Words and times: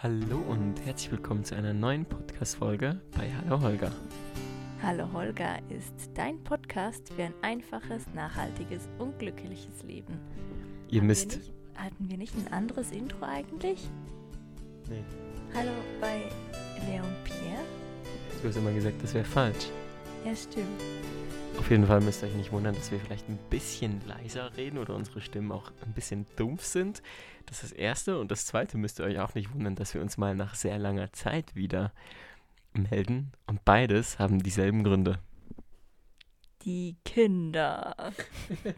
Hallo 0.00 0.38
und 0.48 0.76
herzlich 0.84 1.10
willkommen 1.10 1.42
zu 1.42 1.56
einer 1.56 1.72
neuen 1.72 2.04
Podcast-Folge 2.04 3.00
bei 3.16 3.32
Hallo 3.34 3.60
Holger. 3.60 3.90
Hallo 4.80 5.12
Holger 5.12 5.58
ist 5.70 5.92
dein 6.14 6.38
Podcast 6.44 7.12
für 7.12 7.24
ein 7.24 7.34
einfaches, 7.42 8.04
nachhaltiges 8.14 8.88
und 8.98 9.18
glückliches 9.18 9.82
Leben. 9.82 10.20
Ihr 10.88 10.98
Hatten 10.98 11.06
müsst. 11.08 11.32
Wir 11.32 11.38
nicht, 11.38 11.52
hatten 11.74 12.10
wir 12.10 12.16
nicht 12.16 12.34
ein 12.36 12.52
anderes 12.52 12.92
Intro 12.92 13.24
eigentlich? 13.26 13.88
Nee, 14.88 15.02
Hallo 15.52 15.72
bei 16.00 16.22
Leon 16.86 17.12
Pierre? 17.24 17.64
du 18.40 18.48
hast 18.48 18.56
immer 18.56 18.70
gesagt, 18.70 19.02
das 19.02 19.14
wäre 19.14 19.24
falsch. 19.24 19.66
Ja, 20.24 20.36
stimmt. 20.36 20.80
Auf 21.58 21.70
jeden 21.70 21.86
Fall 21.86 22.00
müsst 22.00 22.22
ihr 22.22 22.28
euch 22.28 22.34
nicht 22.34 22.52
wundern, 22.52 22.74
dass 22.74 22.92
wir 22.92 23.00
vielleicht 23.00 23.28
ein 23.28 23.38
bisschen 23.50 24.00
leiser 24.06 24.56
reden 24.56 24.78
oder 24.78 24.94
unsere 24.94 25.20
Stimmen 25.20 25.52
auch 25.52 25.70
ein 25.84 25.92
bisschen 25.92 26.24
dumpf 26.36 26.64
sind. 26.64 27.02
Das 27.46 27.62
ist 27.62 27.72
das 27.72 27.72
Erste. 27.72 28.20
Und 28.20 28.30
das 28.30 28.46
Zweite 28.46 28.78
müsst 28.78 29.00
ihr 29.00 29.04
euch 29.04 29.18
auch 29.18 29.34
nicht 29.34 29.52
wundern, 29.52 29.74
dass 29.74 29.92
wir 29.92 30.00
uns 30.00 30.16
mal 30.16 30.34
nach 30.34 30.54
sehr 30.54 30.78
langer 30.78 31.12
Zeit 31.12 31.54
wieder 31.54 31.92
melden. 32.72 33.32
Und 33.46 33.64
beides 33.64 34.18
haben 34.18 34.42
dieselben 34.42 34.84
Gründe. 34.84 35.18
Die 36.62 36.96
Kinder. 37.04 38.12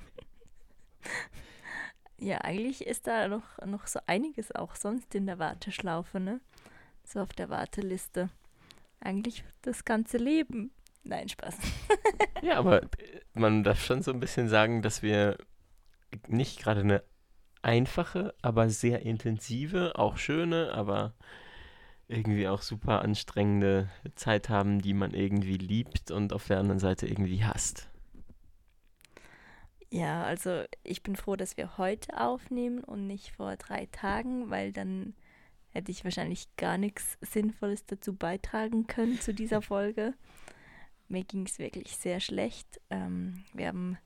ja, 2.19 2.39
eigentlich 2.39 2.87
ist 2.87 3.07
da 3.07 3.29
noch, 3.29 3.59
noch 3.67 3.87
so 3.87 4.01
einiges 4.07 4.55
auch 4.55 4.75
sonst 4.75 5.15
in 5.15 5.27
der 5.27 5.39
Warteschlaufe, 5.39 6.19
ne? 6.19 6.41
So 7.05 7.21
auf 7.21 7.33
der 7.35 7.51
Warteliste. 7.51 8.31
Eigentlich 9.01 9.45
das 9.63 9.85
ganze 9.85 10.17
Leben. 10.17 10.73
Nein, 11.03 11.29
Spaß. 11.29 11.57
Ja, 12.43 12.59
aber 12.59 12.83
äh, 12.83 12.89
man 13.35 13.65
darf 13.65 13.85
schon 13.85 14.03
so 14.03 14.13
ein 14.13 14.21
bisschen 14.21 14.49
sagen, 14.49 14.81
dass 14.81 15.03
wir 15.03 15.37
nicht 16.27 16.59
gerade 16.59 16.81
eine 16.81 17.03
einfache, 17.63 18.35
aber 18.41 18.71
sehr 18.71 19.03
intensive, 19.03 19.99
auch 19.99 20.17
schöne, 20.17 20.73
aber 20.73 21.15
irgendwie 22.09 22.49
auch 22.49 22.63
super 22.63 23.03
anstrengende 23.03 23.89
Zeit 24.15 24.49
haben, 24.49 24.81
die 24.81 24.95
man 24.95 25.13
irgendwie 25.13 25.59
liebt 25.59 26.11
und 26.11 26.33
auf 26.33 26.47
der 26.47 26.59
anderen 26.59 26.81
Seite 26.81 27.07
irgendwie 27.07 27.45
hasst. 27.45 27.89
Ja, 29.91 30.23
also 30.25 30.63
ich 30.83 31.03
bin 31.03 31.17
froh, 31.17 31.37
dass 31.37 31.57
wir 31.57 31.77
heute 31.77 32.19
aufnehmen 32.19 32.83
und 32.83 33.07
nicht 33.07 33.33
vor 33.33 33.57
drei 33.57 33.87
Tagen, 33.87 34.49
weil 34.51 34.73
dann 34.73 35.15
hätte 35.71 35.91
ich 35.91 36.05
wahrscheinlich 36.05 36.49
gar 36.57 36.79
nichts 36.79 37.19
Sinnvolles 37.21 37.87
dazu 37.87 38.15
beitragen 38.15 38.87
können 38.87 39.21
zu 39.21 39.35
dieser 39.35 39.63
Folge. 39.63 40.15
Mir 41.11 41.25
ging 41.25 41.47
es 41.47 41.59
wirklich 41.59 41.97
sehr 41.97 42.21
schlecht. 42.21 42.81
Ähm, 42.89 43.45
wir 43.53 43.69
haben 43.69 43.99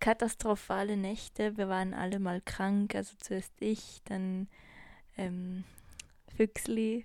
katastrophale 0.00 0.96
Nächte. 0.96 1.56
Wir 1.56 1.68
waren 1.68 1.94
alle 1.94 2.18
mal 2.18 2.40
krank. 2.40 2.94
Also 2.94 3.14
zuerst 3.18 3.52
ich, 3.60 4.02
dann 4.04 4.48
ähm, 5.16 5.64
Füchsli, 6.36 7.04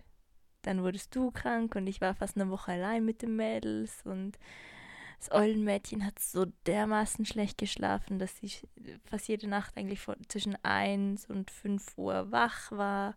dann 0.62 0.84
wurdest 0.84 1.16
du 1.16 1.32
krank 1.32 1.76
und 1.76 1.88
ich 1.88 2.02
war 2.02 2.16
fast 2.16 2.38
eine 2.38 2.50
Woche 2.50 2.74
allein 2.74 3.06
mit 3.06 3.22
den 3.22 3.36
Mädels 3.36 4.02
und 4.04 4.38
das 5.20 5.32
Eulenmädchen 5.32 6.06
hat 6.06 6.20
so 6.20 6.46
dermaßen 6.68 7.26
schlecht 7.26 7.58
geschlafen, 7.58 8.20
dass 8.20 8.38
sie 8.38 8.52
fast 9.06 9.28
jede 9.28 9.48
Nacht 9.48 9.76
eigentlich 9.78 10.02
von, 10.02 10.16
zwischen 10.28 10.58
1 10.64 11.26
und 11.28 11.52
5 11.52 11.98
Uhr 11.98 12.32
wach 12.32 12.72
war. 12.72 13.16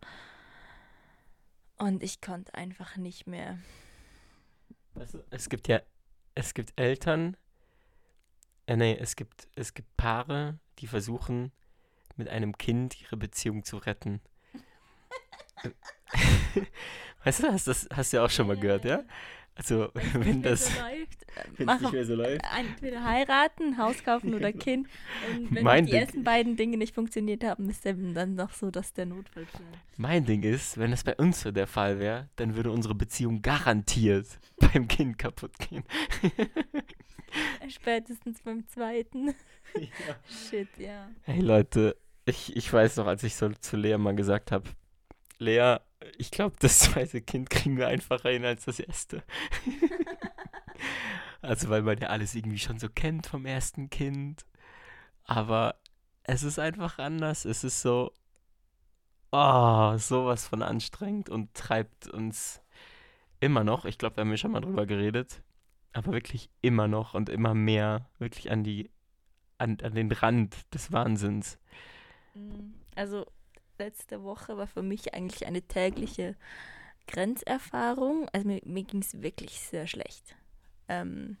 Und 1.77 2.03
ich 2.03 2.21
konnte 2.21 2.53
einfach 2.55 2.97
nicht 2.97 3.27
mehr. 3.27 3.59
Es 5.29 5.49
gibt 5.49 5.67
ja, 5.67 5.81
es 6.35 6.53
gibt 6.53 6.73
Eltern, 6.79 7.37
äh, 8.67 8.75
nee, 8.75 8.97
es 8.97 9.15
gibt, 9.15 9.47
es 9.55 9.73
gibt 9.73 9.95
Paare, 9.97 10.59
die 10.79 10.87
versuchen, 10.87 11.51
mit 12.15 12.29
einem 12.29 12.57
Kind 12.57 13.01
ihre 13.01 13.17
Beziehung 13.17 13.63
zu 13.63 13.77
retten. 13.77 14.21
weißt 17.23 17.43
du, 17.43 17.51
hast 17.51 17.67
das 17.67 17.87
hast 17.91 18.13
du 18.13 18.17
ja 18.17 18.25
auch 18.25 18.29
schon 18.29 18.47
mal 18.47 18.57
gehört, 18.57 18.85
ja? 18.85 19.03
Also, 19.55 19.89
wenn 20.13 20.41
das, 20.41 20.67
so 20.67 20.79
läuft, 20.81 21.23
äh, 21.23 21.43
wenn 21.45 21.53
es 21.57 21.65
mach 21.65 21.81
nicht 21.81 21.91
mehr 21.93 22.05
so 22.05 22.15
läuft. 22.15 22.41
entweder 22.57 23.03
heiraten, 23.03 23.77
Haus 23.77 24.03
kaufen 24.03 24.33
oder 24.33 24.53
Kind. 24.53 24.87
Und 25.29 25.53
wenn 25.53 25.63
Mein 25.63 25.85
die 25.85 25.91
Ding- 25.91 26.01
ersten 26.01 26.23
beiden 26.23 26.55
Dinge 26.55 26.77
nicht 26.77 26.95
funktioniert 26.95 27.43
haben, 27.43 27.69
ist 27.69 27.85
dann 27.85 28.35
noch 28.35 28.53
so, 28.53 28.71
dass 28.71 28.93
der 28.93 29.05
Notfall 29.05 29.43
bleibt. 29.45 29.77
Mein 29.97 30.25
Ding 30.25 30.43
ist, 30.43 30.77
wenn 30.77 30.91
das 30.91 31.03
bei 31.03 31.15
uns 31.15 31.41
so 31.41 31.51
der 31.51 31.67
Fall 31.67 31.99
wäre, 31.99 32.29
dann 32.37 32.55
würde 32.55 32.71
unsere 32.71 32.95
Beziehung 32.95 33.41
garantiert 33.41 34.27
beim 34.73 34.87
Kind 34.87 35.17
kaputt 35.17 35.51
gehen. 35.59 35.83
Spätestens 37.67 38.41
beim 38.41 38.65
zweiten. 38.67 39.35
Shit, 40.27 40.69
ja. 40.77 41.09
Hey 41.23 41.41
Leute, 41.41 41.95
ich, 42.25 42.55
ich 42.55 42.71
weiß 42.71 42.97
noch, 42.97 43.07
als 43.07 43.23
ich 43.23 43.35
so 43.35 43.49
zu 43.49 43.77
Lea 43.77 43.97
mal 43.97 44.15
gesagt 44.15 44.51
habe, 44.51 44.69
Lea, 45.37 45.77
ich 46.17 46.31
glaube, 46.31 46.55
das 46.59 46.79
zweite 46.79 47.21
Kind 47.21 47.49
kriegen 47.49 47.77
wir 47.77 47.87
einfacher 47.87 48.29
hin 48.29 48.45
als 48.45 48.65
das 48.65 48.79
erste. 48.79 49.23
also 51.41 51.69
weil 51.69 51.81
man 51.81 51.97
ja 51.99 52.07
alles 52.07 52.35
irgendwie 52.35 52.59
schon 52.59 52.79
so 52.79 52.89
kennt 52.89 53.27
vom 53.27 53.45
ersten 53.45 53.89
Kind. 53.89 54.45
Aber 55.23 55.75
es 56.23 56.43
ist 56.43 56.59
einfach 56.59 56.99
anders. 56.99 57.45
Es 57.45 57.63
ist 57.63 57.81
so, 57.81 58.13
oh, 59.31 59.97
sowas 59.97 60.47
von 60.47 60.63
anstrengend 60.63 61.29
und 61.29 61.53
treibt 61.53 62.07
uns 62.07 62.61
immer 63.39 63.63
noch, 63.63 63.85
ich 63.85 63.97
glaube, 63.97 64.15
da 64.15 64.21
haben 64.21 64.31
wir 64.31 64.37
schon 64.37 64.51
mal 64.51 64.61
drüber 64.61 64.85
geredet, 64.85 65.41
aber 65.93 66.11
wirklich 66.11 66.49
immer 66.61 66.87
noch 66.87 67.13
und 67.13 67.29
immer 67.29 67.53
mehr 67.53 68.09
wirklich 68.19 68.51
an 68.51 68.63
die, 68.63 68.91
an, 69.57 69.77
an 69.81 69.95
den 69.95 70.11
Rand 70.11 70.73
des 70.73 70.91
Wahnsinns. 70.91 71.57
Also 72.95 73.25
letzte 73.79 74.23
Woche 74.23 74.57
war 74.57 74.67
für 74.67 74.83
mich 74.83 75.13
eigentlich 75.13 75.47
eine 75.47 75.61
tägliche 75.61 76.35
Grenzerfahrung. 77.07 78.29
Also 78.31 78.47
mir, 78.47 78.61
mir 78.65 78.83
ging 78.83 79.01
es 79.01 79.21
wirklich 79.21 79.59
sehr 79.59 79.87
schlecht. 79.87 80.35
Ähm, 80.87 81.37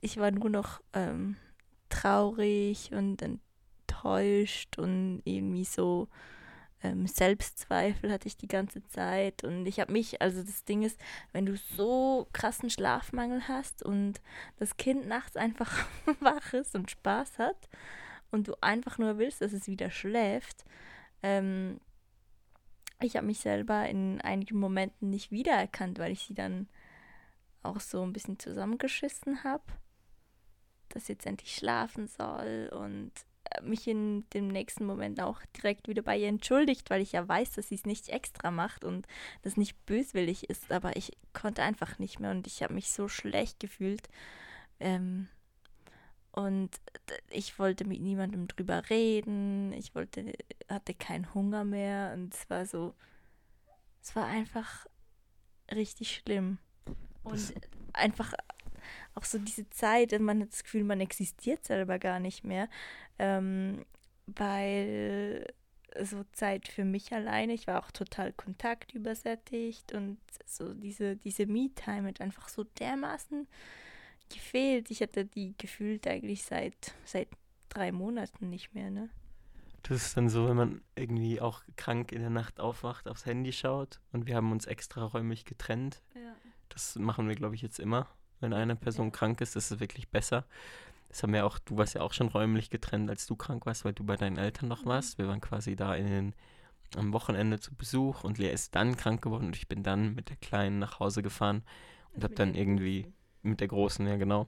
ich 0.00 0.18
war 0.18 0.30
nur 0.30 0.50
noch 0.50 0.80
ähm, 0.92 1.36
traurig 1.88 2.92
und 2.92 3.22
enttäuscht 3.22 4.78
und 4.78 5.22
irgendwie 5.24 5.64
so 5.64 6.08
ähm, 6.82 7.06
Selbstzweifel 7.06 8.12
hatte 8.12 8.28
ich 8.28 8.36
die 8.36 8.46
ganze 8.46 8.86
Zeit. 8.86 9.42
Und 9.42 9.66
ich 9.66 9.80
habe 9.80 9.92
mich, 9.92 10.20
also 10.20 10.42
das 10.42 10.64
Ding 10.64 10.82
ist, 10.82 11.00
wenn 11.32 11.46
du 11.46 11.56
so 11.56 12.28
krassen 12.32 12.70
Schlafmangel 12.70 13.48
hast 13.48 13.82
und 13.82 14.20
das 14.58 14.76
Kind 14.76 15.08
nachts 15.08 15.36
einfach 15.36 15.86
wach 16.20 16.52
ist 16.52 16.74
und 16.74 16.90
Spaß 16.90 17.38
hat, 17.38 17.68
und 18.34 18.48
du 18.48 18.54
einfach 18.60 18.98
nur 18.98 19.18
willst, 19.18 19.40
dass 19.40 19.52
es 19.52 19.68
wieder 19.68 19.90
schläft. 19.90 20.64
Ähm, 21.22 21.80
ich 23.00 23.16
habe 23.16 23.26
mich 23.26 23.40
selber 23.40 23.88
in 23.88 24.20
einigen 24.20 24.58
Momenten 24.58 25.10
nicht 25.10 25.30
wiedererkannt, 25.30 25.98
weil 25.98 26.12
ich 26.12 26.26
sie 26.26 26.34
dann 26.34 26.68
auch 27.62 27.80
so 27.80 28.02
ein 28.02 28.12
bisschen 28.12 28.38
zusammengeschissen 28.38 29.44
habe, 29.44 29.64
dass 30.90 31.08
jetzt 31.08 31.26
endlich 31.26 31.54
schlafen 31.54 32.08
soll 32.08 32.70
und 32.72 33.12
äh, 33.50 33.62
mich 33.62 33.88
in 33.88 34.28
dem 34.30 34.48
nächsten 34.48 34.84
Moment 34.84 35.20
auch 35.20 35.40
direkt 35.56 35.88
wieder 35.88 36.02
bei 36.02 36.18
ihr 36.18 36.28
entschuldigt, 36.28 36.90
weil 36.90 37.02
ich 37.02 37.12
ja 37.12 37.26
weiß, 37.26 37.52
dass 37.52 37.68
sie 37.68 37.74
es 37.76 37.86
nicht 37.86 38.08
extra 38.08 38.50
macht 38.50 38.84
und 38.84 39.06
das 39.42 39.56
nicht 39.56 39.86
böswillig 39.86 40.50
ist, 40.50 40.70
aber 40.70 40.96
ich 40.96 41.16
konnte 41.32 41.62
einfach 41.62 41.98
nicht 41.98 42.20
mehr 42.20 42.30
und 42.30 42.46
ich 42.46 42.62
habe 42.62 42.74
mich 42.74 42.90
so 42.90 43.08
schlecht 43.08 43.60
gefühlt. 43.60 44.08
Ähm, 44.80 45.28
und 46.34 46.70
ich 47.30 47.58
wollte 47.58 47.84
mit 47.84 48.00
niemandem 48.00 48.48
drüber 48.48 48.90
reden. 48.90 49.72
Ich 49.72 49.94
wollte, 49.94 50.32
hatte 50.68 50.92
keinen 50.94 51.32
Hunger 51.32 51.62
mehr. 51.64 52.12
Und 52.14 52.34
es 52.34 52.50
war 52.50 52.66
so, 52.66 52.94
es 54.02 54.16
war 54.16 54.26
einfach 54.26 54.86
richtig 55.72 56.16
schlimm. 56.16 56.58
Und 57.22 57.34
Das- 57.34 57.54
einfach 57.92 58.34
auch 59.14 59.24
so 59.24 59.38
diese 59.38 59.70
Zeit, 59.70 60.12
und 60.12 60.22
man 60.22 60.42
hat 60.42 60.50
das 60.52 60.64
Gefühl, 60.64 60.82
man 60.84 61.00
existiert 61.00 61.64
selber 61.64 61.98
gar 62.00 62.18
nicht 62.18 62.42
mehr. 62.44 62.68
Ähm, 63.20 63.84
weil 64.26 65.46
so 66.02 66.24
Zeit 66.32 66.66
für 66.66 66.84
mich 66.84 67.12
alleine, 67.12 67.52
ich 67.52 67.68
war 67.68 67.78
auch 67.78 67.92
total 67.92 68.32
kontaktübersättigt 68.32 69.92
und 69.92 70.18
so 70.44 70.74
diese, 70.74 71.14
diese 71.14 71.46
Me-Time 71.46 72.08
hat 72.08 72.20
einfach 72.20 72.48
so 72.48 72.64
dermaßen 72.64 73.46
gefehlt. 74.30 74.90
Ich 74.90 75.00
hatte 75.00 75.24
die 75.24 75.54
gefühlt 75.58 76.06
eigentlich 76.06 76.44
seit, 76.44 76.94
seit 77.04 77.28
drei 77.68 77.92
Monaten 77.92 78.50
nicht 78.50 78.74
mehr, 78.74 78.90
ne? 78.90 79.08
Das 79.82 79.98
ist 80.06 80.16
dann 80.16 80.30
so, 80.30 80.48
wenn 80.48 80.56
man 80.56 80.80
irgendwie 80.96 81.40
auch 81.42 81.62
krank 81.76 82.10
in 82.12 82.20
der 82.20 82.30
Nacht 82.30 82.58
aufwacht, 82.58 83.06
aufs 83.06 83.26
Handy 83.26 83.52
schaut 83.52 84.00
und 84.12 84.26
wir 84.26 84.36
haben 84.36 84.50
uns 84.50 84.64
extra 84.64 85.04
räumlich 85.04 85.44
getrennt. 85.44 86.02
Ja. 86.14 86.34
Das 86.70 86.96
machen 86.96 87.28
wir, 87.28 87.34
glaube 87.34 87.54
ich, 87.54 87.60
jetzt 87.62 87.78
immer. 87.78 88.08
Wenn 88.40 88.54
eine 88.54 88.76
Person 88.76 89.06
Ja. 89.08 89.12
krank 89.12 89.40
ist, 89.42 89.56
ist 89.56 89.70
es 89.70 89.80
wirklich 89.80 90.08
besser. 90.08 90.46
Das 91.10 91.22
haben 91.22 91.34
wir 91.34 91.44
auch, 91.44 91.58
du 91.58 91.76
warst 91.76 91.94
ja 91.94 92.00
auch 92.00 92.14
schon 92.14 92.28
räumlich 92.28 92.70
getrennt, 92.70 93.10
als 93.10 93.26
du 93.26 93.36
krank 93.36 93.66
warst, 93.66 93.84
weil 93.84 93.92
du 93.92 94.04
bei 94.04 94.16
deinen 94.16 94.38
Eltern 94.38 94.68
noch 94.68 94.84
Mhm. 94.84 94.88
warst. 94.88 95.18
Wir 95.18 95.28
waren 95.28 95.40
quasi 95.42 95.76
da 95.76 95.94
in 95.94 96.06
den, 96.06 96.34
am 96.96 97.12
Wochenende 97.12 97.60
zu 97.60 97.74
Besuch 97.74 98.24
und 98.24 98.38
Lea 98.38 98.50
ist 98.50 98.74
dann 98.74 98.96
krank 98.96 99.20
geworden 99.20 99.46
und 99.46 99.56
ich 99.56 99.68
bin 99.68 99.82
dann 99.82 100.14
mit 100.14 100.30
der 100.30 100.36
Kleinen 100.36 100.78
nach 100.78 100.98
Hause 100.98 101.22
gefahren 101.22 101.62
und 102.14 102.24
habe 102.24 102.34
dann 102.34 102.54
irgendwie 102.54 103.12
mit 103.44 103.60
der 103.60 103.68
Großen, 103.68 104.06
ja 104.06 104.16
genau. 104.16 104.46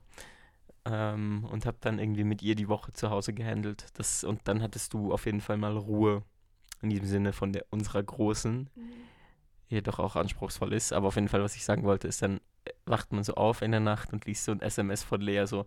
Ähm, 0.84 1.46
und 1.50 1.66
habe 1.66 1.78
dann 1.80 1.98
irgendwie 1.98 2.24
mit 2.24 2.42
ihr 2.42 2.54
die 2.54 2.68
Woche 2.68 2.92
zu 2.92 3.10
Hause 3.10 3.32
gehandelt. 3.32 3.86
Das, 3.94 4.24
und 4.24 4.40
dann 4.44 4.62
hattest 4.62 4.94
du 4.94 5.12
auf 5.12 5.26
jeden 5.26 5.40
Fall 5.40 5.56
mal 5.56 5.76
Ruhe 5.76 6.22
in 6.82 6.90
diesem 6.90 7.06
Sinne 7.06 7.32
von 7.32 7.52
der 7.52 7.64
unserer 7.70 8.02
Großen, 8.02 8.68
jedoch 9.68 9.98
auch 9.98 10.16
anspruchsvoll 10.16 10.72
ist. 10.72 10.92
Aber 10.92 11.08
auf 11.08 11.16
jeden 11.16 11.28
Fall, 11.28 11.42
was 11.42 11.56
ich 11.56 11.64
sagen 11.64 11.84
wollte, 11.84 12.08
ist, 12.08 12.22
dann 12.22 12.40
äh, 12.64 12.70
wacht 12.84 13.12
man 13.12 13.24
so 13.24 13.34
auf 13.34 13.62
in 13.62 13.70
der 13.70 13.80
Nacht 13.80 14.12
und 14.12 14.26
liest 14.26 14.44
so 14.44 14.52
ein 14.52 14.60
SMS 14.60 15.02
von 15.02 15.20
Lea 15.20 15.46
so, 15.46 15.66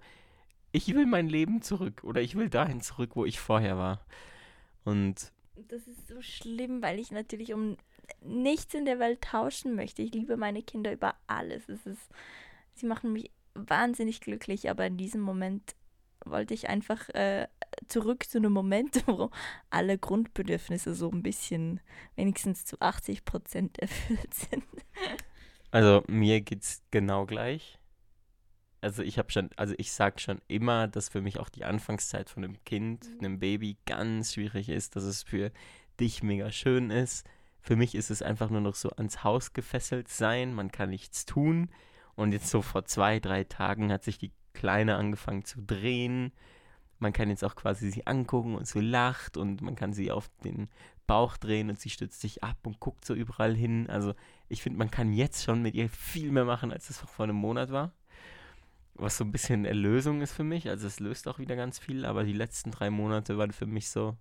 ich 0.72 0.94
will 0.94 1.06
mein 1.06 1.28
Leben 1.28 1.62
zurück 1.62 2.04
oder 2.04 2.22
ich 2.22 2.36
will 2.36 2.50
dahin 2.50 2.82
zurück, 2.82 3.16
wo 3.16 3.26
ich 3.26 3.40
vorher 3.40 3.78
war. 3.78 4.06
Und 4.86 5.32
das 5.68 5.88
ist 5.88 6.08
so 6.08 6.22
schlimm, 6.22 6.82
weil 6.82 7.00
ich 7.00 7.12
natürlich 7.12 7.54
um 7.54 7.78
nichts 8.22 8.74
in 8.74 8.86
der 8.86 9.00
Welt 9.00 9.22
tauschen 9.22 9.76
möchte. 9.76 10.02
Ich 10.02 10.14
liebe 10.14 10.38
meine 10.38 10.62
Kinder 10.62 10.92
über 10.92 11.16
alles. 11.28 11.68
Es 11.70 11.86
ist, 11.86 12.10
sie 12.80 12.86
machen 12.88 13.14
mich 13.14 13.32
wahnsinnig 13.54 14.22
glücklich, 14.22 14.70
aber 14.70 14.86
in 14.86 14.98
diesem 14.98 15.22
Moment 15.22 15.76
wollte 16.26 16.54
ich 16.54 16.70
einfach 16.70 17.10
äh, 17.10 17.48
zurück 17.88 18.26
zu 18.28 18.38
einem 18.38 18.52
Moment, 18.54 19.04
wo 19.08 19.30
alle 19.70 19.98
Grundbedürfnisse 19.98 20.94
so 20.94 21.10
ein 21.12 21.24
bisschen 21.24 21.80
wenigstens 22.16 22.66
zu 22.66 22.80
80 22.82 23.26
Prozent 23.26 23.80
erfüllt 23.80 24.34
sind. 24.34 24.64
Also 25.72 26.04
mir 26.08 26.42
geht's 26.42 26.82
genau 26.92 27.26
gleich. 27.26 27.78
Also 28.82 29.04
ich 29.04 29.18
habe 29.18 29.30
schon, 29.32 29.50
also 29.58 29.74
ich 29.78 29.92
sag 29.92 30.22
schon 30.22 30.40
immer, 30.48 30.88
dass 30.88 31.10
für 31.10 31.22
mich 31.22 31.40
auch 31.40 31.50
die 31.50 31.66
Anfangszeit 31.66 32.30
von 32.30 32.44
einem 32.44 32.64
Kind, 32.64 33.10
Mhm. 33.10 33.20
einem 33.20 33.40
Baby 33.40 33.78
ganz 33.86 34.34
schwierig 34.34 34.70
ist, 34.70 34.96
dass 34.96 35.04
es 35.04 35.24
für 35.24 35.52
dich 36.00 36.24
mega 36.24 36.52
schön 36.52 36.90
ist. 36.90 37.28
Für 37.62 37.76
mich 37.76 37.94
ist 37.94 38.10
es 38.10 38.22
einfach 38.22 38.50
nur 38.50 38.62
noch 38.62 38.76
so 38.76 38.90
ans 38.92 39.24
Haus 39.24 39.52
gefesselt 39.52 40.08
sein, 40.08 40.54
man 40.54 40.72
kann 40.72 40.90
nichts 40.90 41.26
tun. 41.26 41.70
Und 42.20 42.34
jetzt 42.34 42.50
so 42.50 42.62
vor 42.62 42.84
zwei, 42.84 43.22
drei 43.22 43.46
Tagen 43.46 43.94
hat 43.94 44.04
sich 44.04 44.18
die 44.18 44.34
Kleine 44.52 44.98
angefangen 44.98 45.46
zu 45.46 45.62
drehen. 45.62 46.34
Man 46.98 47.14
kann 47.14 47.30
jetzt 47.30 47.46
auch 47.46 47.56
quasi 47.56 47.90
sie 47.90 48.08
angucken 48.08 48.56
und 48.56 48.68
sie 48.68 48.82
lacht 48.82 49.38
und 49.38 49.62
man 49.62 49.76
kann 49.78 49.94
sie 49.94 50.12
auf 50.12 50.30
den 50.44 50.68
Bauch 51.08 51.38
drehen 51.38 51.70
und 51.70 51.80
sie 51.80 51.90
stützt 51.90 52.20
sich 52.20 52.44
ab 52.44 52.58
und 52.64 52.82
guckt 52.82 53.06
so 53.06 53.14
überall 53.14 53.56
hin. 53.56 53.90
Also 53.90 54.16
ich 54.50 54.62
finde, 54.62 54.80
man 54.80 54.92
kann 54.92 55.14
jetzt 55.14 55.46
schon 55.46 55.62
mit 55.62 55.76
ihr 55.76 55.88
viel 55.88 56.30
mehr 56.30 56.44
machen, 56.44 56.74
als 56.74 56.90
es 56.90 56.98
vor 56.98 57.24
einem 57.24 57.38
Monat 57.38 57.72
war. 57.72 57.94
Was 58.96 59.16
so 59.16 59.24
ein 59.24 59.32
bisschen 59.32 59.64
Erlösung 59.64 60.20
ist 60.20 60.34
für 60.34 60.44
mich. 60.44 60.68
Also 60.68 60.88
es 60.88 61.00
löst 61.00 61.26
auch 61.26 61.40
wieder 61.40 61.56
ganz 61.56 61.80
viel, 61.80 62.04
aber 62.04 62.26
die 62.26 62.34
letzten 62.34 62.72
drei 62.72 62.90
Monate 62.90 63.38
waren 63.38 63.54
für 63.54 63.66
mich 63.66 63.90
so. 63.90 64.18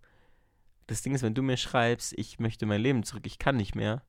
Das 0.86 1.02
Ding 1.02 1.16
ist, 1.16 1.22
wenn 1.24 1.34
du 1.34 1.42
mir 1.42 1.56
schreibst, 1.56 2.16
ich 2.16 2.38
möchte 2.38 2.64
mein 2.64 2.80
Leben 2.80 3.02
zurück, 3.02 3.26
ich 3.26 3.40
kann 3.40 3.56
nicht 3.56 3.74
mehr. 3.74 4.04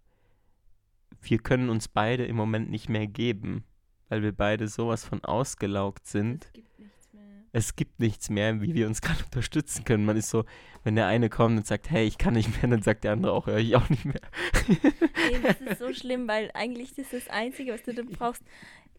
Wir 1.21 1.39
können 1.39 1.71
uns 1.71 1.88
beide 1.88 2.27
im 2.27 2.35
Moment 2.35 2.69
nicht 2.69 2.88
mehr 2.88 3.07
geben, 3.07 3.65
weil 4.09 4.21
wir 4.23 4.31
beide 4.31 4.67
sowas 4.67 5.06
von 5.06 5.23
ausgelaugt 5.23 6.07
sind 6.07 6.45
Es 6.45 6.53
gibt 6.53 6.79
nichts 6.79 7.13
mehr. 7.13 7.23
es 7.53 7.75
gibt 7.75 8.00
nichts 8.00 8.29
mehr, 8.29 8.61
wie 8.61 8.73
wir 8.73 8.88
uns 8.88 9.01
gerade 9.03 9.23
unterstützen 9.23 9.85
können. 9.85 10.06
Man 10.06 10.17
ist 10.17 10.29
so, 10.29 10.45
wenn 10.83 10.95
der 10.95 11.07
eine 11.07 11.29
kommt 11.29 11.57
und 11.57 11.67
sagt, 11.67 11.89
hey, 11.89 12.06
ich 12.07 12.17
kann 12.17 12.33
nicht 12.33 12.50
mehr, 12.61 12.69
dann 12.71 12.81
sagt 12.81 13.03
der 13.03 13.11
andere 13.13 13.33
auch, 13.33 13.47
höre 13.47 13.57
ich 13.59 13.75
auch 13.75 13.89
nicht 13.89 14.06
mehr. 14.06 14.21
Nee, 15.31 15.39
das 15.44 15.61
ist 15.61 15.79
so 15.79 15.94
schlimm, 16.00 16.27
weil 16.27 16.50
eigentlich 16.56 16.97
ist 16.97 17.13
das 17.13 17.27
Einzige, 17.29 17.73
was 17.73 17.83
du 17.83 17.94
dann 17.94 18.07
brauchst. 18.07 18.41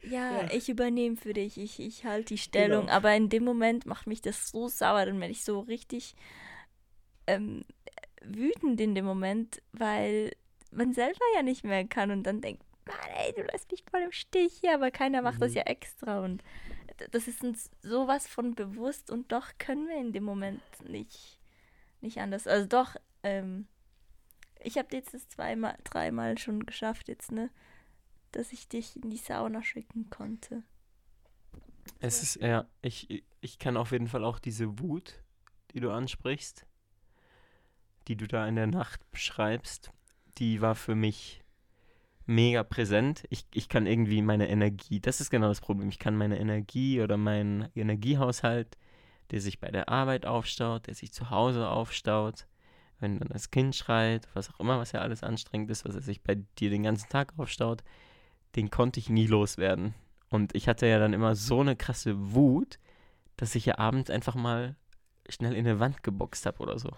Ja, 0.03 0.43
Ja. 0.43 0.51
ich 0.53 0.69
übernehme 0.69 1.17
für 1.17 1.33
dich, 1.33 1.59
ich, 1.59 1.81
ich 1.81 2.05
halte 2.05 2.35
die 2.35 2.39
Stellung. 2.39 2.83
Genau. 2.87 2.93
Aber 2.93 3.15
in 3.15 3.29
dem 3.29 3.45
Moment 3.45 3.85
macht 3.87 4.07
mich 4.07 4.21
das 4.23 4.49
so 4.51 4.69
sauer, 4.69 5.05
dann 5.07 5.19
werde 5.21 5.33
ich 5.33 5.45
so 5.45 5.61
richtig 5.61 6.15
ähm, 7.27 7.65
wütend 8.23 8.81
in 8.81 8.95
dem 8.95 9.05
Moment, 9.05 9.61
weil 9.73 10.33
man 10.71 10.93
selber 10.93 11.19
ja 11.35 11.43
nicht 11.43 11.65
mehr 11.65 11.85
kann 11.87 12.11
und 12.13 12.23
dann 12.25 12.41
denkt, 12.41 12.63
Mann, 12.91 13.11
ey, 13.17 13.33
du 13.33 13.43
lässt 13.43 13.71
mich 13.71 13.85
voll 13.91 14.03
im 14.03 14.13
Stich 14.13 14.59
hier, 14.61 14.75
aber 14.75 14.91
keiner 14.91 15.23
macht 15.23 15.41
das 15.43 15.53
Mhm. 15.53 15.57
ja 15.57 15.63
extra 15.63 16.21
und 16.21 16.43
das 17.13 17.29
ist 17.29 17.43
uns 17.43 17.71
sowas 17.83 18.27
von 18.29 18.55
bewusst 18.55 19.11
und 19.11 19.33
doch 19.33 19.53
können 19.59 19.89
wir 19.89 19.97
in 19.99 20.13
dem 20.13 20.25
Moment 20.25 20.63
nicht, 20.87 21.39
nicht 22.03 22.19
anders. 22.19 22.47
Also 22.47 22.67
doch, 22.69 22.97
ähm, 23.23 23.67
ich 24.61 24.77
habe 24.77 24.95
jetzt 24.95 25.15
das 25.15 25.27
zweimal, 25.29 25.79
dreimal 25.85 26.37
schon 26.37 26.67
geschafft 26.67 27.09
jetzt, 27.09 27.33
ne, 27.33 27.51
dass 28.33 28.53
ich 28.53 28.69
dich 28.69 28.97
in 28.97 29.11
die 29.11 29.17
Sauna 29.17 29.63
schicken 29.63 30.11
konnte. 30.11 30.63
Es 32.01 32.23
ist, 32.23 32.37
ja, 32.37 32.67
ich, 32.83 33.25
ich 33.41 33.59
kann 33.59 33.77
auf 33.77 33.93
jeden 33.93 34.09
Fall 34.09 34.25
auch 34.25 34.39
diese 34.39 34.79
Wut, 34.79 35.23
die 35.73 35.81
du 35.81 35.91
ansprichst, 35.91 36.67
die 38.09 38.17
du 38.17 38.27
da 38.27 38.47
in 38.47 38.57
der 38.57 38.67
Nacht 38.67 39.11
beschreibst, 39.11 39.91
die 40.39 40.61
war 40.61 40.75
für 40.75 40.95
mich 40.95 41.43
mega 42.31 42.63
präsent. 42.63 43.25
Ich, 43.29 43.45
ich 43.53 43.69
kann 43.69 43.87
irgendwie 43.87 44.23
meine 44.23 44.49
Energie, 44.49 45.01
das 45.01 45.21
ist 45.21 45.31
genau 45.31 45.49
das 45.49 45.61
Problem, 45.61 45.89
ich 45.89 45.99
kann 45.99 46.17
meine 46.17 46.39
Energie 46.39 47.03
oder 47.03 47.17
meinen 47.17 47.69
Energiehaushalt, 47.75 48.79
der 49.31 49.41
sich 49.41 49.61
bei 49.61 49.71
der 49.71 49.89
Arbeit 49.89 50.25
aufstaut, 50.25 50.87
der 50.87 50.95
sich 50.95 51.13
zu 51.13 51.31
Hause 51.31 51.69
aufstaut, 51.69 52.47
wenn 53.01 53.19
dann 53.19 53.29
das 53.29 53.51
Kind 53.51 53.75
schreit, 53.75 54.29
was 54.33 54.51
auch 54.51 54.61
immer, 54.61 54.79
was 54.79 54.93
ja 54.93 55.01
alles 55.01 55.23
anstrengend 55.23 55.71
ist, 55.71 55.85
was 55.85 55.95
er 55.95 56.03
sich 56.03 56.23
bei 56.23 56.37
dir 56.59 56.71
den 56.71 56.85
ganzen 56.85 57.09
Tag 57.09 57.33
aufstaut, 57.37 57.83
den 58.57 58.71
konnte 58.71 59.01
ich 59.01 59.11
nie 59.11 59.27
loswerden. 59.27 59.95
Und 60.29 60.55
ich 60.55 60.69
hatte 60.69 60.87
ja 60.87 60.99
dann 60.99 61.13
immer 61.13 61.35
so 61.35 61.61
eine 61.61 61.77
krasse 61.77 62.15
Wut, 62.35 62.79
dass 63.37 63.55
ich 63.55 63.67
ja 63.67 63.79
abends 63.79 64.11
einfach 64.11 64.37
mal 64.37 64.77
schnell 65.29 65.55
in 65.55 65.67
eine 65.67 65.81
Wand 65.81 66.03
geboxt 66.03 66.47
habe 66.47 66.61
oder 66.61 66.79
so. 66.79 66.91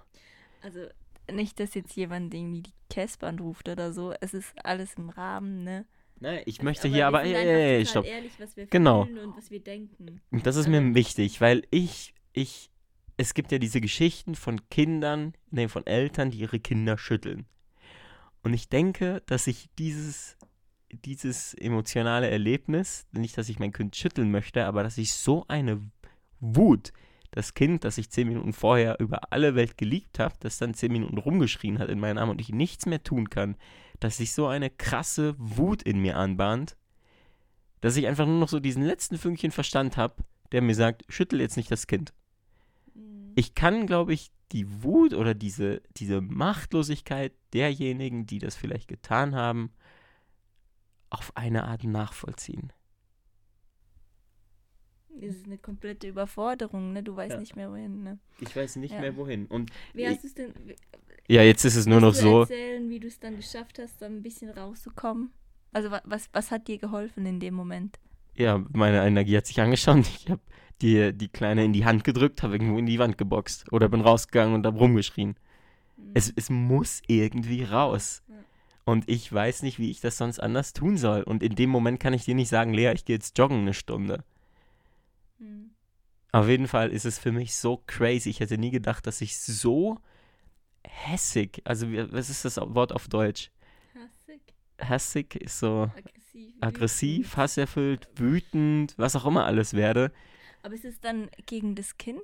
Also 0.62 0.86
nicht, 1.30 1.60
dass 1.60 1.74
jetzt 1.74 1.94
jemand 1.96 2.32
irgendwie 2.34 2.62
die 2.62 2.72
Casper 2.90 3.28
anruft 3.28 3.68
oder 3.68 3.92
so. 3.92 4.12
Es 4.20 4.34
ist 4.34 4.52
alles 4.64 4.94
im 4.94 5.08
Rahmen, 5.10 5.64
ne? 5.64 5.86
Nein, 6.20 6.42
ich 6.46 6.62
möchte 6.62 6.86
Aber 6.88 6.94
hier 6.94 7.06
aber, 7.08 7.22
ey, 7.24 7.34
ey, 7.34 7.78
ey, 7.78 7.86
stopp. 7.86 8.04
ehrlich, 8.06 8.32
was 8.38 8.56
wir 8.56 8.66
Genau. 8.66 9.02
und 9.02 9.36
was 9.36 9.50
wir 9.50 9.60
denken. 9.60 10.20
Das 10.30 10.56
ist 10.56 10.66
Also- 10.66 10.70
mir 10.80 10.94
wichtig, 10.94 11.40
weil 11.40 11.62
ich, 11.70 12.14
ich, 12.32 12.70
es 13.16 13.34
gibt 13.34 13.50
ja 13.50 13.58
diese 13.58 13.80
Geschichten 13.80 14.34
von 14.36 14.68
Kindern, 14.68 15.34
nee, 15.50 15.68
von 15.68 15.84
Eltern, 15.86 16.30
die 16.30 16.38
ihre 16.38 16.60
Kinder 16.60 16.96
schütteln. 16.96 17.46
Und 18.44 18.54
ich 18.54 18.68
denke, 18.68 19.22
dass 19.26 19.46
ich 19.48 19.68
dieses, 19.78 20.36
dieses 21.04 21.54
emotionale 21.54 22.28
Erlebnis, 22.30 23.06
nicht, 23.12 23.36
dass 23.38 23.48
ich 23.48 23.58
mein 23.58 23.72
Kind 23.72 23.96
schütteln 23.96 24.30
möchte, 24.30 24.64
aber 24.66 24.82
dass 24.82 24.98
ich 24.98 25.12
so 25.14 25.44
eine 25.48 25.80
Wut, 26.40 26.92
das 27.32 27.54
Kind, 27.54 27.84
das 27.84 27.98
ich 27.98 28.10
zehn 28.10 28.28
Minuten 28.28 28.52
vorher 28.52 29.00
über 29.00 29.32
alle 29.32 29.54
Welt 29.54 29.76
geliebt 29.78 30.18
habe, 30.18 30.34
das 30.40 30.58
dann 30.58 30.74
zehn 30.74 30.92
Minuten 30.92 31.18
rumgeschrien 31.18 31.78
hat 31.78 31.88
in 31.88 31.98
meinen 31.98 32.18
Armen 32.18 32.32
und 32.32 32.40
ich 32.40 32.50
nichts 32.50 32.86
mehr 32.86 33.02
tun 33.02 33.30
kann, 33.30 33.56
dass 34.00 34.18
sich 34.18 34.32
so 34.32 34.46
eine 34.46 34.70
krasse 34.70 35.34
Wut 35.38 35.82
in 35.82 35.98
mir 35.98 36.16
anbahnt, 36.16 36.76
dass 37.80 37.96
ich 37.96 38.06
einfach 38.06 38.26
nur 38.26 38.38
noch 38.38 38.50
so 38.50 38.60
diesen 38.60 38.84
letzten 38.84 39.16
Fünkchen 39.16 39.50
Verstand 39.50 39.96
habe, 39.96 40.22
der 40.52 40.60
mir 40.60 40.74
sagt, 40.74 41.04
schüttel 41.08 41.40
jetzt 41.40 41.56
nicht 41.56 41.70
das 41.70 41.86
Kind. 41.86 42.12
Mhm. 42.94 43.32
Ich 43.34 43.54
kann, 43.54 43.86
glaube 43.86 44.12
ich, 44.12 44.30
die 44.52 44.82
Wut 44.82 45.14
oder 45.14 45.34
diese, 45.34 45.82
diese 45.96 46.20
Machtlosigkeit 46.20 47.32
derjenigen, 47.54 48.26
die 48.26 48.38
das 48.38 48.56
vielleicht 48.56 48.88
getan 48.88 49.34
haben, 49.34 49.72
auf 51.08 51.34
eine 51.34 51.64
Art 51.64 51.84
nachvollziehen. 51.84 52.72
Es 55.20 55.36
ist 55.36 55.46
eine 55.46 55.58
komplette 55.58 56.08
Überforderung, 56.08 56.92
ne? 56.92 57.02
Du 57.02 57.14
weißt 57.14 57.34
Ja. 57.34 57.40
nicht 57.40 57.54
mehr 57.56 57.70
wohin, 57.70 58.02
ne? 58.02 58.18
Ich 58.40 58.54
weiß 58.56 58.76
nicht 58.76 58.92
Ja. 58.94 59.00
mehr 59.00 59.16
wohin. 59.16 59.46
Und 59.46 59.70
Wie 59.94 60.06
hast 60.06 60.22
du 60.22 60.26
es 60.28 60.34
denn? 60.34 60.52
ja, 61.28 61.42
jetzt 61.42 61.64
ist 61.64 61.76
es 61.76 61.86
nur 61.86 62.00
noch 62.00 62.14
so. 62.14 62.40
erzählen, 62.40 62.88
wie 62.88 62.98
du 63.00 63.06
es 63.08 63.20
dann 63.20 63.36
geschafft 63.36 63.78
hast, 63.78 64.00
da 64.00 64.06
ein 64.06 64.22
bisschen 64.22 64.50
rauszukommen? 64.50 65.30
Also 65.72 65.90
wa- 65.90 66.02
was, 66.04 66.28
was 66.32 66.50
hat 66.50 66.66
dir 66.68 66.78
geholfen 66.78 67.26
in 67.26 67.40
dem 67.40 67.54
Moment? 67.54 67.98
Ja, 68.36 68.64
meine 68.72 69.04
Energie 69.06 69.36
hat 69.36 69.46
sich 69.46 69.60
angeschaut. 69.60 70.06
Ich 70.06 70.30
habe 70.30 70.40
die, 70.80 71.12
die 71.12 71.28
Kleine 71.28 71.64
in 71.64 71.72
die 71.72 71.84
Hand 71.84 72.02
gedrückt, 72.04 72.42
habe 72.42 72.54
irgendwo 72.54 72.78
in 72.78 72.86
die 72.86 72.98
Wand 72.98 73.16
geboxt. 73.18 73.70
Oder 73.72 73.88
bin 73.88 74.00
rausgegangen 74.00 74.54
und 74.54 74.66
habe 74.66 74.78
rumgeschrien. 74.78 75.36
Es, 76.14 76.32
es 76.34 76.50
muss 76.50 77.02
irgendwie 77.06 77.62
raus. 77.64 78.22
Ja. 78.28 78.34
Und 78.84 79.08
ich 79.08 79.32
weiß 79.32 79.62
nicht, 79.62 79.78
wie 79.78 79.90
ich 79.90 80.00
das 80.00 80.16
sonst 80.16 80.40
anders 80.40 80.72
tun 80.72 80.96
soll. 80.96 81.22
Und 81.22 81.42
in 81.42 81.54
dem 81.54 81.70
Moment 81.70 82.00
kann 82.00 82.14
ich 82.14 82.24
dir 82.24 82.34
nicht 82.34 82.48
sagen, 82.48 82.72
Lea, 82.74 82.92
ich 82.94 83.04
gehe 83.04 83.14
jetzt 83.16 83.38
joggen 83.38 83.60
eine 83.60 83.74
Stunde. 83.74 84.24
Mhm. 85.42 85.70
Auf 86.32 86.48
jeden 86.48 86.66
Fall 86.66 86.90
ist 86.90 87.04
es 87.04 87.18
für 87.18 87.32
mich 87.32 87.54
so 87.54 87.82
crazy. 87.86 88.30
Ich 88.30 88.40
hätte 88.40 88.56
nie 88.56 88.70
gedacht, 88.70 89.06
dass 89.06 89.20
ich 89.20 89.38
so 89.38 89.98
hässig, 90.84 91.60
also 91.64 91.86
was 91.90 92.30
ist 92.30 92.44
das 92.44 92.56
Wort 92.56 92.92
auf 92.92 93.08
Deutsch? 93.08 93.50
Hassig, 93.94 94.40
Hässig 94.78 95.34
ist 95.36 95.58
so 95.58 95.90
aggressiv. 95.94 96.54
aggressiv, 96.60 97.36
hasserfüllt, 97.36 98.08
wütend, 98.14 98.94
was 98.96 99.14
auch 99.14 99.26
immer 99.26 99.44
alles 99.44 99.74
werde. 99.74 100.10
Aber 100.62 100.74
ist 100.74 100.84
es 100.84 101.00
dann 101.00 101.28
gegen 101.46 101.74
das 101.74 101.98
Kind? 101.98 102.22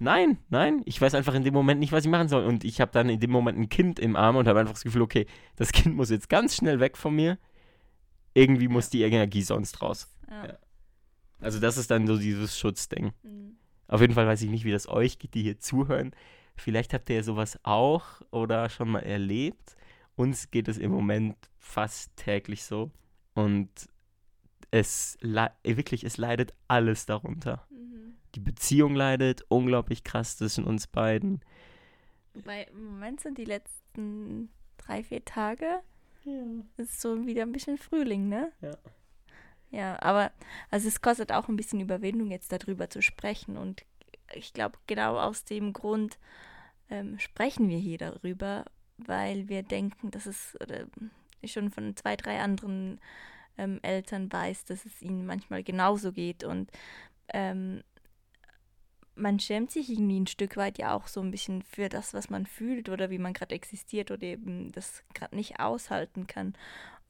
Nein, 0.00 0.38
nein, 0.48 0.82
ich 0.84 1.00
weiß 1.00 1.14
einfach 1.14 1.34
in 1.34 1.44
dem 1.44 1.54
Moment 1.54 1.80
nicht, 1.80 1.92
was 1.92 2.04
ich 2.04 2.10
machen 2.10 2.28
soll. 2.28 2.44
Und 2.44 2.64
ich 2.64 2.80
habe 2.80 2.92
dann 2.92 3.08
in 3.08 3.20
dem 3.20 3.30
Moment 3.30 3.58
ein 3.58 3.68
Kind 3.68 3.98
im 3.98 4.16
Arm 4.16 4.36
und 4.36 4.46
habe 4.46 4.60
einfach 4.60 4.74
das 4.74 4.84
Gefühl, 4.84 5.02
okay, 5.02 5.26
das 5.56 5.72
Kind 5.72 5.96
muss 5.96 6.10
jetzt 6.10 6.28
ganz 6.28 6.56
schnell 6.56 6.80
weg 6.80 6.96
von 6.96 7.14
mir. 7.14 7.38
Irgendwie 8.34 8.68
muss 8.68 8.90
die 8.90 9.02
Energie 9.02 9.42
sonst 9.42 9.80
raus. 9.82 10.08
Ja. 10.28 10.46
Ja. 10.46 10.58
Also 11.40 11.60
das 11.60 11.76
ist 11.76 11.90
dann 11.90 12.06
so 12.06 12.16
dieses 12.18 12.58
Schutzding. 12.58 13.12
Mhm. 13.22 13.56
Auf 13.86 14.00
jeden 14.00 14.14
Fall 14.14 14.26
weiß 14.26 14.42
ich 14.42 14.50
nicht, 14.50 14.64
wie 14.64 14.72
das 14.72 14.88
euch 14.88 15.18
geht, 15.18 15.34
die 15.34 15.42
hier 15.42 15.58
zuhören. 15.58 16.12
Vielleicht 16.56 16.92
habt 16.92 17.08
ihr 17.10 17.16
ja 17.16 17.22
sowas 17.22 17.58
auch 17.62 18.20
oder 18.30 18.68
schon 18.68 18.90
mal 18.90 19.00
erlebt. 19.00 19.76
Uns 20.16 20.50
geht 20.50 20.68
es 20.68 20.78
im 20.78 20.90
Moment 20.90 21.36
fast 21.58 22.16
täglich 22.16 22.64
so. 22.64 22.90
Und 23.34 23.70
es 24.70 25.16
wirklich, 25.22 26.04
es 26.04 26.16
leidet 26.16 26.52
alles 26.66 27.06
darunter. 27.06 27.66
Mhm. 27.70 28.16
Die 28.34 28.40
Beziehung 28.40 28.94
leidet 28.94 29.42
unglaublich 29.48 30.04
krass 30.04 30.36
zwischen 30.36 30.64
uns 30.64 30.86
beiden. 30.86 31.40
Wobei 32.34 32.64
im 32.64 32.84
Moment 32.84 33.20
sind 33.20 33.38
die 33.38 33.44
letzten 33.44 34.50
drei, 34.76 35.02
vier 35.02 35.24
Tage, 35.24 35.80
Ja. 36.24 36.42
es 36.76 36.90
ist 36.90 37.00
so 37.00 37.26
wieder 37.26 37.42
ein 37.42 37.52
bisschen 37.52 37.78
Frühling, 37.78 38.28
ne? 38.28 38.52
Ja. 38.60 38.76
Ja, 39.70 40.00
aber 40.02 40.32
also 40.70 40.88
es 40.88 41.00
kostet 41.02 41.32
auch 41.32 41.48
ein 41.48 41.56
bisschen 41.56 41.80
Überwindung, 41.80 42.30
jetzt 42.30 42.52
darüber 42.52 42.88
zu 42.88 43.02
sprechen. 43.02 43.56
Und 43.56 43.84
ich 44.32 44.52
glaube, 44.52 44.78
genau 44.86 45.18
aus 45.18 45.44
dem 45.44 45.72
Grund 45.72 46.18
ähm, 46.90 47.18
sprechen 47.18 47.68
wir 47.68 47.78
hier 47.78 47.98
darüber, 47.98 48.64
weil 48.96 49.48
wir 49.48 49.62
denken, 49.62 50.10
dass 50.10 50.26
es, 50.26 50.56
oder 50.62 50.86
ich 51.40 51.52
schon 51.52 51.70
von 51.70 51.96
zwei, 51.96 52.16
drei 52.16 52.40
anderen 52.40 53.00
ähm, 53.58 53.78
Eltern 53.82 54.32
weiß, 54.32 54.64
dass 54.64 54.86
es 54.86 55.02
ihnen 55.02 55.26
manchmal 55.26 55.62
genauso 55.62 56.12
geht. 56.12 56.44
Und 56.44 56.70
ähm, 57.28 57.82
man 59.14 59.38
schämt 59.40 59.70
sich 59.70 59.90
irgendwie 59.90 60.20
ein 60.20 60.26
Stück 60.26 60.56
weit 60.56 60.78
ja 60.78 60.94
auch 60.94 61.08
so 61.08 61.20
ein 61.20 61.30
bisschen 61.30 61.62
für 61.62 61.88
das, 61.88 62.14
was 62.14 62.30
man 62.30 62.46
fühlt 62.46 62.88
oder 62.88 63.10
wie 63.10 63.18
man 63.18 63.32
gerade 63.34 63.54
existiert 63.54 64.10
oder 64.10 64.22
eben 64.22 64.72
das 64.72 65.02
gerade 65.12 65.36
nicht 65.36 65.60
aushalten 65.60 66.26
kann. 66.26 66.54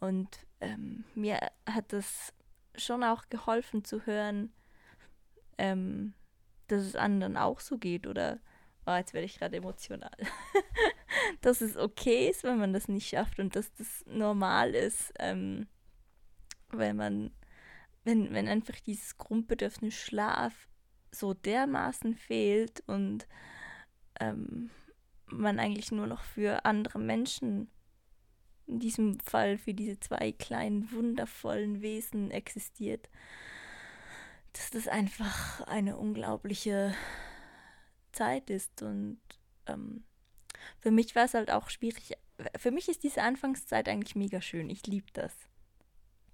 Und 0.01 0.29
ähm, 0.61 1.05
mir 1.15 1.39
hat 1.67 1.93
das 1.93 2.33
schon 2.79 3.05
auch 3.05 3.29
geholfen 3.29 3.85
zu 3.85 4.07
hören, 4.07 4.53
ähm, 5.59 6.15
dass 6.69 6.83
es 6.83 6.97
anderen 6.97 7.37
auch 7.37 7.61
so 7.61 7.79
geht 7.79 8.07
oder 8.07 8.39
oh, 8.87 8.97
jetzt 8.97 9.13
werde 9.13 9.27
ich 9.27 9.39
gerade 9.39 9.57
emotional. 9.57 10.17
dass 11.41 11.61
es 11.61 11.77
okay 11.77 12.29
ist, 12.29 12.45
wenn 12.45 12.59
man 12.59 12.73
das 12.73 12.89
nicht 12.89 13.09
schafft 13.09 13.39
und 13.39 13.55
dass 13.55 13.73
das 13.75 14.05
normal 14.07 14.75
ist, 14.75 15.13
ähm, 15.19 15.69
wenn 16.71 16.97
man, 16.97 17.31
wenn, 18.05 18.33
wenn 18.33 18.49
einfach 18.49 18.81
dieses 18.81 19.19
Grundbedürfnis 19.19 19.95
Schlaf 19.95 20.69
so 21.11 21.35
dermaßen 21.35 22.15
fehlt 22.15 22.83
und 22.87 23.27
ähm, 24.21 24.71
man 25.27 25.59
eigentlich 25.59 25.93
nur 25.93 26.07
noch 26.07 26.23
für 26.23 26.65
andere 26.65 26.99
Menschen, 26.99 27.71
in 28.69 28.79
diesem 28.81 29.19
Fall 29.21 29.59
für 29.59 29.75
diese 29.75 29.99
zwei 29.99 30.33
kleinen 30.33 30.91
wundervollen 30.93 31.81
Wesen 31.83 32.31
existiert, 32.31 33.09
dass 34.53 34.71
das 34.71 34.89
einfach 34.89 35.63
eine 35.67 35.97
unglaubliche 35.97 36.95
Zeit 38.13 38.51
ist 38.51 38.83
und 38.83 39.21
ähm, 39.67 40.05
für 40.81 40.91
mich 40.91 41.15
war 41.15 41.25
es 41.25 41.35
halt 41.35 41.51
auch 41.51 41.71
schwierig. 41.71 42.13
Für 42.57 42.71
mich 42.71 42.89
ist 42.89 43.03
diese 43.03 43.23
Anfangszeit 43.23 43.89
eigentlich 43.89 44.17
mega 44.17 44.41
schön. 44.41 44.71
Ich 44.71 44.87
liebe 44.87 45.07
das. 45.13 45.33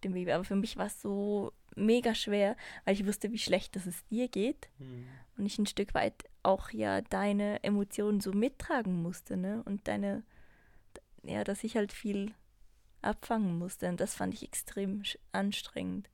Dem 0.02 0.12
Baby. 0.12 0.32
Aber 0.32 0.44
für 0.44 0.56
mich 0.56 0.76
war 0.76 0.86
es 0.86 1.00
so 1.00 1.52
mega 1.76 2.14
schwer, 2.14 2.56
weil 2.84 2.94
ich 2.94 3.06
wusste, 3.06 3.32
wie 3.32 3.38
schlecht 3.38 3.74
dass 3.76 3.86
es 3.86 4.04
dir 4.06 4.28
geht. 4.28 4.68
Und 5.36 5.46
ich 5.46 5.58
ein 5.58 5.66
Stück 5.66 5.94
weit 5.94 6.24
auch 6.42 6.70
ja 6.70 7.00
deine 7.00 7.62
Emotionen 7.64 8.20
so 8.20 8.32
mittragen 8.32 9.02
musste, 9.02 9.36
ne? 9.36 9.62
Und 9.64 9.88
deine, 9.88 10.22
ja, 11.24 11.44
dass 11.44 11.64
ich 11.64 11.76
halt 11.76 11.92
viel 11.92 12.32
abfangen 13.02 13.58
musste. 13.58 13.88
Und 13.88 14.00
das 14.00 14.14
fand 14.14 14.34
ich 14.34 14.42
extrem 14.42 15.02
anstrengend. 15.32 16.10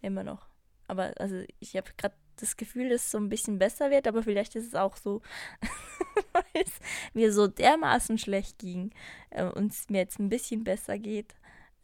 Immer 0.00 0.24
noch. 0.24 0.48
Aber 0.88 1.12
also 1.18 1.42
ich 1.58 1.76
habe 1.76 1.90
gerade 1.96 2.14
das 2.36 2.56
Gefühl, 2.56 2.90
dass 2.90 3.04
es 3.04 3.10
so 3.10 3.18
ein 3.18 3.28
bisschen 3.28 3.58
besser 3.58 3.90
wird, 3.90 4.06
aber 4.06 4.22
vielleicht 4.22 4.54
ist 4.56 4.66
es 4.66 4.74
auch 4.74 4.96
so, 4.96 5.22
weil 6.32 6.44
es 6.64 6.72
mir 7.14 7.32
so 7.32 7.46
dermaßen 7.46 8.18
schlecht 8.18 8.58
ging 8.58 8.90
äh, 9.30 9.44
und 9.44 9.72
es 9.72 9.88
mir 9.88 9.98
jetzt 9.98 10.18
ein 10.18 10.28
bisschen 10.28 10.62
besser 10.62 10.98
geht, 10.98 11.34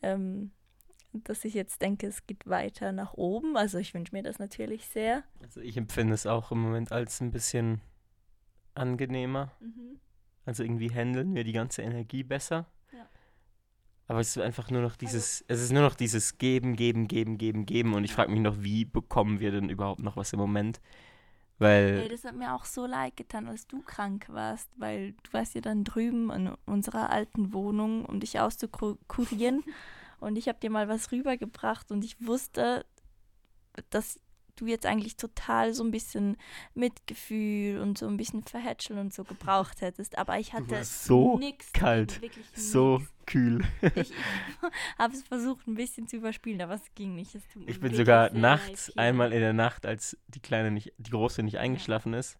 ähm, 0.02 0.52
dass 1.12 1.44
ich 1.44 1.54
jetzt 1.54 1.82
denke, 1.82 2.06
es 2.06 2.26
geht 2.26 2.46
weiter 2.46 2.92
nach 2.92 3.14
oben. 3.14 3.56
Also 3.56 3.78
ich 3.78 3.92
wünsche 3.94 4.14
mir 4.14 4.22
das 4.22 4.38
natürlich 4.38 4.86
sehr. 4.86 5.24
Also 5.42 5.60
ich 5.60 5.76
empfinde 5.76 6.14
es 6.14 6.26
auch 6.26 6.52
im 6.52 6.60
Moment 6.60 6.92
als 6.92 7.20
ein 7.20 7.30
bisschen 7.30 7.80
angenehmer. 8.74 9.52
Also 10.44 10.62
irgendwie 10.62 10.90
handeln 10.90 11.34
wir 11.34 11.44
die 11.44 11.52
ganze 11.52 11.82
Energie 11.82 12.22
besser. 12.22 12.66
Ja. 12.92 13.06
Aber 14.08 14.20
es 14.20 14.36
ist 14.36 14.42
einfach 14.42 14.70
nur 14.70 14.82
noch 14.82 14.96
dieses, 14.96 15.44
es 15.48 15.62
ist 15.62 15.72
nur 15.72 15.82
noch 15.82 15.94
dieses 15.94 16.38
Geben, 16.38 16.76
Geben, 16.76 17.06
Geben, 17.08 17.38
Geben, 17.38 17.66
Geben. 17.66 17.94
Und 17.94 18.04
ich 18.04 18.12
frage 18.12 18.30
mich 18.30 18.40
noch, 18.40 18.56
wie 18.60 18.84
bekommen 18.84 19.40
wir 19.40 19.52
denn 19.52 19.68
überhaupt 19.68 20.02
noch 20.02 20.16
was 20.16 20.32
im 20.32 20.40
Moment? 20.40 20.80
Weil, 21.58 22.00
Ey, 22.00 22.08
das 22.08 22.24
hat 22.24 22.34
mir 22.34 22.54
auch 22.54 22.64
so 22.64 22.86
leid 22.86 23.16
getan, 23.16 23.46
als 23.46 23.68
du 23.68 23.82
krank 23.82 24.26
warst, 24.28 24.68
weil 24.78 25.12
du 25.12 25.32
warst 25.32 25.54
ja 25.54 25.60
dann 25.60 25.84
drüben 25.84 26.30
in 26.32 26.52
unserer 26.66 27.10
alten 27.10 27.52
Wohnung, 27.52 28.04
um 28.04 28.18
dich 28.18 28.40
auszukurieren. 28.40 29.62
und 30.18 30.36
ich 30.36 30.48
habe 30.48 30.58
dir 30.58 30.70
mal 30.70 30.88
was 30.88 31.12
rübergebracht 31.12 31.92
und 31.92 32.04
ich 32.04 32.26
wusste, 32.26 32.84
dass 33.90 34.18
du 34.56 34.66
jetzt 34.66 34.86
eigentlich 34.86 35.16
total 35.16 35.74
so 35.74 35.82
ein 35.82 35.90
bisschen 35.90 36.36
Mitgefühl 36.74 37.80
und 37.80 37.98
so 37.98 38.06
ein 38.06 38.16
bisschen 38.16 38.42
Verhätscheln 38.44 38.98
und 38.98 39.14
so 39.14 39.24
gebraucht 39.24 39.80
hättest. 39.80 40.18
Aber 40.18 40.38
ich 40.38 40.52
hatte 40.52 40.84
so 40.84 41.38
nix 41.38 41.72
kalt, 41.72 42.16
dagegen, 42.16 42.22
wirklich 42.22 42.46
so 42.54 42.98
nix. 42.98 43.12
kühl. 43.26 43.60
Ich, 43.94 44.12
habe 44.98 45.14
es 45.14 45.22
versucht, 45.22 45.66
ein 45.66 45.74
bisschen 45.74 46.06
zu 46.06 46.16
überspielen, 46.16 46.60
aber 46.60 46.74
es 46.74 46.94
ging 46.94 47.14
nicht. 47.14 47.34
Es 47.34 47.42
Ich 47.66 47.80
bin 47.80 47.94
sogar 47.94 48.30
nachts, 48.32 48.88
leid, 48.88 48.98
einmal 48.98 49.32
in 49.32 49.40
der 49.40 49.52
Nacht, 49.54 49.86
als 49.86 50.18
die 50.28 50.40
Kleine 50.40 50.70
nicht, 50.70 50.92
die 50.98 51.10
Große 51.10 51.42
nicht 51.42 51.58
eingeschlafen 51.58 52.12
ist, 52.14 52.38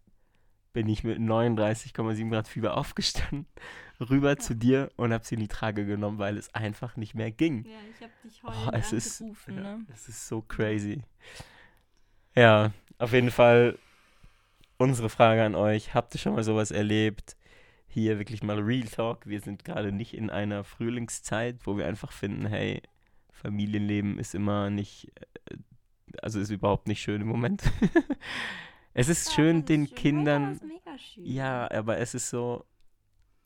bin 0.71 0.87
ich 0.89 1.03
mit 1.03 1.19
39,7 1.19 2.29
Grad 2.29 2.47
Fieber 2.47 2.77
aufgestanden, 2.77 3.47
rüber 3.99 4.37
zu 4.37 4.55
dir 4.55 4.91
und 4.95 5.13
habe 5.13 5.25
sie 5.25 5.35
in 5.35 5.41
die 5.41 5.47
Trage 5.47 5.85
genommen, 5.85 6.17
weil 6.17 6.37
es 6.37 6.53
einfach 6.53 6.95
nicht 6.95 7.13
mehr 7.15 7.31
ging. 7.31 7.65
Ja, 7.65 7.71
ich 7.95 8.01
habe 8.01 8.13
dich 8.23 8.41
Oh, 8.43 8.47
heulend 8.49 8.73
es 8.75 8.91
ist, 8.91 9.21
angerufen, 9.21 9.55
ja, 9.55 9.61
ne? 9.77 9.85
es 9.93 10.09
ist 10.09 10.27
so 10.27 10.41
crazy. 10.41 11.01
Ja, 11.01 11.52
auf 12.97 13.13
jeden 13.13 13.31
Fall 13.31 13.77
unsere 14.77 15.09
Frage 15.09 15.43
an 15.43 15.55
euch. 15.55 15.93
Habt 15.93 16.15
ihr 16.15 16.19
schon 16.19 16.33
mal 16.33 16.43
sowas 16.43 16.71
erlebt? 16.71 17.35
Hier 17.87 18.17
wirklich 18.17 18.41
mal 18.43 18.59
Real 18.59 18.87
Talk. 18.87 19.27
Wir 19.27 19.39
sind 19.41 19.63
gerade 19.65 19.91
nicht 19.91 20.13
in 20.13 20.29
einer 20.29 20.63
Frühlingszeit, 20.63 21.59
wo 21.65 21.77
wir 21.77 21.85
einfach 21.87 22.11
finden, 22.11 22.45
hey, 22.47 22.81
Familienleben 23.31 24.17
ist 24.19 24.33
immer 24.35 24.69
nicht, 24.69 25.11
äh, 25.51 25.57
also 26.21 26.39
ist 26.39 26.49
überhaupt 26.49 26.87
nicht 26.87 27.01
schön 27.01 27.21
im 27.21 27.27
Moment. 27.27 27.63
es 28.93 29.09
ist 29.09 29.27
Ja, 29.27 29.31
schön, 29.31 29.63
ist 29.63 29.69
den 29.69 29.87
schön. 29.87 29.95
Kindern, 29.95 30.43
war's 30.43 30.61
mega 30.61 30.97
schön. 30.97 31.25
ja, 31.25 31.69
aber 31.71 31.97
es 31.99 32.15
ist 32.15 32.29
so, 32.29 32.65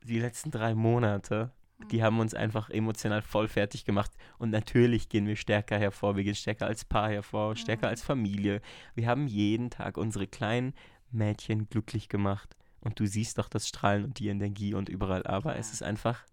die 0.04 0.20
letzten 0.20 0.52
drei 0.52 0.76
Monate, 0.76 1.52
die 1.92 1.98
Mhm. 1.98 2.02
haben 2.04 2.20
uns 2.20 2.34
einfach 2.34 2.70
emotional 2.70 3.22
voll 3.22 3.48
fertig 3.48 3.86
gemacht. 3.86 4.12
Und 4.38 4.50
natürlich 4.50 5.10
gehen 5.10 5.28
wir 5.28 5.36
stärker 5.36 5.78
hervor. 5.78 6.16
Wir 6.16 6.24
gehen 6.24 6.36
stärker 6.36 6.66
als 6.68 6.86
Paar 6.86 7.10
hervor, 7.10 7.56
stärker 7.56 7.88
Mhm. 7.88 7.92
als 7.92 8.02
Familie. 8.02 8.62
Wir 8.96 9.08
haben 9.08 9.28
jeden 9.28 9.70
Tag 9.70 9.98
unsere 9.98 10.28
kleinen 10.28 10.74
Mädchen 11.12 11.70
glücklich 11.70 12.10
gemacht. 12.10 12.56
Und 12.82 13.00
du 13.00 13.06
siehst 13.06 13.38
doch 13.38 13.50
das 13.50 13.68
Strahlen 13.68 14.04
und 14.06 14.20
die 14.20 14.28
Energie 14.30 14.74
und 14.74 14.90
überall. 14.90 15.26
Aber 15.28 15.56
es 15.58 15.68
Ja. 15.68 15.74
ist 15.74 15.84
einfach 15.84 16.26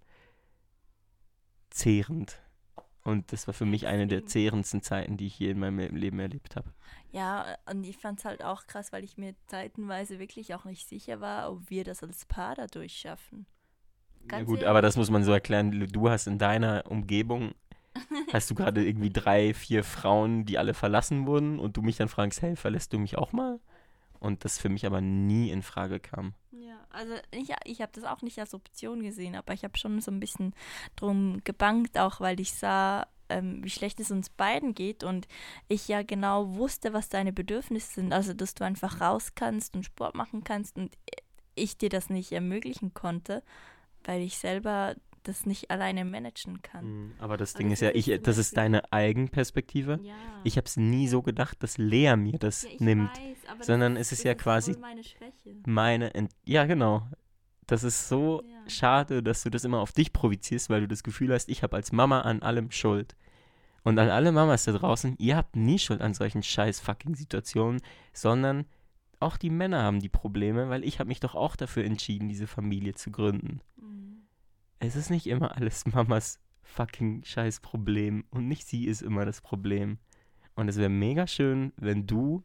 zehrend. 1.70 2.40
Und 3.02 3.32
das 3.32 3.46
war 3.46 3.52
für 3.54 3.66
mich 3.66 3.86
eine 3.86 4.06
der 4.06 4.24
zehrendsten 4.24 4.80
Zeiten, 4.82 5.16
die 5.18 5.26
ich 5.26 5.38
je 5.38 5.50
in 5.50 5.58
meinem 5.58 5.78
Leben 5.94 6.18
erlebt 6.20 6.56
habe. 6.56 6.72
Ja, 7.12 7.56
und 7.70 7.84
ich 7.84 7.98
fand 7.98 8.18
es 8.20 8.24
halt 8.24 8.42
auch 8.42 8.66
krass, 8.66 8.92
weil 8.92 9.04
ich 9.04 9.18
mir 9.18 9.34
zeitenweise 9.46 10.18
wirklich 10.18 10.54
auch 10.54 10.64
nicht 10.64 10.88
sicher 10.88 11.20
war, 11.20 11.52
ob 11.52 11.68
wir 11.68 11.84
das 11.84 12.02
als 12.02 12.24
Paar 12.24 12.54
dadurch 12.54 12.96
schaffen. 12.96 13.46
Ja 14.30 14.42
gut, 14.42 14.64
aber 14.64 14.82
das 14.82 14.96
muss 14.96 15.10
man 15.10 15.24
so 15.24 15.32
erklären. 15.32 15.88
Du 15.92 16.10
hast 16.10 16.26
in 16.26 16.38
deiner 16.38 16.84
Umgebung, 16.88 17.52
hast 18.32 18.50
du 18.50 18.54
gerade 18.54 18.84
irgendwie 18.84 19.10
drei, 19.10 19.54
vier 19.54 19.84
Frauen, 19.84 20.44
die 20.44 20.58
alle 20.58 20.74
verlassen 20.74 21.26
wurden 21.26 21.58
und 21.58 21.76
du 21.76 21.82
mich 21.82 21.96
dann 21.96 22.08
fragst, 22.08 22.42
hey, 22.42 22.56
verlässt 22.56 22.92
du 22.92 22.98
mich 22.98 23.16
auch 23.18 23.32
mal? 23.32 23.60
Und 24.20 24.44
das 24.44 24.58
für 24.58 24.70
mich 24.70 24.86
aber 24.86 25.00
nie 25.00 25.50
in 25.50 25.62
Frage 25.62 26.00
kam. 26.00 26.34
Ja, 26.50 26.78
also 26.90 27.12
ich, 27.30 27.52
ich 27.64 27.82
habe 27.82 27.92
das 27.94 28.04
auch 28.04 28.22
nicht 28.22 28.38
als 28.38 28.54
Option 28.54 29.02
gesehen, 29.02 29.34
aber 29.34 29.52
ich 29.52 29.64
habe 29.64 29.76
schon 29.76 30.00
so 30.00 30.10
ein 30.10 30.20
bisschen 30.20 30.54
drum 30.96 31.42
gebankt, 31.44 31.98
auch 31.98 32.20
weil 32.20 32.40
ich 32.40 32.54
sah, 32.54 33.06
ähm, 33.28 33.62
wie 33.62 33.70
schlecht 33.70 34.00
es 34.00 34.10
uns 34.10 34.30
beiden 34.30 34.74
geht 34.74 35.04
und 35.04 35.28
ich 35.68 35.88
ja 35.88 36.02
genau 36.02 36.54
wusste, 36.54 36.92
was 36.92 37.08
deine 37.08 37.32
Bedürfnisse 37.32 37.94
sind. 37.94 38.12
Also, 38.12 38.32
dass 38.32 38.54
du 38.54 38.64
einfach 38.64 39.00
raus 39.00 39.32
kannst 39.34 39.74
und 39.76 39.84
Sport 39.84 40.14
machen 40.14 40.44
kannst 40.44 40.76
und 40.76 40.96
ich 41.54 41.76
dir 41.76 41.88
das 41.88 42.10
nicht 42.10 42.32
ermöglichen 42.32 42.94
konnte, 42.94 43.42
weil 44.04 44.22
ich 44.22 44.36
selber 44.38 44.94
das 45.22 45.46
nicht 45.46 45.70
alleine 45.70 46.04
managen 46.04 46.60
kann. 46.60 46.84
Mhm, 47.06 47.12
Aber 47.18 47.36
das 47.38 47.54
Aber 47.54 47.58
Ding 47.60 47.70
das 47.70 47.78
ist 47.78 47.82
ja, 47.82 47.88
ist 47.90 48.08
ich, 48.08 48.22
das 48.22 48.36
ist 48.38 48.56
deine 48.58 48.92
Eigenperspektive. 48.92 49.98
Ja. 50.02 50.14
Ich 50.44 50.56
habe 50.58 50.66
es 50.66 50.76
nie 50.76 51.08
so 51.08 51.22
gedacht, 51.22 51.62
dass 51.62 51.78
Lea 51.78 52.14
mir 52.16 52.38
das 52.38 52.64
ja, 52.64 52.70
nimmt. 52.78 53.10
weiß, 53.10 53.48
aber 53.48 53.58
das 53.58 53.66
sondern 53.66 53.96
es 53.96 54.12
ist 54.12 54.22
ja 54.24 54.34
quasi- 54.34 54.76
meine 54.78 55.02
Schwäche. 55.02 55.56
Meine, 55.66 56.12
ja 56.44 56.64
genau. 56.66 57.06
Das 57.66 57.82
ist 57.84 58.08
so 58.08 58.42
Ja. 58.42 58.68
schade, 58.70 59.22
dass 59.22 59.42
du 59.42 59.50
das 59.50 59.64
immer 59.64 59.78
auf 59.80 59.92
dich 59.92 60.12
provozierst, 60.12 60.68
weil 60.68 60.82
du 60.82 60.88
das 60.88 61.02
Gefühl 61.02 61.32
hast, 61.32 61.48
ich 61.48 61.62
habe 61.62 61.76
als 61.76 61.90
Mama 61.92 62.20
an 62.20 62.42
allem 62.42 62.70
Schuld. 62.70 63.16
Und 63.82 63.98
an 63.98 64.10
alle 64.10 64.32
Mamas 64.32 64.64
da 64.64 64.72
draußen, 64.72 65.16
ihr 65.18 65.36
habt 65.36 65.56
nie 65.56 65.78
Schuld 65.78 66.00
an 66.02 66.12
solchen 66.14 66.42
scheiß 66.42 66.80
fucking 66.80 67.14
Situationen, 67.14 67.80
sondern 68.12 68.66
auch 69.24 69.36
die 69.36 69.50
Männer 69.50 69.82
haben 69.82 70.00
die 70.00 70.08
Probleme, 70.08 70.68
weil 70.68 70.84
ich 70.84 71.00
habe 71.00 71.08
mich 71.08 71.20
doch 71.20 71.34
auch 71.34 71.56
dafür 71.56 71.84
entschieden, 71.84 72.28
diese 72.28 72.46
Familie 72.46 72.94
zu 72.94 73.10
gründen. 73.10 73.60
Mhm. 73.76 74.22
Es 74.78 74.96
ist 74.96 75.10
nicht 75.10 75.26
immer 75.26 75.56
alles 75.56 75.86
Mamas 75.86 76.40
fucking 76.62 77.24
scheiß 77.24 77.60
Problem 77.60 78.24
und 78.30 78.48
nicht 78.48 78.66
sie 78.66 78.86
ist 78.86 79.02
immer 79.02 79.24
das 79.24 79.40
Problem. 79.40 79.98
Und 80.54 80.68
es 80.68 80.76
wäre 80.76 80.88
mega 80.88 81.26
schön, 81.26 81.72
wenn 81.76 82.06
du 82.06 82.44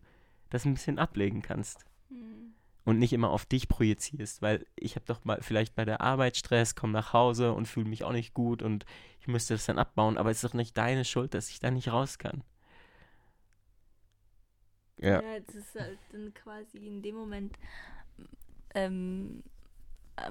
das 0.49 0.65
ein 0.65 0.73
bisschen 0.73 0.99
ablegen 0.99 1.41
kannst. 1.41 1.85
Mhm. 2.09 2.53
und 2.85 2.97
nicht 2.97 3.13
immer 3.13 3.29
auf 3.29 3.45
dich 3.45 3.67
projizierst, 3.67 4.41
weil 4.41 4.65
ich 4.75 4.95
habe 4.95 5.05
doch 5.05 5.23
mal 5.23 5.39
vielleicht 5.41 5.75
bei 5.75 5.85
der 5.85 6.01
Arbeit 6.01 6.37
Stress, 6.37 6.73
komme 6.73 6.93
nach 6.93 7.13
Hause 7.13 7.53
und 7.53 7.67
fühle 7.67 7.87
mich 7.87 8.03
auch 8.03 8.11
nicht 8.11 8.33
gut 8.33 8.63
und 8.63 8.83
ich 9.19 9.27
müsste 9.27 9.53
das 9.53 9.67
dann 9.67 9.77
abbauen, 9.77 10.17
aber 10.17 10.31
es 10.31 10.37
ist 10.37 10.49
doch 10.49 10.55
nicht 10.55 10.75
deine 10.75 11.05
Schuld, 11.05 11.35
dass 11.35 11.51
ich 11.51 11.59
da 11.59 11.69
nicht 11.69 11.91
raus 11.91 12.17
kann. 12.17 12.43
Ja, 14.99 15.21
ja 15.21 15.39
das 15.39 15.55
ist 15.55 15.75
halt 15.75 15.99
dann 16.11 16.33
quasi 16.33 16.77
in 16.77 17.01
dem 17.01 17.15
Moment 17.15 17.57
ähm, 18.75 19.43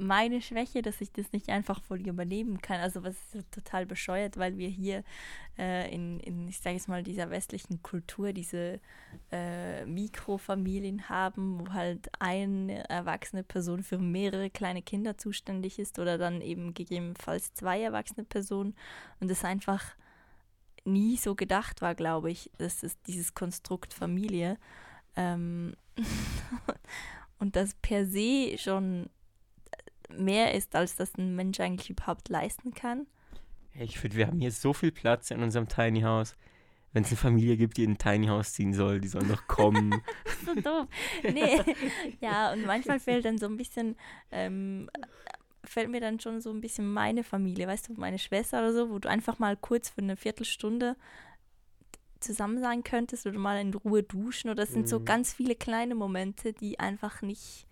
meine 0.01 0.43
Schwäche, 0.43 0.83
dass 0.83 1.01
ich 1.01 1.13
das 1.13 1.33
nicht 1.33 1.49
einfach 1.49 1.83
voll 1.83 2.07
übernehmen 2.07 2.61
kann. 2.61 2.81
Also 2.81 3.03
was 3.05 3.15
ist 3.35 3.51
total 3.51 3.87
bescheuert, 3.87 4.37
weil 4.37 4.59
wir 4.59 4.69
hier 4.69 5.03
äh, 5.59 5.93
in, 5.95 6.21
in, 6.21 6.49
ich 6.49 6.59
sage 6.59 6.77
jetzt 6.77 6.89
mal, 6.89 7.03
dieser 7.03 7.31
westlichen 7.31 7.83
Kultur 7.83 8.33
diese 8.33 8.81
äh, 9.33 9.87
Mikrofamilien 9.87 11.09
haben, 11.09 11.61
wo 11.61 11.73
halt 11.73 12.09
eine 12.19 12.89
erwachsene 12.89 13.43
Person 13.43 13.83
für 13.83 13.99
mehrere 13.99 14.51
kleine 14.51 14.83
Kinder 14.83 15.17
zuständig 15.17 15.79
ist 15.79 15.99
oder 15.99 16.19
dann 16.19 16.41
eben 16.41 16.75
gegebenenfalls 16.75 17.55
zwei 17.55 17.81
erwachsene 17.81 18.25
Personen 18.25 18.75
und 19.21 19.31
es 19.31 19.45
einfach 19.45 19.95
nie 20.89 21.17
so 21.17 21.35
gedacht 21.35 21.83
war, 21.83 21.95
glaube 21.95 22.31
ich, 22.31 22.51
dass 22.59 22.83
es 22.83 23.01
dieses 23.03 23.35
Konstrukt 23.35 23.95
Familie 23.95 24.59
ähm, 25.17 25.75
und 27.39 27.57
das 27.57 27.75
per 27.75 28.07
se 28.07 28.57
schon 28.59 29.11
mehr 30.11 30.55
ist, 30.55 30.75
als 30.75 30.97
das 30.97 31.17
ein 31.17 31.37
Mensch 31.37 31.61
eigentlich 31.61 31.91
überhaupt 31.91 32.29
leisten 32.29 32.73
kann. 32.73 33.07
Ich 33.75 33.99
finde, 33.99 34.17
wir 34.17 34.27
haben 34.27 34.41
hier 34.41 34.53
so 34.53 34.73
viel 34.73 34.91
Platz 34.91 35.31
in 35.31 35.43
unserem 35.43 35.69
Tiny 35.69 36.01
House. 36.01 36.35
Wenn 36.93 37.03
es 37.03 37.11
eine 37.11 37.19
Familie 37.19 37.57
gibt, 37.57 37.77
die 37.77 37.85
in 37.85 37.93
ein 37.93 37.99
Tiny 37.99 38.29
House 38.29 38.55
ziehen 38.55 38.73
soll, 38.73 39.01
die 39.01 39.09
sollen 39.09 39.29
doch 39.29 39.47
kommen. 39.47 40.03
so 40.47 40.55
doof. 40.55 40.87
Nee. 41.23 41.61
Ja, 42.21 42.53
und 42.53 42.65
manchmal 42.65 42.99
fehlt 42.99 43.27
dann 43.27 43.37
so 43.37 43.47
ein 43.47 43.59
bisschen, 43.59 43.95
ähm, 44.31 44.89
fällt 45.69 45.91
mir 45.91 46.01
dann 46.01 46.21
schon 46.21 46.41
so 46.41 46.51
ein 46.51 46.61
bisschen 46.61 46.93
meine 46.93 47.25
Familie, 47.25 47.67
weißt 47.67 47.89
du, 47.89 47.95
meine 47.95 48.19
Schwester 48.19 48.61
oder 48.61 48.73
so, 48.73 48.91
wo 48.91 48.99
du 48.99 49.09
einfach 49.09 49.39
mal 49.39 49.57
kurz 49.57 49.91
für 49.91 50.03
eine 50.03 50.17
Viertelstunde 50.17 50.97
zusammen 52.21 52.61
sein 52.61 52.83
könntest 52.83 53.27
oder 53.27 53.39
mal 53.39 53.61
in 53.61 53.73
Ruhe 53.73 54.03
duschen. 54.03 54.51
Oder 54.51 54.65
es 54.65 54.73
sind 54.73 54.83
mhm. 54.83 54.89
so 54.89 55.05
ganz 55.05 55.33
viele 55.33 55.55
kleine 55.55 55.95
Momente, 55.95 56.53
die 56.53 56.79
einfach 56.81 57.23
nicht 57.23 57.67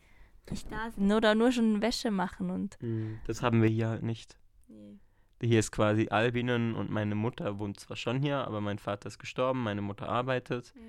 nicht 0.50 0.70
da 0.70 0.90
sind 0.92 1.10
oder 1.10 1.34
nur 1.34 1.50
schon 1.50 1.82
Wäsche 1.82 2.12
machen 2.12 2.50
und. 2.50 2.78
Hm, 2.80 3.18
das 3.26 3.42
haben 3.42 3.62
wir 3.62 3.68
hier 3.68 3.88
halt 3.88 4.02
nicht. 4.02 4.38
Nee. 4.68 4.98
Hier 5.42 5.58
ist 5.58 5.72
quasi 5.72 6.08
Albinen 6.08 6.74
und 6.74 6.88
meine 6.88 7.14
Mutter 7.14 7.58
wohnt 7.58 7.80
zwar 7.80 7.96
schon 7.96 8.20
hier, 8.20 8.38
aber 8.38 8.60
mein 8.60 8.78
Vater 8.78 9.08
ist 9.08 9.18
gestorben, 9.18 9.62
meine 9.62 9.82
Mutter 9.82 10.08
arbeitet. 10.08 10.72
Ja. 10.74 10.82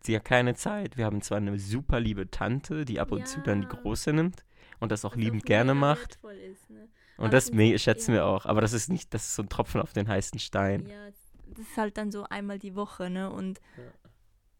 Sie 0.00 0.16
hat 0.16 0.24
keine 0.24 0.54
Zeit. 0.54 0.96
Wir 0.96 1.04
haben 1.04 1.20
zwar 1.20 1.38
eine 1.38 1.58
super 1.58 2.00
liebe 2.00 2.30
Tante, 2.30 2.84
die 2.84 2.98
ab 2.98 3.12
und 3.12 3.20
ja. 3.20 3.24
zu 3.26 3.40
dann 3.40 3.60
die 3.60 3.68
Große 3.68 4.12
nimmt 4.12 4.45
und 4.80 4.92
das 4.92 5.04
auch 5.04 5.12
Was 5.12 5.18
liebend 5.18 5.42
auch 5.42 5.46
gerne 5.46 5.74
macht. 5.74 6.18
Ist, 6.52 6.70
ne? 6.70 6.88
Und 7.16 7.32
das 7.32 7.46
schätzen 7.46 8.12
ja. 8.12 8.18
wir 8.18 8.26
auch. 8.26 8.46
Aber 8.46 8.60
das 8.60 8.72
ist 8.72 8.88
nicht, 8.88 9.14
das 9.14 9.26
ist 9.26 9.34
so 9.36 9.42
ein 9.42 9.48
Tropfen 9.48 9.80
auf 9.80 9.92
den 9.92 10.08
heißen 10.08 10.38
Stein. 10.38 10.86
Ja, 10.86 11.06
das 11.06 11.58
ist 11.66 11.76
halt 11.76 11.96
dann 11.96 12.10
so 12.10 12.24
einmal 12.24 12.58
die 12.58 12.74
Woche, 12.74 13.08
ne? 13.10 13.30
Und 13.30 13.60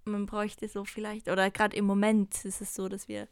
man 0.05 0.27
bräuchte 0.27 0.69
so 0.69 0.85
vielleicht, 0.85 1.29
oder 1.29 1.51
gerade 1.51 1.77
im 1.77 1.85
Moment 1.85 2.45
ist 2.45 2.61
es 2.61 2.75
so, 2.75 2.89
dass 2.89 3.09
wir 3.09 3.29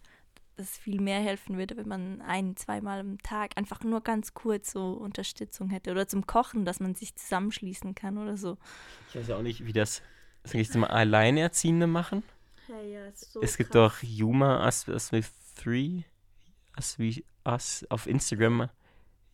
das 0.57 0.77
viel 0.77 1.01
mehr 1.01 1.21
helfen 1.21 1.59
würde, 1.59 1.77
wenn 1.77 1.89
man 1.89 2.21
ein, 2.23 2.57
zweimal 2.57 3.01
am 3.01 3.19
Tag 3.23 3.57
einfach 3.57 3.83
nur 3.83 4.03
ganz 4.03 4.35
kurz 4.35 4.71
so 4.71 4.93
Unterstützung 4.93 5.71
hätte. 5.71 5.91
Oder 5.91 6.07
zum 6.07 6.27
Kochen, 6.27 6.65
dass 6.65 6.81
man 6.81 6.95
sich 6.95 7.17
zusammenschließen 7.17 7.95
kann 7.95 8.19
oder 8.19 8.37
so. 8.37 8.57
Ich 9.09 9.17
weiß 9.17 9.29
ja 9.29 9.37
auch 9.37 9.43
nicht, 9.43 9.67
wie 9.67 9.73
das, 9.73 10.03
sag 10.45 10.57
ich 10.57 10.73
mal, 10.75 10.89
Alleinerziehende 10.89 11.87
machen. 11.87 12.23
Ja, 12.69 12.81
ja, 12.81 13.13
so 13.13 13.43
es 13.43 13.57
gibt 13.57 13.73
krass. 13.73 14.01
doch 14.01 14.03
Yuma 14.03 14.65
with 14.87 15.33
Three, 15.55 16.03
Us, 16.77 16.99
we, 16.99 17.25
us 17.47 17.85
auf 17.89 18.07
Instagram. 18.07 18.69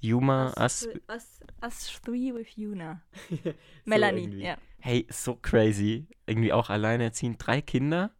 Yuma 0.02 0.54
Us, 0.58 0.88
us, 1.08 1.40
us 1.62 2.00
Three 2.02 2.32
with 2.32 2.56
Yuna. 2.56 3.02
Melanie, 3.84 4.42
ja. 4.42 4.56
Hey, 4.78 5.06
so 5.10 5.36
crazy. 5.36 6.06
Irgendwie 6.26 6.54
auch 6.54 6.70
alleinerziehend. 6.70 7.36
Drei 7.38 7.60
Kinder 7.60 8.10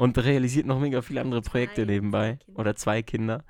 und 0.00 0.16
realisiert 0.16 0.64
noch 0.64 0.80
mega 0.80 1.02
viele 1.02 1.20
andere 1.20 1.42
Projekte 1.42 1.84
zwei, 1.84 1.92
nebenbei. 1.92 2.38
Zwei 2.46 2.54
Oder 2.58 2.74
zwei 2.74 3.02
Kinder. 3.02 3.44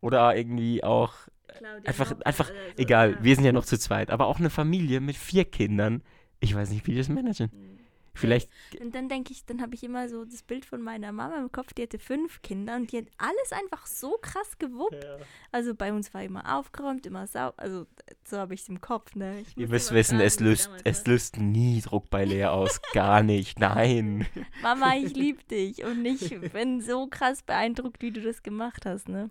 Oder 0.00 0.36
irgendwie 0.36 0.84
auch 0.84 1.12
Claudia 1.48 1.88
einfach, 1.88 2.10
noch, 2.12 2.20
einfach 2.20 2.50
also, 2.50 2.62
egal, 2.76 3.12
ja. 3.14 3.24
wir 3.24 3.34
sind 3.34 3.44
ja 3.44 3.50
noch 3.50 3.64
zu 3.64 3.76
zweit, 3.76 4.10
aber 4.10 4.26
auch 4.26 4.38
eine 4.38 4.48
Familie 4.50 5.00
mit 5.00 5.16
vier 5.16 5.44
Kindern. 5.44 6.04
Ich 6.38 6.54
weiß 6.54 6.70
nicht, 6.70 6.86
wie 6.86 6.92
die 6.92 6.98
das 6.98 7.08
managen. 7.08 7.50
Mhm. 7.52 7.75
Vielleicht. 8.16 8.50
Und 8.80 8.94
dann 8.94 9.08
denke 9.08 9.32
ich, 9.32 9.44
dann 9.44 9.60
habe 9.60 9.74
ich 9.74 9.84
immer 9.84 10.08
so 10.08 10.24
das 10.24 10.42
Bild 10.42 10.64
von 10.64 10.82
meiner 10.82 11.12
Mama 11.12 11.38
im 11.38 11.52
Kopf, 11.52 11.72
die 11.72 11.82
hatte 11.82 11.98
fünf 11.98 12.42
Kinder 12.42 12.76
und 12.76 12.92
die 12.92 12.98
hat 12.98 13.06
alles 13.18 13.52
einfach 13.52 13.86
so 13.86 14.18
krass 14.20 14.58
gewuppt. 14.58 15.04
Ja. 15.04 15.18
Also 15.52 15.74
bei 15.74 15.92
uns 15.92 16.12
war 16.14 16.22
immer 16.22 16.58
aufgeräumt, 16.58 17.06
immer 17.06 17.26
sau. 17.26 17.52
Also 17.56 17.86
so 18.24 18.38
habe 18.38 18.54
ich 18.54 18.62
es 18.62 18.68
im 18.68 18.80
Kopf, 18.80 19.14
ne? 19.14 19.44
Ihr 19.56 19.68
müsst 19.68 19.92
wissen, 19.92 20.20
es 20.20 20.40
löst, 20.40 20.70
es 20.84 21.06
löst 21.06 21.38
nie 21.38 21.80
Druck 21.80 22.10
bei 22.10 22.24
Lea 22.24 22.46
aus. 22.46 22.80
Gar 22.92 23.22
nicht. 23.22 23.58
Nein. 23.60 24.26
Mama, 24.62 24.96
ich 24.96 25.14
liebe 25.14 25.42
dich. 25.44 25.84
Und 25.84 26.04
ich 26.04 26.30
bin 26.52 26.80
so 26.80 27.06
krass 27.06 27.42
beeindruckt, 27.42 28.02
wie 28.02 28.10
du 28.10 28.20
das 28.20 28.42
gemacht 28.42 28.86
hast, 28.86 29.08
ne? 29.08 29.30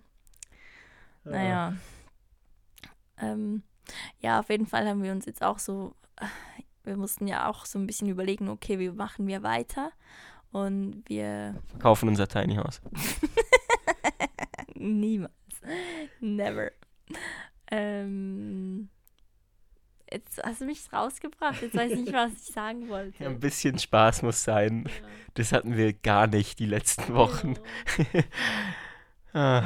Ja. 1.25 1.31
Naja. 1.31 1.73
Ähm, 3.17 3.63
ja, 4.19 4.39
auf 4.39 4.49
jeden 4.49 4.67
Fall 4.67 4.87
haben 4.87 5.03
wir 5.03 5.11
uns 5.11 5.25
jetzt 5.25 5.41
auch 5.41 5.59
so 5.59 5.95
wir 6.85 6.97
mussten 6.97 7.27
ja 7.27 7.49
auch 7.49 7.65
so 7.65 7.79
ein 7.79 7.87
bisschen 7.87 8.09
überlegen, 8.09 8.49
okay, 8.49 8.79
wie 8.79 8.89
machen 8.89 9.27
wir 9.27 9.43
weiter? 9.43 9.91
Und 10.51 11.03
wir 11.07 11.61
kaufen 11.79 12.07
unser 12.07 12.27
Tiny 12.27 12.55
House. 12.55 12.81
Niemals. 14.75 15.33
Never. 16.21 16.71
Ähm, 17.71 18.89
jetzt 20.09 20.41
hast 20.43 20.61
du 20.61 20.65
mich 20.65 20.91
rausgebracht. 20.93 21.61
Jetzt 21.61 21.75
weiß 21.75 21.91
ich 21.91 21.99
nicht, 21.99 22.13
was 22.13 22.31
ich 22.33 22.53
sagen 22.53 22.87
wollte. 22.87 23.23
Ja, 23.23 23.29
ein 23.29 23.39
bisschen 23.39 23.77
Spaß 23.77 24.21
muss 24.21 24.43
sein. 24.43 24.85
Ja. 24.85 25.07
Das 25.33 25.51
hatten 25.51 25.75
wir 25.75 25.91
gar 25.91 26.27
nicht 26.27 26.59
die 26.59 26.67
letzten 26.67 27.13
Wochen. 27.13 27.55
ah. 29.33 29.63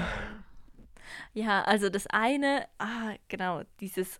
Ja, 1.33 1.61
also 1.63 1.89
das 1.89 2.07
eine, 2.07 2.67
ah, 2.79 3.13
genau, 3.27 3.61
dieses, 3.79 4.19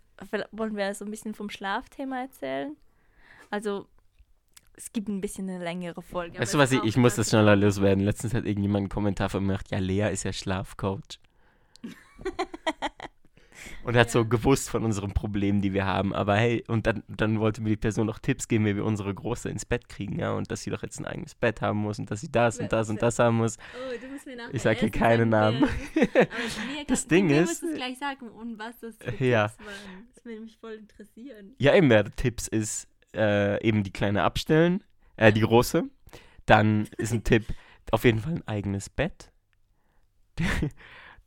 wollen 0.51 0.75
wir 0.75 0.93
so 0.93 1.05
ein 1.05 1.11
bisschen 1.11 1.33
vom 1.33 1.49
Schlafthema 1.49 2.21
erzählen? 2.21 2.77
Also, 3.49 3.87
es 4.75 4.91
gibt 4.93 5.09
ein 5.09 5.21
bisschen 5.21 5.49
eine 5.49 5.63
längere 5.63 6.01
Folge. 6.01 6.39
Weißt 6.39 6.53
du 6.53 6.57
was, 6.57 6.71
ich, 6.71 6.83
ich 6.83 6.97
muss 6.97 7.15
das 7.15 7.29
schneller 7.29 7.55
loswerden. 7.55 8.03
Letztens 8.03 8.33
hat 8.33 8.45
irgendjemand 8.45 8.83
einen 8.83 8.89
Kommentar 8.89 9.29
gemacht, 9.29 9.71
ja, 9.71 9.79
Lea 9.79 10.11
ist 10.11 10.23
ja 10.23 10.33
Schlafcoach. 10.33 11.19
und 13.83 13.95
hat 13.95 14.07
ja. 14.07 14.11
so 14.11 14.25
gewusst 14.25 14.69
von 14.69 14.83
unseren 14.83 15.13
Problemen, 15.13 15.61
die 15.61 15.73
wir 15.73 15.85
haben. 15.85 16.13
Aber 16.13 16.35
hey, 16.35 16.63
und 16.67 16.87
dann, 16.87 17.03
dann 17.07 17.39
wollte 17.39 17.61
mir 17.61 17.69
die 17.69 17.77
Person 17.77 18.07
noch 18.07 18.19
Tipps 18.19 18.47
geben, 18.47 18.65
wie 18.65 18.75
wir 18.75 18.85
unsere 18.85 19.13
Große 19.13 19.49
ins 19.49 19.65
Bett 19.65 19.89
kriegen, 19.89 20.19
ja, 20.19 20.31
und 20.33 20.51
dass 20.51 20.61
sie 20.61 20.69
doch 20.69 20.83
jetzt 20.83 20.99
ein 20.99 21.05
eigenes 21.05 21.35
Bett 21.35 21.61
haben 21.61 21.79
muss 21.79 21.99
und 21.99 22.09
dass 22.11 22.21
sie 22.21 22.31
das 22.31 22.59
und 22.59 22.71
das 22.71 22.89
und 22.89 23.01
das 23.01 23.19
haben 23.19 23.37
muss. 23.37 23.57
Oh, 23.57 23.97
du 23.99 24.07
musst 24.07 24.25
mir 24.25 24.35
nachher 24.35 24.53
ich 24.53 24.61
sage 24.61 24.79
hier 24.79 24.91
keine 24.91 25.25
Namen. 25.25 25.65
das 26.87 27.07
Ding 27.07 27.29
ist. 27.29 27.61
Du 27.61 27.67
musst 27.67 27.77
gleich 27.77 27.97
sagen, 27.97 28.29
und 28.29 28.57
was 28.59 28.79
das 28.79 28.95
ja. 29.19 29.47
Tipps 29.47 29.65
waren. 29.65 30.07
Das 30.13 30.25
würde 30.25 30.41
mich 30.41 30.57
voll 30.57 30.73
interessieren. 30.73 31.55
Ja, 31.57 31.75
eben, 31.75 31.89
der 31.89 32.15
Tipps 32.15 32.47
ist, 32.47 32.87
äh, 33.15 33.61
eben 33.65 33.83
die 33.83 33.91
kleine 33.91 34.23
abstellen, 34.23 34.83
äh, 35.17 35.31
die 35.31 35.41
große. 35.41 35.83
Dann 36.45 36.87
ist 36.97 37.13
ein 37.13 37.23
Tipp 37.23 37.45
auf 37.91 38.03
jeden 38.03 38.19
Fall 38.19 38.33
ein 38.35 38.47
eigenes 38.47 38.89
Bett. 38.89 39.31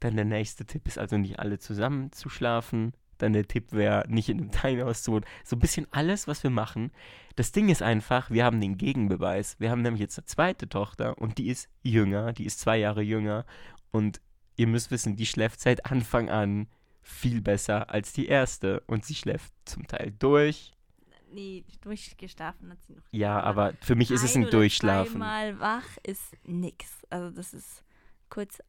Dann 0.01 0.17
der 0.17 0.25
nächste 0.25 0.65
Tipp 0.65 0.87
ist 0.89 0.99
also 0.99 1.17
nicht 1.17 1.39
alle 1.39 1.59
zusammen 1.59 2.13
zu 2.13 2.29
schlafen. 2.29 2.93
Dann 3.19 3.35
der 3.35 3.47
Tipp 3.47 3.73
wäre, 3.73 4.05
nicht 4.09 4.29
in 4.29 4.41
einem 4.41 4.51
Tiny 4.51 4.81
House 4.81 5.03
zu 5.03 5.13
wohnen. 5.13 5.25
So 5.45 5.55
ein 5.57 5.61
bisschen 5.61 5.87
alles, 5.93 6.27
was 6.27 6.43
wir 6.43 6.51
machen. 6.51 6.91
Das 7.37 7.53
Ding 7.53 7.69
ist 7.69 7.83
einfach, 7.83 8.31
wir 8.31 8.45
haben 8.45 8.61
den 8.61 8.79
Gegenbeweis. 8.79 9.57
Wir 9.61 9.71
haben 9.71 9.83
nämlich 9.83 10.01
jetzt 10.01 10.19
eine 10.19 10.27
zweite 10.27 10.69
Tochter 10.69 11.19
und 11.19 11.39
die 11.39 11.49
ist 11.49 11.69
jünger, 11.83 12.33
die 12.33 12.47
ist 12.47 12.59
zwei 12.59 12.79
Jahre 12.79 13.03
jünger. 13.03 13.47
Und 13.93 14.21
ihr 14.57 14.67
müsst 14.67 14.91
wissen, 14.91 15.15
die 15.17 15.27
schläft 15.27 15.61
seit 15.61 15.87
Anfang 15.87 16.31
an 16.31 16.69
viel 17.01 17.41
besser 17.41 17.91
als 17.91 18.13
die 18.13 18.27
erste. 18.27 18.81
Und 18.87 19.05
sie 19.05 19.15
schläft 19.15 19.53
zum 19.65 19.87
Teil 19.87 20.13
durch, 20.19 20.73
Nee, 21.33 21.65
durchgeschlafen 21.81 22.71
hat 22.71 22.83
sie 22.83 22.93
noch. 22.95 23.03
Ja, 23.11 23.41
aber 23.41 23.75
für 23.81 23.95
mich 23.95 24.11
ist 24.11 24.23
es 24.23 24.37
ein 24.37 24.51
Durchschlafen. 24.51 25.23
Einmal 25.23 25.61
wach 25.61 25.97
ist 26.03 26.37
nix. 26.45 27.05
Also 27.11 27.35
das 27.35 27.55
ist 27.55 27.85
kurz 28.29 28.61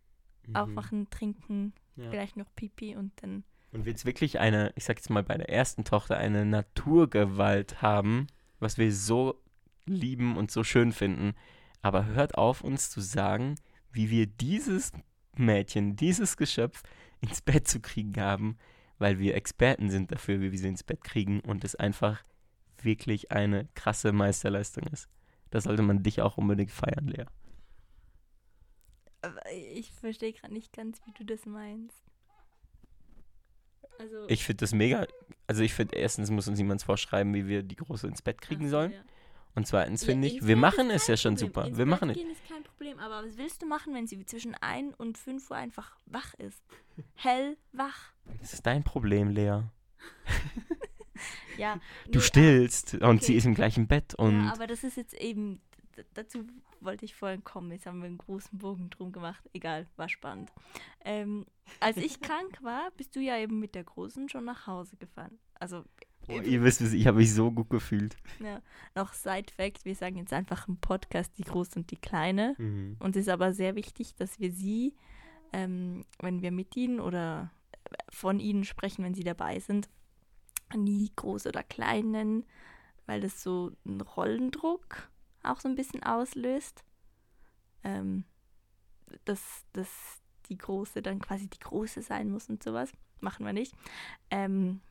mhm. 0.48 0.56
aufwachen, 0.56 1.10
trinken, 1.10 1.74
ja. 1.96 2.10
vielleicht 2.10 2.38
noch 2.38 2.48
Pipi 2.56 2.96
und 2.96 3.12
dann. 3.22 3.44
Und 3.72 3.86
wir 3.86 3.92
jetzt 3.92 4.06
wirklich 4.06 4.40
eine, 4.40 4.72
ich 4.76 4.86
sag 4.86 4.98
jetzt 4.98 5.10
mal 5.10 5.24
bei 5.24 5.38
der 5.38 5.50
ersten 5.50 5.84
Tochter, 5.84 6.18
eine 6.18 6.46
Naturgewalt 6.46 7.82
haben, 7.82 8.28
was 8.60 8.78
wir 8.78 8.94
so 8.94 9.42
lieben 9.86 10.38
und 10.38 10.52
so 10.52 10.64
schön 10.64 10.92
finden. 10.92 11.34
Aber 11.82 12.06
hört 12.06 12.38
auf, 12.38 12.62
uns 12.62 12.90
zu 12.90 13.02
sagen, 13.02 13.56
wie 13.92 14.10
wir 14.10 14.28
dieses 14.28 14.92
Mädchen, 15.36 15.96
dieses 15.96 16.38
Geschöpf 16.38 16.84
ins 17.22 17.42
Bett 17.42 17.68
zu 17.68 17.80
kriegen 17.80 18.20
haben, 18.22 18.58
weil 19.00 19.20
wir 19.20 19.36
Experten 19.36 19.90
sind 19.90 20.12
dafür, 20.12 20.40
wie 20.40 20.52
wir 20.52 20.60
sie 20.60 20.68
ins 20.68 20.84
Bett 20.84 21.04
kriegen 21.04 21.40
und 21.42 21.64
es 21.64 21.76
einfach 21.76 22.24
wirklich 22.84 23.32
eine 23.32 23.68
krasse 23.76 24.12
Meisterleistung 24.12 24.84
ist. 24.88 25.08
Da 25.52 25.62
sollte 25.62 25.82
man 25.84 26.04
dich 26.04 26.22
auch 26.22 26.38
unbedingt 26.38 26.72
feiern, 26.72 27.08
Lea. 27.08 27.26
Aber 29.22 29.42
ich 29.52 29.92
verstehe 29.94 30.34
gerade 30.34 30.54
nicht 30.54 30.74
ganz, 30.74 31.00
wie 31.06 31.12
du 31.14 31.24
das 31.26 31.46
meinst. 31.46 31.96
Also, 34.00 34.28
Ich 34.28 34.44
finde 34.44 34.62
das 34.62 34.74
mega. 34.74 35.06
Also 35.48 35.62
ich 35.62 35.74
finde, 35.74 35.96
erstens 35.96 36.30
muss 36.32 36.48
uns 36.48 36.58
niemand 36.58 36.82
vorschreiben, 36.82 37.34
wie 37.34 37.48
wir 37.48 37.64
die 37.64 37.76
Große 37.76 38.08
ins 38.08 38.22
Bett 38.22 38.42
kriegen 38.42 38.64
Ach 38.66 38.70
so, 38.70 38.72
sollen. 38.72 38.92
ja. 38.94 39.02
Und 39.56 39.68
zweitens 39.68 40.04
finde 40.04 40.28
ich, 40.28 40.46
wir 40.46 40.56
machen 40.58 40.90
es 40.90 41.06
ja 41.06 41.16
schon 41.16 41.36
Problem. 41.36 41.48
super. 41.48 41.68
Ins 41.68 41.78
wir 41.78 41.86
Bett 41.86 41.92
machen 41.92 42.10
es. 42.10 42.18
ist 42.18 42.48
kein 42.50 42.64
Problem, 42.64 42.98
aber 42.98 43.24
was 43.28 43.38
willst 43.38 43.62
du 43.62 43.68
machen, 43.68 43.94
wenn 43.94 44.08
sie 44.08 44.26
zwischen 44.26 44.56
1 44.56 44.96
und 44.98 45.18
5 45.18 45.52
Uhr 45.52 45.58
einfach 45.58 45.96
wach 46.08 46.34
ist? 46.36 46.60
Hellwach. 47.14 48.14
Das 48.42 48.54
ist 48.54 48.66
dein 48.66 48.84
Problem, 48.84 49.30
Lea. 49.30 49.62
Ja. 51.58 51.80
Du 52.06 52.20
nee, 52.20 52.26
stillst 52.26 52.94
und 52.96 53.04
okay. 53.04 53.26
sie 53.26 53.36
ist 53.36 53.46
im 53.46 53.56
gleichen 53.56 53.88
Bett 53.88 54.16
und. 54.16 54.46
Ja, 54.46 54.54
aber 54.54 54.68
das 54.68 54.84
ist 54.84 54.98
jetzt 54.98 55.14
eben, 55.14 55.62
dazu 56.14 56.46
wollte 56.82 57.06
ich 57.06 57.16
vorhin 57.16 57.44
kommen. 57.44 57.72
Jetzt 57.72 57.86
haben 57.86 58.00
wir 58.00 58.08
einen 58.08 58.18
großen 58.18 58.58
Bogen 58.58 58.90
drum 58.90 59.12
gemacht. 59.12 59.44
Egal, 59.54 59.88
war 59.96 60.10
spannend. 60.10 60.52
Ähm, 61.04 61.46
als 61.80 61.98
ich 61.98 62.22
krank 62.22 62.60
war, 62.62 62.92
bist 62.98 63.16
du 63.16 63.20
ja 63.20 63.38
eben 63.38 63.60
mit 63.60 63.76
der 63.76 63.84
Großen 63.84 64.30
schon 64.30 64.46
nach 64.46 64.68
Hause 64.68 64.98
gefahren. 64.98 65.40
Also 65.56 65.84
oh, 66.28 66.42
ihr 66.42 66.64
wisst, 66.64 66.82
es, 66.82 66.94
ich 66.94 67.08
habe 67.08 67.18
mich 67.18 67.34
so 67.34 67.52
gut 67.52 67.70
gefühlt. 67.70 68.16
ja, 68.40 68.62
noch 68.96 69.14
Side-Fact, 69.14 69.86
wir 69.86 69.96
sagen 69.96 70.18
jetzt 70.18 70.34
einfach 70.34 70.68
im 70.68 70.78
Podcast 70.78 71.38
die 71.38 71.44
Große 71.44 71.80
und 71.80 71.92
die 71.92 71.98
Kleine. 71.98 72.56
Mhm. 72.58 72.98
Und 73.00 73.16
es 73.16 73.24
ist 73.24 73.30
aber 73.30 73.54
sehr 73.54 73.76
wichtig, 73.76 74.16
dass 74.16 74.40
wir 74.40 74.52
sie, 74.52 74.96
ähm, 75.52 76.04
wenn 76.20 76.42
wir 76.42 76.52
mit 76.52 76.76
ihnen 76.76 77.00
oder 77.00 77.52
von 78.10 78.40
ihnen 78.40 78.64
sprechen, 78.64 79.04
wenn 79.04 79.14
sie 79.14 79.24
dabei 79.24 79.60
sind, 79.60 79.90
nie 80.76 81.12
groß 81.16 81.48
oder 81.48 81.64
klein 81.64 82.12
nennen, 82.12 82.46
weil 83.06 83.22
das 83.22 83.42
so 83.44 83.72
einen 83.86 84.02
Rollendruck 84.02 85.10
auch 85.44 85.60
so 85.60 85.68
ein 85.70 85.76
bisschen 85.76 86.04
auslöst. 86.04 86.84
Ähm, 87.84 88.24
dass, 89.26 89.42
dass 89.74 89.90
die 90.48 90.58
Große 90.58 91.02
dann 91.02 91.20
quasi 91.20 91.48
die 91.48 91.60
Große 91.60 92.02
sein 92.02 92.30
muss 92.30 92.50
und 92.50 92.64
sowas. 92.64 92.92
Machen 93.20 93.46
wir 93.46 93.54
nicht. 93.54 93.74
Ähm, 94.30 94.82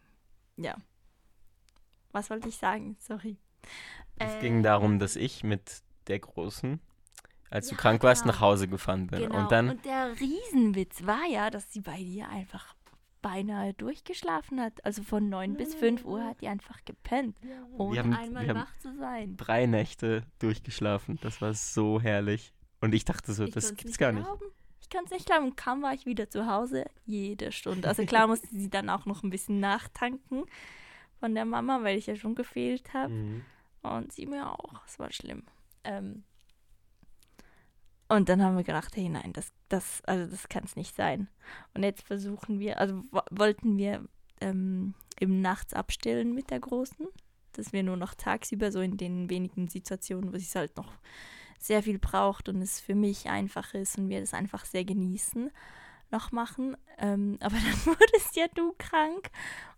ja. 0.56 0.76
Was 2.12 2.30
wollte 2.30 2.48
ich 2.48 2.56
sagen? 2.56 2.96
Sorry. 3.00 3.36
Es 4.16 4.34
Äh, 4.34 4.40
ging 4.40 4.62
darum, 4.62 4.98
dass 4.98 5.16
ich 5.16 5.42
mit 5.44 5.82
der 6.06 6.18
Großen, 6.18 6.80
als 7.50 7.68
du 7.68 7.74
Ja, 7.74 7.80
krank 7.80 8.02
warst, 8.02 8.26
nach 8.26 8.40
Hause 8.40 8.68
gefahren 8.68 9.06
bin. 9.06 9.20
Genau. 9.20 9.40
Und 9.40 9.52
dann. 9.52 9.70
und 9.70 9.84
der 9.84 10.18
Riesenwitz 10.20 11.04
war 11.06 11.24
ja, 11.26 11.50
dass 11.50 11.72
sie 11.72 11.80
bei 11.80 11.96
dir 11.96 12.28
einfach 12.28 12.74
beinahe 13.22 13.72
durchgeschlafen 13.74 14.60
hat. 14.60 14.84
Also 14.84 15.02
von 15.02 15.28
9 15.28 15.54
bis 15.54 15.74
5 15.74 16.04
Uhr 16.04 16.24
hat 16.24 16.40
die 16.40 16.48
einfach 16.48 16.84
gepennt, 16.84 17.38
ohne 17.78 17.98
haben- 18.00 18.12
einmal 18.12 18.54
wach 18.54 18.78
zu 18.80 18.94
sein. 18.96 19.36
drei 19.36 19.66
Nächte 19.66 20.24
durchgeschlafen. 20.40 21.18
Das 21.22 21.40
war 21.40 21.54
so 21.54 22.00
herrlich. 22.00 22.52
Und 22.80 22.94
ich 22.94 23.04
dachte 23.04 23.32
so, 23.32 23.44
Ich 23.44 23.52
das 23.54 23.74
gibt's 23.76 23.96
gar 23.96 24.12
nicht. 24.12 24.24
Glauben. 24.24 24.44
Ich 24.80 24.88
kann 24.88 25.04
es 25.04 25.10
nicht 25.12 25.24
glauben. 25.26 25.44
Und 25.46 25.56
kaum 25.56 25.82
war 25.82 25.94
ich 25.94 26.04
wieder 26.04 26.28
zu 26.28 26.46
Hause, 26.46 26.84
jede 27.06 27.52
Stunde. 27.52 27.88
Also 27.88 28.04
klar 28.04 28.26
musste 28.26 28.48
sie 28.50 28.68
dann 28.68 28.90
auch 28.90 29.06
noch 29.06 29.22
ein 29.22 29.30
bisschen 29.30 29.60
nachtanken 29.60 30.44
von 31.20 31.34
der 31.34 31.44
Mama, 31.44 31.82
weil 31.82 31.96
ich 31.96 32.06
ja 32.08 32.16
schon 32.16 32.34
gefehlt 32.34 32.92
habe. 32.92 33.12
Mhm. 33.12 33.44
Und 33.82 34.12
sie 34.12 34.26
mir 34.26 34.50
auch. 34.50 34.84
Es 34.86 34.98
war 34.98 35.10
schlimm. 35.12 35.44
Ähm, 35.84 36.24
und 38.16 38.28
dann 38.28 38.42
haben 38.42 38.56
wir 38.56 38.64
gedacht, 38.64 38.96
hey 38.96 39.08
nein, 39.08 39.32
das, 39.32 39.52
das, 39.68 40.02
also 40.04 40.30
das 40.30 40.48
kann 40.48 40.64
es 40.64 40.76
nicht 40.76 40.94
sein. 40.94 41.28
Und 41.74 41.82
jetzt 41.82 42.06
versuchen 42.06 42.58
wir, 42.60 42.78
also 42.78 43.02
wo- 43.10 43.20
wollten 43.30 43.76
wir 43.78 44.04
ähm, 44.40 44.94
eben 45.20 45.40
nachts 45.40 45.74
abstillen 45.74 46.34
mit 46.34 46.50
der 46.50 46.60
Großen, 46.60 47.06
dass 47.52 47.72
wir 47.72 47.82
nur 47.82 47.96
noch 47.96 48.14
tagsüber 48.14 48.72
so 48.72 48.80
in 48.80 48.96
den 48.96 49.28
wenigen 49.30 49.68
Situationen, 49.68 50.32
wo 50.32 50.38
sie 50.38 50.44
es 50.44 50.54
halt 50.54 50.76
noch 50.76 50.92
sehr 51.58 51.82
viel 51.82 51.98
braucht 51.98 52.48
und 52.48 52.60
es 52.60 52.80
für 52.80 52.94
mich 52.94 53.28
einfach 53.28 53.74
ist 53.74 53.98
und 53.98 54.08
wir 54.08 54.20
das 54.20 54.34
einfach 54.34 54.64
sehr 54.64 54.84
genießen, 54.84 55.50
noch 56.10 56.32
machen. 56.32 56.76
Ähm, 56.98 57.38
aber 57.40 57.56
dann 57.56 57.86
wurdest 57.86 58.36
ja 58.36 58.46
du 58.54 58.74
krank 58.78 59.30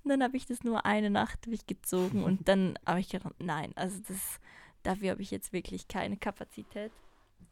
und 0.03 0.11
dann 0.11 0.23
habe 0.23 0.37
ich 0.37 0.47
das 0.47 0.65
nur 0.65 0.87
eine 0.87 1.11
Nacht 1.11 1.47
durchgezogen 1.47 2.25
und 2.25 2.49
dann 2.49 2.79
habe 2.87 3.01
ich 3.01 3.09
gedacht, 3.09 3.35
nein, 3.39 3.73
also 3.77 3.99
das, 4.09 4.41
dafür 4.83 5.11
habe 5.13 5.23
ich 5.23 5.31
jetzt 5.31 5.53
wirklich 5.53 5.89
keine 5.89 6.17
Kapazität. 6.17 6.93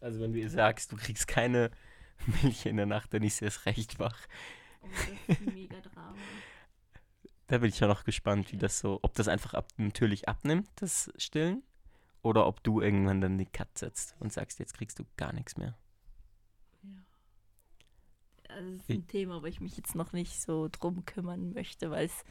Also 0.00 0.20
wenn 0.20 0.32
du 0.32 0.40
ihr 0.40 0.50
sagst, 0.50 0.92
du 0.92 0.96
kriegst 0.96 1.28
keine 1.28 1.70
Milch 2.42 2.66
in 2.66 2.76
der 2.76 2.86
Nacht, 2.86 3.12
dann 3.14 3.22
ist 3.22 3.38
sie 3.38 3.44
erst 3.44 3.66
recht 3.66 3.98
wach. 3.98 4.18
Oh, 4.82 4.88
das 5.28 5.36
ist 5.36 5.40
ein 5.40 5.54
mega 5.54 5.80
Drama. 5.80 6.14
Da 7.48 7.58
bin 7.58 7.68
ich 7.68 7.80
ja 7.80 7.86
noch 7.86 8.04
gespannt, 8.04 8.50
wie 8.50 8.56
das 8.56 8.78
so, 8.78 8.98
ob 9.02 9.12
das 9.12 9.28
einfach 9.28 9.52
ab, 9.52 9.68
natürlich 9.76 10.26
abnimmt, 10.26 10.70
das 10.76 11.12
Stillen, 11.18 11.62
oder 12.22 12.46
ob 12.46 12.62
du 12.62 12.80
irgendwann 12.80 13.20
dann 13.20 13.36
die 13.36 13.44
Cut 13.44 13.76
setzt 13.76 14.16
und 14.20 14.32
sagst, 14.32 14.58
jetzt 14.58 14.74
kriegst 14.74 14.98
du 14.98 15.04
gar 15.18 15.34
nichts 15.34 15.58
mehr. 15.58 15.76
Also 18.48 18.70
das 18.70 18.80
ist 18.82 18.90
ein 18.90 19.06
Thema, 19.06 19.42
wo 19.42 19.46
ich 19.46 19.60
mich 19.60 19.76
jetzt 19.76 19.94
noch 19.94 20.12
nicht 20.12 20.40
so 20.40 20.68
drum 20.70 21.04
kümmern 21.04 21.52
möchte, 21.52 21.90
weil 21.90 22.06
es 22.06 22.24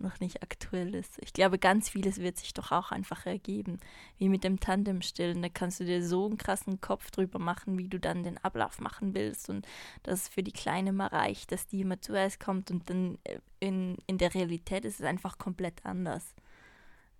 noch 0.00 0.20
nicht 0.20 0.42
aktuell 0.42 0.94
ist. 0.94 1.18
Ich 1.20 1.32
glaube, 1.32 1.58
ganz 1.58 1.88
vieles 1.88 2.18
wird 2.18 2.36
sich 2.36 2.54
doch 2.54 2.72
auch 2.72 2.92
einfach 2.92 3.26
ergeben. 3.26 3.78
Wie 4.18 4.28
mit 4.28 4.44
dem 4.44 4.60
Tandemstillen. 4.60 5.42
Da 5.42 5.48
kannst 5.48 5.80
du 5.80 5.84
dir 5.84 6.06
so 6.06 6.26
einen 6.26 6.38
krassen 6.38 6.80
Kopf 6.80 7.10
drüber 7.10 7.38
machen, 7.38 7.78
wie 7.78 7.88
du 7.88 7.98
dann 7.98 8.22
den 8.22 8.38
Ablauf 8.38 8.80
machen 8.80 9.14
willst. 9.14 9.48
Und 9.50 9.66
dass 10.02 10.22
es 10.22 10.28
für 10.28 10.42
die 10.42 10.52
Kleine 10.52 10.92
mal 10.92 11.08
reicht, 11.08 11.52
dass 11.52 11.66
die 11.66 11.80
immer 11.80 12.00
zuerst 12.00 12.40
kommt. 12.40 12.70
Und 12.70 12.88
dann 12.90 13.18
äh, 13.24 13.38
in, 13.60 13.96
in 14.06 14.18
der 14.18 14.34
Realität 14.34 14.84
ist 14.84 15.00
es 15.00 15.06
einfach 15.06 15.38
komplett 15.38 15.84
anders. 15.84 16.34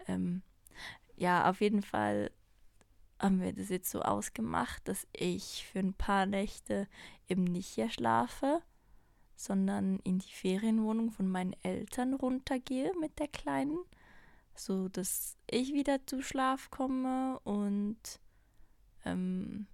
Ähm, 0.07 0.43
ja, 1.17 1.49
auf 1.49 1.61
jeden 1.61 1.83
Fall 1.83 2.31
haben 3.21 3.41
wir 3.41 3.53
das 3.53 3.69
jetzt 3.69 3.91
so 3.91 4.03
ausgemacht, 4.03 4.87
dass 4.89 5.07
ich 5.13 5.67
für 5.71 5.79
ein 5.79 5.95
paar 5.95 6.27
Nächte 6.27 6.89
eben 7.29 7.45
nicht 7.45 7.69
hier 7.69 7.89
schlafe, 7.89 8.61
sondern 9.37 9.99
in 10.01 10.19
die 10.19 10.33
Ferienwohnung 10.33 11.11
von 11.11 11.29
meinen 11.29 11.55
Eltern 11.63 12.15
runtergehe 12.15 12.93
mit 13.01 13.19
der 13.19 13.29
Kleinen, 13.29 13.79
so 14.55 14.89
dass 14.89 15.37
ich 15.51 15.73
wieder 15.73 16.07
zu 16.07 16.23
Schlaf 16.23 16.71
komme 16.71 17.41
und 17.45 17.99
ähm, 19.05 19.67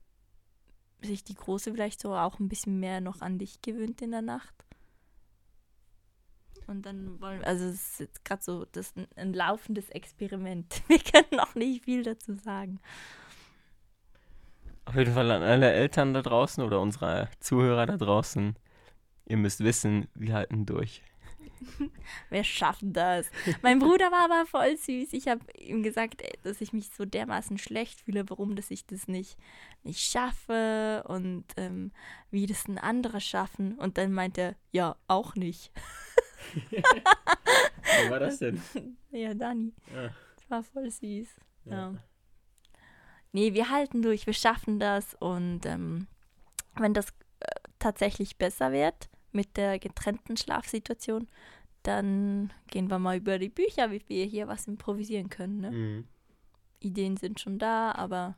sich 1.03 1.25
die 1.25 1.35
Große 1.35 1.73
vielleicht 1.73 2.01
so 2.01 2.15
auch 2.15 2.39
ein 2.39 2.49
bisschen 2.49 2.81
mehr 2.81 3.01
noch 3.01 3.21
an 3.21 3.39
dich 3.39 3.63
gewöhnt 3.63 4.03
in 4.03 4.11
der 4.11 4.23
Nacht. 4.23 4.55
Und 6.67 6.87
dann 6.87 7.21
wollen 7.21 7.41
wir, 7.41 7.47
also 7.47 7.65
es 7.65 7.75
ist 7.75 8.01
jetzt 8.01 8.25
gerade 8.25 8.43
so 8.43 8.65
das 8.71 8.95
ein, 8.97 9.09
ein 9.17 9.33
laufendes 9.33 9.91
Experiment. 9.91 10.83
Wir 10.89 11.01
können 11.01 11.27
noch 11.33 11.57
nicht 11.57 11.85
viel 11.85 12.05
dazu 12.05 12.35
sagen. 12.35 12.79
Auf 14.85 14.95
jeden 14.95 15.13
Fall 15.13 15.31
an 15.33 15.43
alle 15.43 15.73
Eltern 15.73 16.15
da 16.15 16.23
draußen 16.23 16.63
oder 16.63 16.81
unsere 16.81 17.29
Zuhörer 17.41 17.87
da 17.87 17.97
draußen. 17.97 18.55
Ihr 19.31 19.37
müsst 19.37 19.63
wissen, 19.63 20.09
wir 20.15 20.35
halten 20.35 20.67
durch. 20.67 21.05
Wir 22.31 22.43
schaffen 22.43 22.93
das. 22.93 23.31
Mein 23.63 23.79
Bruder 23.79 24.11
war 24.11 24.25
aber 24.25 24.45
voll 24.45 24.77
süß. 24.77 25.13
Ich 25.13 25.29
habe 25.29 25.41
ihm 25.57 25.85
gesagt, 25.85 26.23
dass 26.43 26.61
ich 26.61 26.73
mich 26.73 26.91
so 26.91 27.05
dermaßen 27.05 27.59
schlecht 27.59 28.01
fühle, 28.01 28.29
warum 28.29 28.57
dass 28.57 28.73
ich 28.73 28.87
das 28.87 29.07
nicht, 29.07 29.37
nicht 29.85 30.01
schaffe 30.01 31.05
und 31.07 31.45
ähm, 31.59 31.93
wie 32.33 32.47
das 32.47 32.67
ein 32.67 32.79
andere 32.79 33.21
schaffen. 33.21 33.79
Und 33.79 33.99
dann 33.99 34.11
meint 34.13 34.37
er, 34.37 34.57
ja, 34.73 34.97
auch 35.07 35.37
nicht. 35.37 35.71
Wie 36.71 38.11
war 38.11 38.19
das 38.19 38.39
denn? 38.39 38.61
Ja, 39.13 39.35
Dani. 39.35 39.73
Ja. 39.95 40.11
Das 40.37 40.51
war 40.51 40.63
voll 40.65 40.91
süß. 40.91 41.29
Ja. 41.67 41.95
Nee, 43.31 43.55
wir 43.55 43.69
halten 43.69 44.03
durch, 44.03 44.27
wir 44.27 44.35
schaffen 44.35 44.81
das. 44.81 45.15
Und 45.15 45.67
ähm, 45.67 46.09
wenn 46.75 46.95
das 46.95 47.11
äh, 47.39 47.47
tatsächlich 47.79 48.37
besser 48.37 48.73
wird 48.73 49.09
mit 49.33 49.57
der 49.57 49.79
getrennten 49.79 50.37
Schlafsituation, 50.37 51.29
dann 51.83 52.53
gehen 52.69 52.91
wir 52.91 52.99
mal 52.99 53.17
über 53.17 53.39
die 53.39 53.49
Bücher, 53.49 53.91
wie 53.91 54.03
wir 54.09 54.25
hier 54.27 54.49
was 54.49 54.67
improvisieren 54.67 55.31
können. 55.31 55.61
Ne? 55.61 55.71
Mhm. 55.71 56.09
Ideen 56.81 57.17
sind 57.17 57.41
schon 57.41 57.59
da, 57.59 57.93
aber 57.93 58.37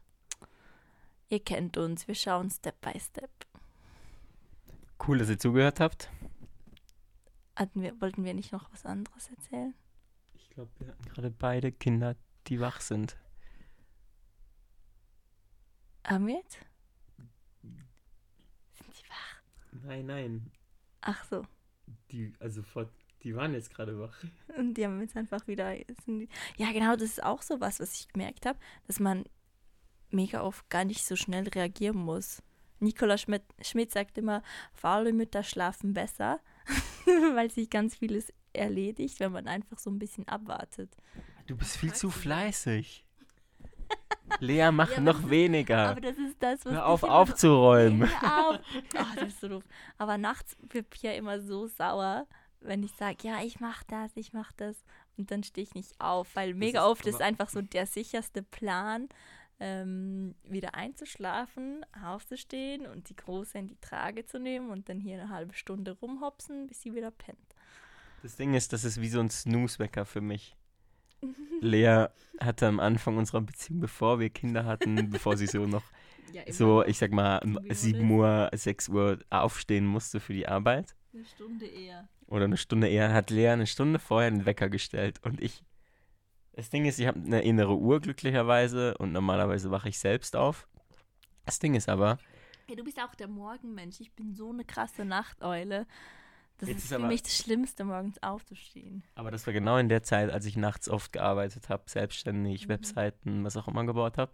ihr 1.28 1.40
kennt 1.40 1.76
uns, 1.76 2.07
wir 2.09 2.14
schauen 2.14 2.50
Step 2.50 2.81
by 2.81 2.98
Step. 2.98 3.31
Cool, 5.07 5.18
dass 5.18 5.28
ihr 5.28 5.38
zugehört 5.38 5.81
habt. 5.81 6.11
Hatten 7.57 7.83
wir, 7.83 8.00
wollten 8.00 8.24
wir 8.24 8.35
nicht 8.35 8.52
noch 8.52 8.70
was 8.72 8.87
anderes 8.87 9.28
erzählen? 9.31 9.74
Ich 10.35 10.48
glaube, 10.50 10.70
wir 10.78 10.88
hatten 10.88 11.05
gerade 11.05 11.31
beide 11.31 11.72
Kinder, 11.72 12.16
die 12.46 12.61
wach 12.61 12.81
sind. 12.81 13.16
Haben 16.05 16.26
wir 16.26 16.37
jetzt? 16.37 16.59
Sind 17.62 18.94
sie 18.94 19.09
wach? 19.09 19.42
Nein, 19.85 20.07
nein. 20.07 20.50
Ach 21.03 21.25
so. 21.25 21.45
Die, 22.11 22.33
also 22.41 22.62
vor, 22.62 22.88
die 23.23 23.35
waren 23.37 23.53
jetzt 23.55 23.75
gerade 23.75 23.99
wach. 24.01 24.17
Und 24.57 24.75
die 24.75 24.85
haben 24.87 25.01
jetzt 25.01 25.17
einfach 25.17 25.47
wieder. 25.47 25.75
sind 26.05 26.21
die- 26.21 26.29
Ja, 26.57 26.73
genau, 26.73 26.93
das 26.95 27.03
ist 27.03 27.23
auch 27.23 27.43
so 27.43 27.61
was, 27.61 27.79
was 27.81 27.95
ich 28.01 28.09
gemerkt 28.09 28.47
habe, 28.47 28.59
dass 28.87 28.99
man 29.01 29.25
mega 30.11 30.43
oft 30.43 30.69
gar 30.71 30.85
nicht 30.85 31.05
so 31.05 31.17
schnell 31.17 31.49
reagieren 31.49 31.99
muss. 31.99 32.43
Nicola 32.81 33.17
Schmidt, 33.17 33.45
Schmidt 33.62 33.93
sagt 33.93 34.19
immer, 34.19 34.43
faule 34.75 35.12
Mütter 35.12 35.43
schlafen 35.45 35.95
besser, 35.95 36.41
weil 37.35 37.51
sich 37.51 37.71
ganz 37.71 37.97
vieles 37.97 38.33
erledigt, 38.53 39.21
wenn 39.21 39.33
man 39.33 39.47
einfach 39.49 39.79
so 39.79 39.88
ein 39.91 39.99
bisschen 39.99 40.27
abwartet. 40.29 40.95
Du 41.47 41.57
bist 41.57 41.77
viel 41.77 41.93
zu 41.93 42.11
fleißig. 42.11 43.05
Lea, 44.40 44.71
mach 44.73 44.90
Ja, 44.92 45.01
noch 45.01 45.21
ist- 45.21 45.31
weniger. 45.31 45.90
Aber 45.90 46.01
das 46.01 46.16
ist 46.18 46.37
das, 46.40 46.64
was 46.64 46.73
Hör 46.73 46.87
auf 46.87 47.03
aufzuräumen. 47.03 48.03
Auf. 48.23 48.59
Oh, 48.97 49.05
das 49.16 49.29
ist 49.29 49.40
so 49.40 49.49
doof. 49.49 49.64
Aber 49.99 50.18
nachts 50.18 50.57
wird 50.71 50.90
Pia 50.90 51.12
immer 51.12 51.40
so 51.40 51.66
sauer, 51.66 52.27
wenn 52.61 52.83
ich 52.83 52.92
sage, 52.92 53.16
ja, 53.23 53.42
ich 53.42 53.61
mach 53.61 53.83
das, 53.85 54.11
ich 54.14 54.33
mach 54.33 54.53
das. 54.53 54.77
Und 55.16 55.31
dann 55.31 55.42
stehe 55.42 55.64
ich 55.64 55.75
nicht 55.75 56.01
auf, 56.01 56.35
weil 56.37 56.55
mega 56.55 56.87
oft 56.87 57.07
ist 57.07 57.21
einfach 57.21 57.49
so 57.49 57.61
der 57.61 57.87
sicherste 57.87 58.42
Plan, 58.42 59.09
ähm, 59.61 60.35
wieder 60.45 60.75
einzuschlafen, 60.75 61.85
aufzustehen 62.05 62.87
und 62.87 63.09
die 63.11 63.16
Große 63.16 63.59
in 63.59 63.68
die 63.68 63.79
Trage 63.81 64.25
zu 64.27 64.38
nehmen 64.40 64.71
und 64.71 64.88
dann 64.88 64.99
hier 64.99 65.21
eine 65.21 65.29
halbe 65.29 65.55
Stunde 65.55 65.92
rumhopsen, 66.01 66.66
bis 66.66 66.81
sie 66.83 66.95
wieder 66.95 67.11
pennt. 67.11 67.38
Das 68.23 68.37
Ding 68.37 68.55
ist, 68.55 68.73
das 68.73 68.85
ist 68.85 69.01
wie 69.01 69.09
so 69.09 69.21
ein 69.21 69.31
Snooze-Wecker 69.31 70.05
für 70.05 70.21
mich. 70.21 70.57
Lea 71.61 72.06
hatte 72.40 72.66
am 72.66 72.80
Anfang 72.80 73.16
unserer 73.16 73.40
Beziehung, 73.40 73.80
bevor 73.80 74.18
wir 74.20 74.30
Kinder 74.30 74.64
hatten, 74.64 75.11
bevor 75.11 75.37
sie 75.37 75.46
so 75.46 75.66
noch 75.66 75.85
Ja, 76.32 76.42
so, 76.50 76.85
ich 76.85 76.98
sag 76.98 77.12
mal, 77.12 77.40
So 77.44 77.62
wie 77.62 77.74
7 77.74 78.11
Uhr, 78.11 78.50
6 78.52 78.88
Uhr 78.88 79.18
aufstehen 79.30 79.87
musste 79.87 80.18
für 80.20 80.32
die 80.32 80.48
Arbeit 80.48 80.94
Eine 81.12 81.24
Stunde 81.24 81.66
eher. 81.66 82.08
oder 82.26 82.44
eine 82.46 82.56
Stunde 82.56 82.88
eher, 82.88 83.12
hat 83.12 83.30
Lea 83.30 83.48
eine 83.48 83.66
Stunde 83.66 83.98
vorher 83.98 84.30
den 84.30 84.44
Wecker 84.46 84.68
gestellt 84.68 85.20
und 85.24 85.40
ich. 85.40 85.62
Das 86.54 86.68
Ding 86.68 86.85
ist, 86.85 86.98
ich 86.98 87.06
habe 87.06 87.18
eine 87.18 87.42
innere 87.42 87.76
Uhr 87.78 88.00
glücklicherweise 88.00 88.96
und 88.98 89.12
normalerweise 89.12 89.70
wache 89.70 89.88
ich 89.88 89.98
selbst 89.98 90.37
auf. 90.37 90.68
Das 91.46 91.58
Ding 91.58 91.74
ist 91.74 91.88
aber, 91.88 92.18
Ja, 92.68 92.76
du 92.76 92.85
bist 92.85 93.00
auch 93.00 93.14
der 93.14 93.28
Morgenmensch. 93.28 94.00
Ich 94.00 94.12
bin 94.12 94.35
so 94.35 94.50
eine 94.50 94.64
krasse 94.64 95.04
Nachteule. 95.04 95.87
Das 96.59 96.69
Jetzt 96.69 96.83
ist 96.85 96.88
für 96.91 96.97
aber- 96.97 97.09
mich 97.09 97.23
das 97.23 97.37
Schlimmste, 97.37 97.85
morgens 97.85 98.23
aufzustehen. 98.23 99.03
aber 99.17 99.31
das 99.31 99.47
war 99.47 99.53
genau 99.53 99.79
in 99.79 99.88
der 99.88 100.03
Zeit, 100.05 100.31
als 100.31 100.47
ich 100.47 100.57
nachts 100.57 100.88
oft 100.88 101.12
gearbeitet 101.12 101.69
habe, 101.69 101.83
selbstständig, 101.87 102.65
Mhm. 102.67 102.69
Webseiten, 102.69 103.45
was 103.45 103.57
auch 103.57 103.67
immer 103.69 103.85
gebaut 103.85 104.17
habe. 104.19 104.33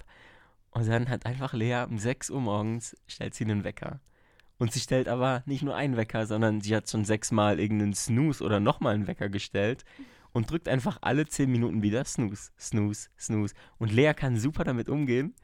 Und 0.70 0.86
dann 0.86 1.08
hat 1.08 1.24
einfach 1.24 1.54
Lea 1.54 1.84
um 1.88 1.98
6 1.98 2.28
Uhr 2.30 2.40
morgens 2.40 2.96
stellt 3.06 3.34
sie 3.34 3.44
einen 3.44 3.64
Wecker. 3.64 4.00
Und 4.58 4.72
sie 4.72 4.80
stellt 4.80 5.08
aber 5.08 5.42
nicht 5.46 5.62
nur 5.62 5.74
einen 5.76 5.96
Wecker, 5.96 6.26
sondern 6.26 6.60
sie 6.60 6.74
hat 6.76 6.90
schon 6.90 7.04
sechsmal 7.04 7.60
irgendeinen 7.60 7.94
Snooze 7.94 8.42
oder 8.44 8.60
nochmal 8.60 8.94
einen 8.94 9.06
Wecker 9.06 9.28
gestellt 9.28 9.84
und 10.32 10.50
drückt 10.50 10.68
einfach 10.68 10.98
alle 11.00 11.26
10 11.26 11.50
Minuten 11.50 11.80
wieder 11.80 12.04
Snooze, 12.04 12.50
Snooze, 12.58 13.08
Snooze. 13.18 13.54
Und 13.78 13.92
Lea 13.92 14.12
kann 14.14 14.36
super 14.36 14.64
damit 14.64 14.88
umgehen. 14.90 15.34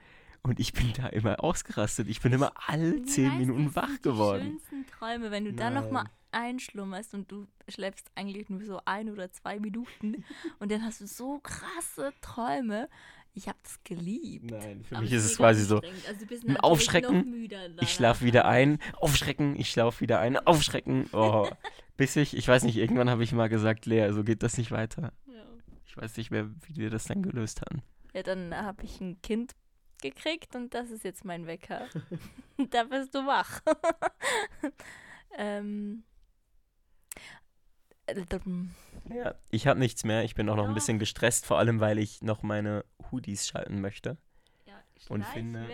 Und 0.42 0.60
ich 0.60 0.74
bin 0.74 0.92
da 0.92 1.06
immer 1.06 1.42
ausgerastet. 1.42 2.06
Ich 2.08 2.20
bin 2.20 2.32
immer 2.34 2.52
alle 2.66 3.02
10 3.04 3.30
Weißt, 3.30 3.38
Minuten 3.38 3.74
wach 3.74 4.02
geworden. 4.02 4.42
Die 4.42 4.50
schönsten 4.68 4.86
Träume, 4.98 5.30
wenn 5.30 5.46
du 5.46 5.54
dann 5.54 5.72
nochmal 5.72 6.02
Nein. 6.04 6.12
Einschlummerst 6.34 7.14
und 7.14 7.30
du 7.30 7.46
schläfst 7.68 8.10
eigentlich 8.14 8.48
nur 8.48 8.64
so 8.64 8.80
ein 8.84 9.10
oder 9.10 9.30
zwei 9.32 9.58
Minuten 9.58 10.24
und 10.58 10.70
dann 10.70 10.82
hast 10.82 11.00
du 11.00 11.06
so 11.06 11.38
krasse 11.40 12.12
Träume. 12.20 12.88
Ich 13.36 13.48
habe 13.48 13.58
das 13.64 13.82
geliebt. 13.82 14.50
Nein, 14.50 14.84
für 14.84 14.94
Aber 14.94 15.02
mich 15.02 15.12
ist 15.12 15.24
es 15.24 15.36
quasi 15.36 15.64
so. 15.64 15.80
Also 16.06 16.46
ein 16.46 16.56
Aufschrecken, 16.56 17.50
ich 17.80 17.92
schlafe 17.92 18.24
wieder 18.24 18.44
ein, 18.44 18.78
aufschrecken, 19.00 19.56
ich 19.58 19.70
schlafe 19.70 20.00
wieder 20.02 20.20
ein, 20.20 20.36
aufschrecken. 20.36 21.08
Oh, 21.12 21.48
bis 21.96 22.14
ich, 22.14 22.36
ich 22.36 22.46
weiß 22.46 22.62
nicht, 22.62 22.76
irgendwann 22.76 23.10
habe 23.10 23.24
ich 23.24 23.32
mal 23.32 23.48
gesagt, 23.48 23.86
Lea, 23.86 24.12
so 24.12 24.22
geht 24.22 24.44
das 24.44 24.56
nicht 24.56 24.70
weiter. 24.70 25.12
Ja. 25.26 25.44
Ich 25.84 25.96
weiß 25.96 26.16
nicht 26.16 26.30
mehr, 26.30 26.48
wie 26.68 26.76
wir 26.76 26.90
das 26.90 27.06
dann 27.06 27.22
gelöst 27.22 27.60
haben. 27.62 27.82
Ja, 28.12 28.22
dann 28.22 28.54
habe 28.54 28.84
ich 28.84 29.00
ein 29.00 29.20
Kind 29.22 29.56
gekriegt 30.00 30.54
und 30.54 30.74
das 30.74 30.90
ist 30.90 31.02
jetzt 31.02 31.24
mein 31.24 31.46
Wecker. 31.46 31.88
da 32.70 32.84
bist 32.84 33.14
du 33.14 33.26
wach. 33.26 33.60
ähm, 35.36 36.04
äh. 36.04 36.13
Ja, 39.08 39.34
ich 39.50 39.66
habe 39.66 39.78
nichts 39.80 40.04
mehr. 40.04 40.24
Ich 40.24 40.34
bin 40.34 40.48
auch 40.48 40.56
noch 40.56 40.68
ein 40.68 40.74
bisschen 40.74 40.98
gestresst, 40.98 41.46
vor 41.46 41.58
allem 41.58 41.80
weil 41.80 41.98
ich 41.98 42.22
noch 42.22 42.42
meine 42.42 42.84
Hoodies 43.10 43.46
schalten 43.48 43.80
möchte. 43.80 44.16
ja, 44.66 44.74
Und 45.08 45.24
finde-. 45.26 45.66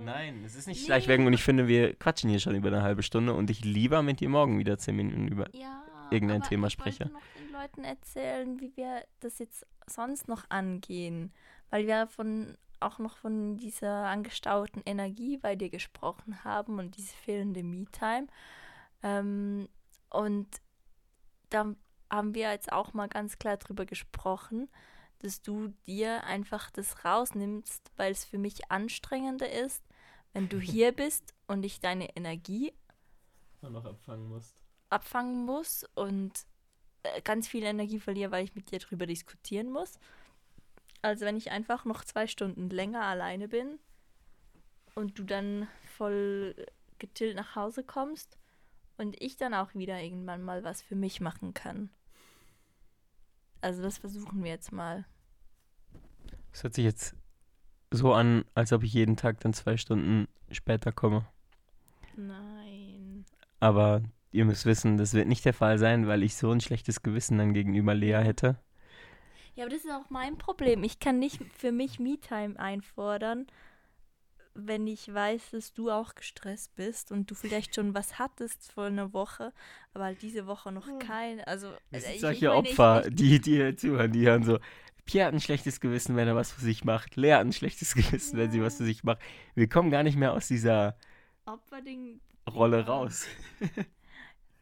Nein, 0.00 0.42
es 0.44 0.54
ist 0.54 0.66
nicht 0.66 0.80
Nee. 0.80 0.86
Schleichwerbung 0.86 1.26
und 1.26 1.32
ich 1.32 1.42
finde, 1.42 1.68
wir 1.68 1.94
quatschen 1.94 2.30
hier 2.30 2.40
schon 2.40 2.54
über 2.54 2.68
eine 2.68 2.82
halbe 2.82 3.02
Stunde 3.02 3.34
und 3.34 3.50
ich 3.50 3.64
lieber 3.64 4.02
mit 4.02 4.20
dir 4.20 4.28
morgen 4.28 4.58
wieder 4.58 4.78
10 4.78 4.96
Minuten 4.96 5.28
über. 5.28 5.46
Ja, 5.54 5.82
irgendein 6.10 6.42
Thema 6.42 6.66
ich 6.66 6.72
spreche. 6.74 7.04
wollte 7.04 7.12
noch 7.14 7.22
den 7.38 7.52
Leuten 7.52 7.84
erzählen, 7.84 8.60
wie 8.60 8.76
wir 8.76 9.04
das 9.20 9.38
jetzt 9.38 9.66
sonst 9.86 10.28
noch 10.28 10.44
angehen. 10.50 11.32
Weil 11.70 11.86
wir 11.86 12.06
von 12.06 12.56
auch 12.80 12.98
noch 12.98 13.16
von 13.16 13.56
dieser 13.56 14.06
angestauten 14.06 14.82
Energie 14.84 15.36
bei 15.38 15.54
dir 15.56 15.70
gesprochen 15.70 16.42
haben 16.44 16.78
und 16.78 16.96
diese 16.96 17.14
fehlende 17.14 17.62
Me-Time. 17.62 18.26
Ähm, 19.02 19.68
und 20.10 20.48
da 21.52 21.74
haben 22.10 22.34
wir 22.34 22.50
jetzt 22.50 22.72
auch 22.72 22.92
mal 22.92 23.08
ganz 23.08 23.38
klar 23.38 23.56
drüber 23.56 23.86
gesprochen, 23.86 24.68
dass 25.20 25.40
du 25.40 25.68
dir 25.86 26.24
einfach 26.24 26.70
das 26.70 27.04
rausnimmst, 27.04 27.92
weil 27.96 28.12
es 28.12 28.24
für 28.24 28.38
mich 28.38 28.70
anstrengender 28.70 29.50
ist, 29.50 29.82
wenn 30.32 30.48
du 30.48 30.58
hier 30.58 30.92
bist 30.96 31.34
und 31.46 31.64
ich 31.64 31.80
deine 31.80 32.14
Energie 32.16 32.72
noch 33.62 33.84
abfangen 33.84 34.28
musst. 34.28 34.56
abfangen 34.90 35.44
muss 35.44 35.86
und 35.94 36.32
äh, 37.04 37.22
ganz 37.22 37.46
viel 37.46 37.62
Energie 37.62 38.00
verliere, 38.00 38.32
weil 38.32 38.44
ich 38.44 38.56
mit 38.56 38.72
dir 38.72 38.80
drüber 38.80 39.06
diskutieren 39.06 39.70
muss. 39.70 39.98
Also 41.00 41.24
wenn 41.24 41.36
ich 41.36 41.50
einfach 41.50 41.84
noch 41.84 42.04
zwei 42.04 42.26
Stunden 42.26 42.70
länger 42.70 43.02
alleine 43.02 43.48
bin 43.48 43.78
und 44.94 45.18
du 45.18 45.24
dann 45.24 45.68
voll 45.96 46.54
getillt 46.98 47.36
nach 47.36 47.54
Hause 47.56 47.84
kommst 47.84 48.36
und 48.96 49.20
ich 49.20 49.36
dann 49.36 49.54
auch 49.54 49.74
wieder 49.74 50.00
irgendwann 50.00 50.42
mal 50.42 50.64
was 50.64 50.82
für 50.82 50.96
mich 50.96 51.20
machen 51.20 51.54
kann. 51.54 51.90
Also 53.60 53.82
das 53.82 53.98
versuchen 53.98 54.42
wir 54.42 54.50
jetzt 54.50 54.72
mal. 54.72 55.04
Es 56.52 56.62
hört 56.62 56.74
sich 56.74 56.84
jetzt 56.84 57.14
so 57.90 58.12
an, 58.12 58.44
als 58.54 58.72
ob 58.72 58.82
ich 58.82 58.92
jeden 58.92 59.16
Tag 59.16 59.40
dann 59.40 59.54
zwei 59.54 59.76
Stunden 59.76 60.28
später 60.50 60.92
komme. 60.92 61.26
Nein. 62.16 63.24
Aber 63.60 64.02
ihr 64.32 64.44
müsst 64.44 64.66
wissen, 64.66 64.96
das 64.96 65.14
wird 65.14 65.28
nicht 65.28 65.44
der 65.44 65.54
Fall 65.54 65.78
sein, 65.78 66.06
weil 66.06 66.22
ich 66.22 66.36
so 66.36 66.50
ein 66.50 66.60
schlechtes 66.60 67.02
Gewissen 67.02 67.38
dann 67.38 67.54
gegenüber 67.54 67.94
Lea 67.94 68.22
hätte. 68.22 68.58
Ja, 69.54 69.64
aber 69.64 69.74
das 69.74 69.84
ist 69.84 69.90
auch 69.90 70.08
mein 70.08 70.38
Problem. 70.38 70.82
Ich 70.82 70.98
kann 70.98 71.18
nicht 71.18 71.42
für 71.54 71.72
mich 71.72 71.98
Me-Time 71.98 72.58
einfordern, 72.58 73.46
wenn 74.54 74.86
ich 74.86 75.12
weiß, 75.12 75.50
dass 75.52 75.72
du 75.72 75.90
auch 75.90 76.14
gestresst 76.14 76.74
bist 76.76 77.10
und 77.12 77.30
du 77.30 77.34
vielleicht 77.34 77.74
schon 77.74 77.94
was 77.94 78.18
hattest 78.18 78.70
vor 78.72 78.84
einer 78.84 79.12
Woche, 79.12 79.52
aber 79.94 80.04
halt 80.04 80.22
diese 80.22 80.46
Woche 80.46 80.70
noch 80.72 80.88
kein. 80.98 81.40
Also, 81.44 81.68
Es 81.90 82.02
äh, 82.04 82.06
sind 82.06 82.14
ich- 82.16 82.20
solche 82.20 82.46
ich 82.46 82.52
meine, 82.52 82.58
Opfer, 82.68 83.06
ich- 83.06 83.14
die, 83.14 83.40
die 83.40 83.52
hier 83.56 83.76
zuhören, 83.76 84.12
die 84.12 84.26
hören 84.26 84.42
so, 84.42 84.58
Pierre 85.04 85.26
hat 85.28 85.34
ein 85.34 85.40
schlechtes 85.40 85.80
Gewissen, 85.80 86.14
wenn 86.16 86.28
er 86.28 86.36
was 86.36 86.52
für 86.52 86.60
sich 86.60 86.84
macht. 86.84 87.16
Lea 87.16 87.32
hat 87.32 87.40
ein 87.40 87.52
schlechtes 87.52 87.94
Gewissen, 88.30 88.38
wenn 88.38 88.50
sie 88.50 88.62
was 88.62 88.76
für 88.76 88.84
sich 88.84 89.02
macht. 89.04 89.18
Wir 89.54 89.68
kommen 89.68 89.90
gar 89.90 90.02
nicht 90.02 90.16
mehr 90.16 90.32
aus 90.32 90.48
dieser 90.48 90.96
Opferding. 91.46 92.20
Rolle 92.50 92.78
Ja. 92.80 92.84
raus. 92.84 93.26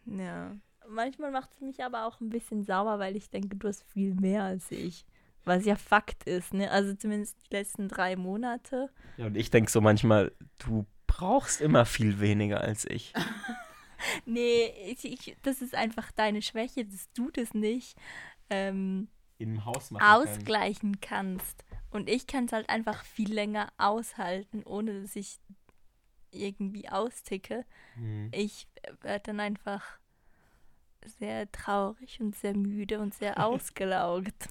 Ja. 0.07 0.57
Manchmal 0.89 1.31
macht 1.31 1.53
es 1.53 1.61
mich 1.61 1.85
aber 1.85 2.07
auch 2.07 2.21
ein 2.21 2.31
bisschen 2.31 2.65
sauer, 2.65 2.99
weil 2.99 3.15
ich 3.17 3.31
denke, 3.31 3.55
du 3.57 3.69
hast 3.69 3.85
viel 3.85 4.15
mehr 4.15 4.43
als 4.43 4.71
ich. 4.73 5.05
Was 5.45 5.65
ja 5.65 5.77
Fakt 5.77 6.25
ist, 6.25 6.53
ne? 6.55 6.71
Also 6.71 6.95
zumindest 6.95 7.37
die 7.47 7.55
letzten 7.55 7.89
drei 7.89 8.17
Monate. 8.17 8.91
Ja, 9.17 9.27
und 9.27 9.37
ich 9.37 9.51
denke 9.51 9.71
so 9.71 9.81
manchmal, 9.81 10.33
du 10.59 10.87
brauchst 11.07 11.61
immer 11.61 11.87
viel 11.87 12.21
weniger 12.21 12.61
als 12.61 12.85
ich. 12.85 13.13
Nee, 14.25 14.73
ich, 14.87 15.05
ich, 15.05 15.37
das 15.43 15.61
ist 15.61 15.75
einfach 15.75 16.11
deine 16.13 16.41
Schwäche, 16.41 16.85
dass 16.85 17.13
du 17.13 17.31
das 17.31 17.55
nicht 17.55 17.97
ähm, 18.49 19.09
Im 19.39 19.65
Haus 19.65 19.93
ausgleichen 19.93 21.01
kannst. 21.01 21.65
Und 21.91 22.09
ich 22.09 22.27
kann 22.27 22.47
es 22.47 22.53
halt 22.53 22.69
einfach 22.71 23.05
viel 23.05 23.33
länger 23.33 23.73
aushalten, 23.79 24.63
ohne 24.65 25.03
dass 25.03 25.17
ich 25.17 25.39
irgendwie 26.31 26.89
austicke. 26.89 27.65
Hm. 27.95 28.31
Ich 28.33 28.69
werde 29.03 29.25
dann 29.25 29.41
einfach 29.41 29.85
sehr 31.19 31.51
traurig 31.51 32.21
und 32.21 32.37
sehr 32.37 32.55
müde 32.55 33.01
und 33.01 33.15
sehr 33.15 33.39
ausgelaugt. 33.45 34.49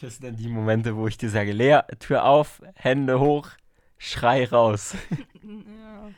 Das 0.00 0.16
sind 0.16 0.24
dann 0.24 0.36
die 0.36 0.48
Momente, 0.48 0.96
wo 0.96 1.06
ich 1.06 1.16
dir 1.16 1.30
sage, 1.30 1.52
Lea, 1.52 1.80
Tür 2.00 2.24
auf, 2.24 2.60
Hände 2.74 3.20
hoch, 3.20 3.48
schrei 3.98 4.44
raus. 4.46 4.96
ja. 5.42 6.10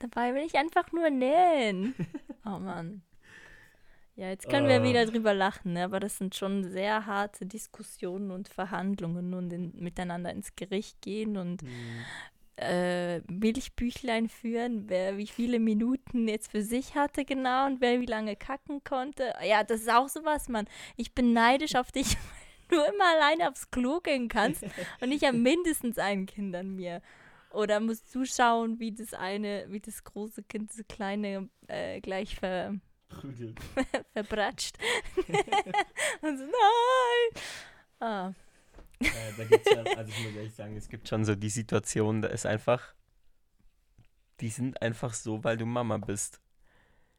Dabei 0.00 0.34
will 0.34 0.42
ich 0.44 0.56
einfach 0.56 0.92
nur 0.92 1.10
nähen. 1.10 1.94
Oh 2.46 2.58
Mann. 2.58 3.00
Ja, 4.16 4.28
jetzt 4.28 4.50
können 4.50 4.68
wir 4.68 4.80
Ah. 4.80 4.84
wieder 4.84 5.06
drüber 5.06 5.32
lachen, 5.32 5.72
ne? 5.72 5.84
aber 5.84 5.98
das 5.98 6.18
sind 6.18 6.34
schon 6.34 6.62
sehr 6.62 7.06
harte 7.06 7.46
Diskussionen 7.46 8.30
und 8.30 8.48
Verhandlungen 8.48 9.32
und 9.32 9.50
in, 9.50 9.72
miteinander 9.76 10.30
ins 10.30 10.54
Gericht 10.56 11.00
gehen 11.00 11.38
und 11.38 11.62
äh, 12.56 13.20
Milchbüchlein 13.32 14.28
führen, 14.28 14.90
wer 14.90 15.16
wie 15.16 15.26
viele 15.26 15.58
Minuten 15.58 16.28
jetzt 16.28 16.50
für 16.50 16.62
sich 16.62 16.94
hatte 16.94 17.24
genau 17.24 17.64
und 17.66 17.80
wer 17.80 17.98
wie 18.00 18.06
lange 18.06 18.36
kacken 18.36 18.84
konnte. 18.84 19.32
Ja, 19.42 19.64
das 19.64 19.80
ist 19.80 19.90
auch 19.90 20.08
sowas, 20.10 20.48
Mann. 20.50 20.66
Ich 20.96 21.14
bin 21.14 21.32
neidisch 21.32 21.74
auf 21.76 21.90
dich, 21.90 22.16
du 22.74 22.94
immer 22.94 23.16
alleine 23.16 23.48
aufs 23.48 23.70
Klo 23.70 24.00
gehen 24.00 24.28
kannst 24.28 24.64
und 25.00 25.12
ich 25.12 25.24
habe 25.24 25.36
mindestens 25.36 25.98
ein 25.98 26.26
Kind 26.26 26.54
an 26.54 26.74
mir. 26.74 27.00
Oder 27.50 27.78
musst 27.78 28.12
du 28.14 28.24
schauen, 28.24 28.80
wie 28.80 28.92
das 28.92 29.14
eine, 29.14 29.66
wie 29.68 29.80
das 29.80 30.02
große 30.02 30.42
Kind 30.42 30.70
das 30.70 30.84
kleine 30.88 31.48
äh, 31.68 32.00
gleich 32.00 32.34
ver, 32.34 32.74
verbratscht. 34.12 34.76
und 36.20 36.38
so, 36.38 36.44
nein! 36.44 37.42
Ah. 38.00 38.32
Äh, 38.98 39.32
da 39.36 39.44
gibt's 39.44 39.70
ja, 39.70 39.82
also 39.96 40.10
ich 40.10 40.24
muss 40.24 40.34
ehrlich 40.34 40.54
sagen, 40.54 40.76
es 40.76 40.88
gibt 40.88 41.08
schon 41.08 41.24
so 41.24 41.34
die 41.34 41.50
Situation, 41.50 42.22
da 42.22 42.28
ist 42.28 42.46
einfach, 42.46 42.94
die 44.40 44.48
sind 44.48 44.82
einfach 44.82 45.14
so, 45.14 45.44
weil 45.44 45.56
du 45.56 45.66
Mama 45.66 45.98
bist. 45.98 46.40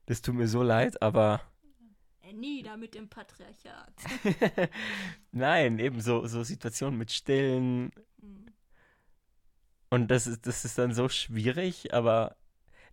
Das 0.05 0.21
tut 0.21 0.35
mir 0.35 0.47
so 0.47 0.63
leid, 0.63 1.01
aber 1.01 1.41
Nieder 2.33 2.77
mit 2.77 2.95
dem 2.95 3.09
Patriarchat. 3.09 3.93
nein, 5.31 5.79
eben 5.79 6.01
so, 6.01 6.25
so 6.27 6.43
Situationen 6.43 6.97
mit 6.97 7.11
Stillen 7.11 7.91
Hm. 8.21 8.45
und 9.89 10.09
das 10.09 10.27
ist, 10.27 10.45
das 10.47 10.65
ist 10.65 10.77
dann 10.77 10.93
so 10.93 11.09
schwierig, 11.09 11.93
aber 11.93 12.35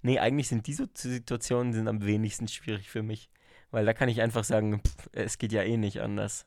nee, 0.03 0.19
eigentlich 0.19 0.49
sind 0.49 0.67
diese 0.67 0.89
Situationen 0.95 1.73
sind 1.73 1.89
am 1.89 2.05
wenigsten 2.05 2.49
schwierig 2.49 2.91
für 2.91 3.03
mich, 3.03 3.31
weil 3.71 3.85
da 3.87 3.95
kann 3.95 4.09
ich 4.09 4.23
einfach 4.23 4.45
sagen, 4.45 4.83
pff, 4.83 5.09
es 5.13 5.39
geht 5.39 5.53
ja 5.53 5.63
eh 5.63 5.77
nicht 5.77 6.01
anders. 6.01 6.47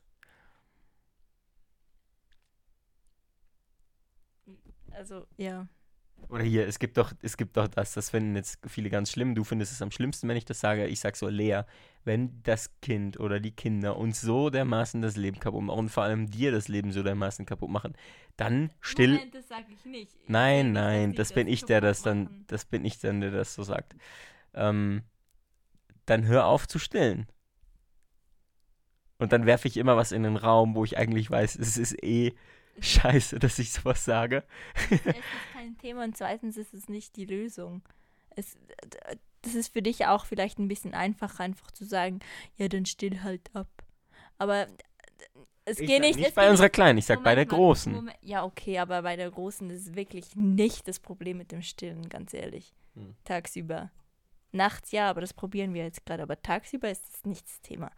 Also, 4.91 5.27
ja. 5.37 5.67
Oder 6.29 6.43
hier, 6.43 6.67
es 6.67 6.79
gibt 6.79 6.97
doch, 6.97 7.13
es 7.21 7.37
gibt 7.37 7.55
doch 7.55 7.67
das, 7.67 7.93
das 7.93 8.09
finden 8.09 8.35
jetzt 8.35 8.59
viele 8.67 8.89
ganz 8.89 9.11
schlimm. 9.11 9.35
Du 9.35 9.43
findest 9.43 9.71
es 9.71 9.81
am 9.81 9.91
schlimmsten, 9.91 10.27
wenn 10.27 10.37
ich 10.37 10.45
das 10.45 10.59
sage. 10.59 10.87
Ich 10.87 10.99
sag 10.99 11.15
so, 11.15 11.27
Lea, 11.27 11.61
wenn 12.03 12.41
das 12.43 12.71
Kind 12.81 13.19
oder 13.19 13.39
die 13.39 13.51
Kinder 13.51 13.97
uns 13.97 14.21
so 14.21 14.49
dermaßen 14.49 15.01
das 15.01 15.17
Leben 15.17 15.39
kaputt 15.39 15.63
machen 15.63 15.79
und 15.79 15.89
vor 15.89 16.03
allem 16.03 16.29
dir 16.29 16.51
das 16.51 16.67
Leben 16.67 16.91
so 16.91 17.03
dermaßen 17.03 17.45
kaputt 17.45 17.69
machen, 17.69 17.93
dann 18.37 18.71
still. 18.81 19.13
Moment, 19.13 19.35
das 19.35 19.47
sage 19.47 19.65
ich 19.71 19.85
nicht. 19.85 20.15
Ich 20.23 20.29
Nein, 20.29 20.71
nein, 20.71 21.11
sie 21.11 21.17
das 21.17 21.33
bin 21.33 21.47
ich, 21.47 21.63
der 21.65 21.81
das 21.81 22.01
dann, 22.01 22.23
machen. 22.23 22.45
das 22.47 22.65
bin 22.65 22.85
ich 22.85 22.99
dann, 22.99 23.21
der 23.21 23.31
das 23.31 23.53
so 23.53 23.63
sagt. 23.63 23.95
Ähm, 24.53 25.03
dann 26.05 26.25
hör 26.25 26.47
auf 26.47 26.67
zu 26.67 26.79
stillen. 26.79 27.27
Und 29.17 29.31
dann 29.31 29.45
werfe 29.45 29.67
ich 29.67 29.77
immer 29.77 29.95
was 29.95 30.11
in 30.11 30.23
den 30.23 30.35
Raum, 30.35 30.75
wo 30.75 30.83
ich 30.83 30.97
eigentlich 30.97 31.29
weiß, 31.29 31.55
es 31.55 31.77
ist 31.77 32.03
eh 32.03 32.33
scheiße, 32.79 33.39
dass 33.39 33.59
ich 33.59 33.71
sowas 33.71 34.03
sage. 34.05 34.43
Erstens 34.89 35.15
kein 35.53 35.77
Thema 35.77 36.03
und 36.03 36.17
zweitens 36.17 36.57
ist 36.57 36.73
es 36.73 36.89
nicht 36.89 37.15
die 37.15 37.25
Lösung. 37.25 37.81
Es, 38.35 38.57
das 39.41 39.55
ist 39.55 39.73
für 39.73 39.81
dich 39.81 40.05
auch 40.07 40.25
vielleicht 40.25 40.59
ein 40.59 40.67
bisschen 40.67 40.93
einfacher, 40.93 41.43
einfach 41.43 41.71
zu 41.71 41.85
sagen, 41.85 42.19
ja, 42.57 42.67
dann 42.67 42.85
still 42.85 43.23
halt 43.23 43.49
ab. 43.53 43.67
Aber 44.37 44.67
es 45.65 45.79
Ich 45.79 45.87
geht 45.87 46.01
nicht. 46.01 46.17
nicht 46.17 46.29
es 46.29 46.35
bei 46.35 46.49
unserer 46.49 46.69
Kleinen, 46.69 46.97
ich 46.99 47.05
sag 47.05 47.23
bei 47.23 47.31
Moment 47.31 47.51
der 47.51 47.57
mal, 47.57 47.63
Großen. 47.63 47.93
Moment, 47.93 48.17
ja, 48.21 48.43
okay, 48.43 48.77
aber 48.79 49.01
bei 49.01 49.15
der 49.15 49.31
Großen 49.31 49.69
ist 49.69 49.87
es 49.87 49.95
wirklich 49.95 50.35
nicht 50.35 50.87
das 50.87 50.99
Problem 50.99 51.37
mit 51.37 51.51
dem 51.51 51.61
Stillen, 51.61 52.07
ganz 52.09 52.33
ehrlich. 52.33 52.75
Hm. 52.95 53.15
Tagsüber. 53.23 53.91
Nachts 54.51 54.91
ja, 54.91 55.09
aber 55.09 55.21
das 55.21 55.33
probieren 55.33 55.73
wir 55.73 55.83
jetzt 55.83 56.05
gerade. 56.05 56.23
Aber 56.23 56.41
tagsüber 56.41 56.89
ist 56.89 57.03
es 57.13 57.25
nicht 57.25 57.45
das 57.47 57.61
Thema. 57.61 57.91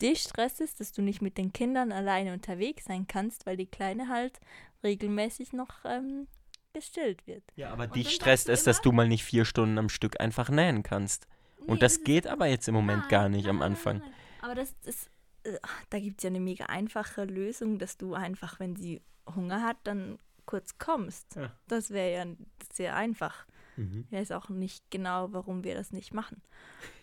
Dich 0.00 0.20
stresst 0.22 0.60
es, 0.60 0.74
dass 0.74 0.92
du 0.92 1.02
nicht 1.02 1.22
mit 1.22 1.38
den 1.38 1.52
Kindern 1.52 1.92
alleine 1.92 2.32
unterwegs 2.32 2.84
sein 2.86 3.06
kannst, 3.06 3.46
weil 3.46 3.56
die 3.56 3.66
Kleine 3.66 4.08
halt 4.08 4.40
regelmäßig 4.82 5.52
noch 5.52 5.84
ähm, 5.84 6.26
gestillt 6.72 7.26
wird. 7.26 7.44
Ja, 7.56 7.70
aber 7.70 7.84
Und 7.84 7.94
dich 7.96 8.10
stresst 8.10 8.48
es, 8.48 8.64
dass 8.64 8.80
du 8.80 8.90
mal 8.92 9.06
nicht 9.08 9.24
vier 9.24 9.44
Stunden 9.44 9.78
am 9.78 9.88
Stück 9.88 10.20
einfach 10.20 10.48
nähen 10.48 10.82
kannst. 10.82 11.26
Und 11.66 11.82
das 11.82 11.98
ist- 11.98 12.04
geht 12.04 12.26
aber 12.26 12.46
jetzt 12.46 12.66
im 12.66 12.74
Moment 12.74 13.02
Nein, 13.02 13.08
gar 13.10 13.28
nicht 13.28 13.46
nein, 13.46 13.56
am 13.56 13.62
Anfang. 13.62 13.98
nein. 13.98 14.12
Aber 14.40 14.54
das 14.56 14.74
ist, 14.84 15.08
äh, 15.44 15.58
da 15.90 16.00
gibt 16.00 16.18
es 16.18 16.24
ja 16.24 16.30
eine 16.30 16.40
mega 16.40 16.66
einfache 16.66 17.24
Lösung, 17.24 17.78
dass 17.78 17.96
du 17.96 18.14
einfach, 18.14 18.58
wenn 18.58 18.74
sie 18.74 19.00
Hunger 19.36 19.62
hat, 19.62 19.76
dann 19.84 20.18
kurz 20.46 20.78
kommst. 20.78 21.36
Ja. 21.36 21.52
Das 21.68 21.90
wäre 21.90 22.12
ja 22.12 22.26
sehr 22.72 22.96
einfach. 22.96 23.46
Mhm. 23.76 24.04
Ich 24.10 24.12
weiß 24.12 24.32
auch 24.32 24.48
nicht 24.48 24.90
genau, 24.90 25.32
warum 25.32 25.64
wir 25.64 25.74
das 25.74 25.92
nicht 25.92 26.12
machen. 26.14 26.42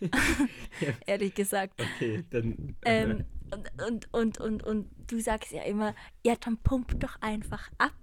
Ja. 0.79 0.93
Ehrlich 1.05 1.33
gesagt. 1.35 1.81
Okay, 1.81 2.23
dann. 2.29 2.75
Ähm, 2.85 3.25
und, 3.51 3.83
und, 3.83 4.13
und, 4.13 4.37
und, 4.39 4.63
und 4.63 4.89
du 5.07 5.19
sagst 5.19 5.51
ja 5.51 5.63
immer, 5.63 5.95
ja, 6.25 6.35
dann 6.35 6.57
pump 6.57 6.99
doch 6.99 7.21
einfach 7.21 7.69
ab. 7.77 7.93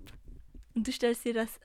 Und 0.74 0.86
du 0.86 0.92
stellst 0.92 1.24
dir 1.24 1.32
das 1.32 1.58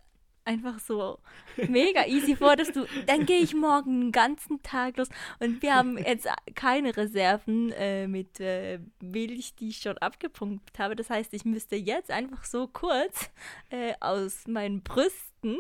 einfach 0.45 0.79
so 0.79 1.19
mega 1.67 2.05
easy 2.05 2.35
vor, 2.35 2.55
dass 2.55 2.71
du, 2.71 2.85
dann 3.05 3.25
gehe 3.25 3.39
ich 3.39 3.53
morgen 3.53 4.01
den 4.01 4.11
ganzen 4.11 4.61
Tag 4.63 4.97
los 4.97 5.09
und 5.39 5.61
wir 5.61 5.75
haben 5.75 5.97
jetzt 5.97 6.27
keine 6.55 6.95
Reserven 6.95 7.71
äh, 7.71 8.07
mit 8.07 8.39
äh, 8.39 8.79
Milch, 9.01 9.55
die 9.55 9.69
ich 9.69 9.77
schon 9.77 9.97
abgepumpt 9.97 10.79
habe. 10.79 10.95
Das 10.95 11.09
heißt, 11.09 11.33
ich 11.33 11.45
müsste 11.45 11.75
jetzt 11.75 12.11
einfach 12.11 12.43
so 12.43 12.67
kurz 12.67 13.29
äh, 13.69 13.93
aus 13.99 14.47
meinen 14.47 14.81
Brüsten 14.81 15.59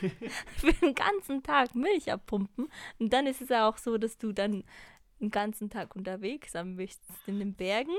für 0.56 0.72
den 0.72 0.94
ganzen 0.94 1.42
Tag 1.42 1.74
Milch 1.74 2.10
abpumpen. 2.12 2.68
Und 2.98 3.12
dann 3.12 3.26
ist 3.26 3.40
es 3.40 3.48
ja 3.48 3.68
auch 3.68 3.78
so, 3.78 3.98
dass 3.98 4.18
du 4.18 4.32
dann 4.32 4.64
den 5.20 5.30
ganzen 5.30 5.68
Tag 5.68 5.96
unterwegs 5.96 6.52
sein 6.52 6.76
möchtest 6.76 7.10
in 7.26 7.38
den 7.40 7.54
Bergen. 7.54 7.94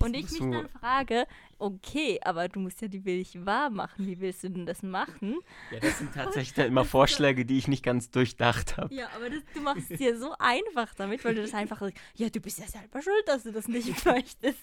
Und 0.00 0.14
ich 0.16 0.30
mich 0.30 0.40
du- 0.40 0.50
dann 0.50 0.68
frage, 0.68 1.26
okay, 1.58 2.18
aber 2.24 2.48
du 2.48 2.58
musst 2.60 2.80
ja 2.82 2.88
die 2.88 3.00
Milch 3.00 3.38
warm 3.46 3.74
machen. 3.74 4.06
Wie 4.06 4.18
willst 4.20 4.42
du 4.44 4.50
denn 4.50 4.66
das 4.66 4.82
machen? 4.82 5.38
ja, 5.70 5.78
das 5.80 5.98
sind 5.98 6.12
tatsächlich 6.14 6.54
dann 6.54 6.66
immer 6.66 6.84
Vorschläge, 6.84 7.44
die 7.46 7.58
ich 7.58 7.68
nicht 7.68 7.84
ganz 7.84 8.10
durchdacht 8.10 8.76
habe. 8.76 8.92
Ja, 8.94 9.08
aber 9.14 9.30
das, 9.30 9.42
du 9.54 9.60
machst 9.60 9.90
es 9.90 9.98
dir 9.98 10.18
so 10.18 10.34
einfach 10.38 10.94
damit, 10.94 11.24
weil 11.24 11.34
du 11.36 11.42
das 11.42 11.54
einfach, 11.54 11.80
ja, 12.14 12.28
du 12.28 12.40
bist 12.40 12.58
ja 12.58 12.66
selber 12.66 13.00
schuld, 13.02 13.22
dass 13.26 13.44
du 13.44 13.52
das 13.52 13.68
nicht 13.68 13.84
möchtest. 14.04 14.58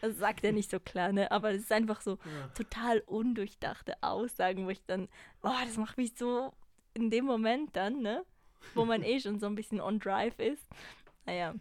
Das 0.00 0.16
sagt 0.18 0.44
er 0.44 0.52
nicht 0.52 0.70
so 0.70 0.80
klar, 0.80 1.12
ne? 1.12 1.30
Aber 1.30 1.50
es 1.52 1.62
ist 1.62 1.72
einfach 1.72 2.00
so 2.02 2.18
total 2.54 3.00
undurchdachte 3.06 3.94
Aussagen, 4.02 4.66
wo 4.66 4.70
ich 4.70 4.84
dann, 4.86 5.08
oh, 5.42 5.50
das 5.64 5.76
macht 5.76 5.96
mich 5.96 6.12
so 6.16 6.52
in 6.94 7.08
dem 7.10 7.24
Moment 7.24 7.74
dann, 7.74 8.02
ne? 8.02 8.24
Wo 8.74 8.84
man 8.84 9.02
eh 9.02 9.18
schon 9.18 9.38
so 9.40 9.46
ein 9.46 9.54
bisschen 9.54 9.80
on 9.80 9.98
drive 9.98 10.38
ist. 10.38 10.66
Naja, 11.26 11.54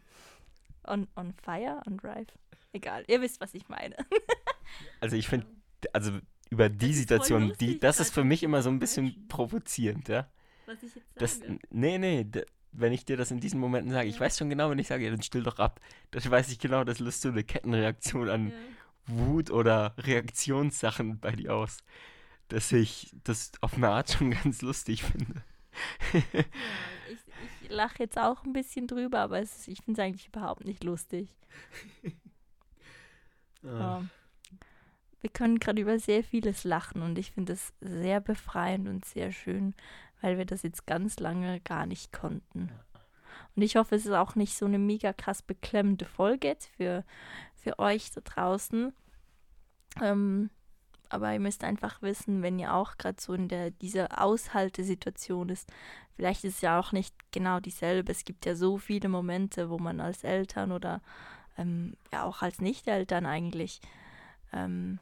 on, 0.87 1.07
on 1.15 1.33
fire, 1.33 1.81
on 1.87 1.97
drive. 1.97 2.27
Egal, 2.73 3.03
ihr 3.07 3.21
wisst, 3.21 3.41
was 3.41 3.53
ich 3.53 3.67
meine. 3.69 3.95
Also 5.01 5.17
ich 5.17 5.27
finde, 5.27 5.45
also 5.91 6.11
über 6.49 6.69
die 6.69 6.85
voll 6.85 6.93
Situation, 6.93 7.41
die, 7.41 7.47
lustig, 7.49 7.81
das 7.81 7.99
ist 7.99 8.13
für 8.13 8.23
mich 8.23 8.41
immer 8.41 8.61
so 8.61 8.69
ein 8.69 8.79
bisschen 8.79 9.27
provozierend, 9.27 10.07
ja. 10.07 10.29
Was 10.65 10.81
ich 10.81 10.95
jetzt 10.95 11.21
Das, 11.21 11.39
sage. 11.39 11.59
nee, 11.71 11.97
nee, 11.97 12.25
wenn 12.71 12.93
ich 12.93 13.03
dir 13.03 13.17
das 13.17 13.31
in 13.31 13.41
diesen 13.41 13.59
Momenten 13.59 13.91
sage, 13.91 14.07
ich 14.07 14.15
Ja. 14.15 14.21
weiß 14.21 14.37
schon 14.37 14.49
genau, 14.49 14.69
wenn 14.69 14.79
ich 14.79 14.87
sage, 14.87 15.03
ja, 15.03 15.11
dann 15.11 15.21
still 15.23 15.43
doch 15.43 15.59
ab, 15.59 15.81
dann 16.11 16.23
weiß 16.23 16.49
ich 16.49 16.59
genau, 16.59 16.85
das 16.85 16.99
löst 16.99 17.21
so 17.21 17.29
eine 17.29 17.43
Kettenreaktion 17.43 18.29
an 18.29 18.49
Ja. 18.51 18.55
Wut 19.07 19.49
oder 19.51 19.93
Reaktionssachen 19.97 21.19
bei 21.19 21.31
dir 21.31 21.53
aus, 21.55 21.79
dass 22.47 22.71
ich 22.71 23.11
das 23.25 23.51
auf 23.59 23.73
eine 23.73 23.89
Art 23.89 24.11
schon 24.11 24.31
ganz 24.43 24.61
lustig 24.61 25.03
finde. 25.03 25.43
Ja, 26.13 26.19
ich, 26.19 26.45
ich 26.45 26.45
lache 27.71 28.03
jetzt 28.03 28.17
auch 28.17 28.43
ein 28.43 28.53
bisschen 28.53 28.87
drüber, 28.87 29.19
aber 29.19 29.39
es, 29.39 29.67
ich 29.67 29.81
finde 29.81 30.01
es 30.01 30.05
eigentlich 30.05 30.27
überhaupt 30.27 30.65
nicht 30.65 30.83
lustig. 30.83 31.35
Ah. 33.63 34.01
Ja. 34.01 34.05
Wir 35.19 35.29
können 35.29 35.59
gerade 35.59 35.83
über 35.83 35.99
sehr 35.99 36.23
vieles 36.23 36.63
lachen 36.63 37.03
und 37.03 37.19
ich 37.19 37.31
finde 37.31 37.53
es 37.53 37.73
sehr 37.79 38.19
befreiend 38.19 38.87
und 38.87 39.05
sehr 39.05 39.31
schön, 39.31 39.75
weil 40.19 40.39
wir 40.39 40.45
das 40.45 40.63
jetzt 40.63 40.87
ganz 40.87 41.19
lange 41.19 41.59
gar 41.59 41.85
nicht 41.85 42.11
konnten. 42.11 42.71
Und 43.55 43.61
ich 43.61 43.75
hoffe, 43.75 43.95
es 43.95 44.05
ist 44.07 44.13
auch 44.13 44.33
nicht 44.33 44.57
so 44.57 44.65
eine 44.65 44.79
mega 44.79 45.13
krass 45.13 45.43
beklemmende 45.43 46.05
Folge 46.05 46.47
jetzt 46.47 46.69
für, 46.75 47.05
für 47.53 47.77
euch 47.77 48.11
da 48.11 48.21
draußen. 48.21 48.93
Ähm, 50.01 50.49
aber 51.09 51.33
ihr 51.33 51.39
müsst 51.39 51.63
einfach 51.63 52.01
wissen, 52.01 52.41
wenn 52.41 52.57
ihr 52.57 52.73
auch 52.73 52.97
gerade 52.97 53.21
so 53.21 53.33
in 53.33 53.47
der 53.49 53.71
dieser 53.71 54.23
Aushaltesituation 54.23 55.49
ist, 55.49 55.69
vielleicht 56.21 56.43
ist 56.43 56.57
es 56.57 56.61
ja 56.61 56.79
auch 56.79 56.91
nicht 56.91 57.15
genau 57.31 57.59
dieselbe. 57.59 58.11
Es 58.11 58.25
gibt 58.25 58.45
ja 58.45 58.53
so 58.53 58.77
viele 58.77 59.09
Momente, 59.09 59.71
wo 59.71 59.79
man 59.79 59.99
als 59.99 60.23
Eltern 60.23 60.71
oder 60.71 61.01
ähm, 61.57 61.95
ja 62.13 62.25
auch 62.25 62.43
als 62.43 62.61
Nicht-Eltern 62.61 63.25
eigentlich 63.25 63.81
ähm, 64.53 64.99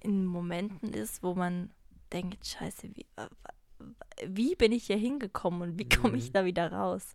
in 0.00 0.26
Momenten 0.26 0.92
ist, 0.92 1.22
wo 1.22 1.34
man 1.36 1.70
denkt, 2.12 2.44
scheiße, 2.44 2.88
wie, 2.96 3.06
äh, 3.14 3.28
wie 4.26 4.56
bin 4.56 4.72
ich 4.72 4.86
hier 4.86 4.96
hingekommen 4.96 5.62
und 5.62 5.78
wie 5.78 5.88
komme 5.88 6.16
ich 6.16 6.30
Mhm. 6.30 6.32
da 6.32 6.44
wieder 6.44 6.72
raus? 6.72 7.14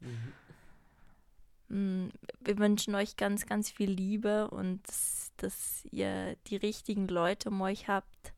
Mhm. 1.67 1.75
Mm, 1.75 2.09
Wir 2.39 2.57
wünschen 2.57 2.95
euch 2.95 3.17
ganz, 3.17 3.47
ganz 3.47 3.69
viel 3.69 3.91
Liebe 3.91 4.49
und 4.49 4.87
dass, 4.87 5.33
dass 5.35 5.83
ihr 5.91 6.37
die 6.47 6.55
richtigen 6.55 7.09
Leute 7.09 7.49
um 7.49 7.59
euch 7.59 7.89
habt, 7.89 8.33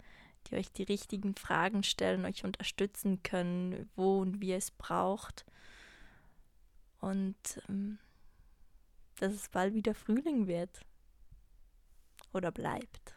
die 0.51 0.57
euch 0.57 0.71
die 0.71 0.83
richtigen 0.83 1.35
Fragen 1.35 1.83
stellen, 1.83 2.25
euch 2.25 2.43
unterstützen 2.43 3.23
können, 3.23 3.89
wo 3.95 4.19
und 4.19 4.41
wie 4.41 4.49
ihr 4.49 4.57
es 4.57 4.71
braucht. 4.71 5.45
Und 6.99 7.35
ähm, 7.69 7.97
dass 9.21 9.33
es 9.33 9.49
bald 9.49 9.73
wieder 9.73 9.93
Frühling 9.93 10.47
wird. 10.47 10.81
Oder 12.33 12.51
bleibt. 12.51 13.15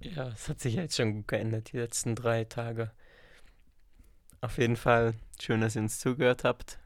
Ja, 0.00 0.28
es 0.28 0.48
hat 0.48 0.60
sich 0.60 0.74
jetzt 0.74 0.96
schon 0.96 1.14
gut 1.14 1.28
geändert, 1.28 1.72
die 1.72 1.78
letzten 1.78 2.14
drei 2.14 2.44
Tage. 2.44 2.92
Auf 4.40 4.58
jeden 4.58 4.76
Fall 4.76 5.14
schön, 5.40 5.60
dass 5.60 5.76
ihr 5.76 5.82
uns 5.82 5.98
zugehört 5.98 6.44
habt. 6.44 6.78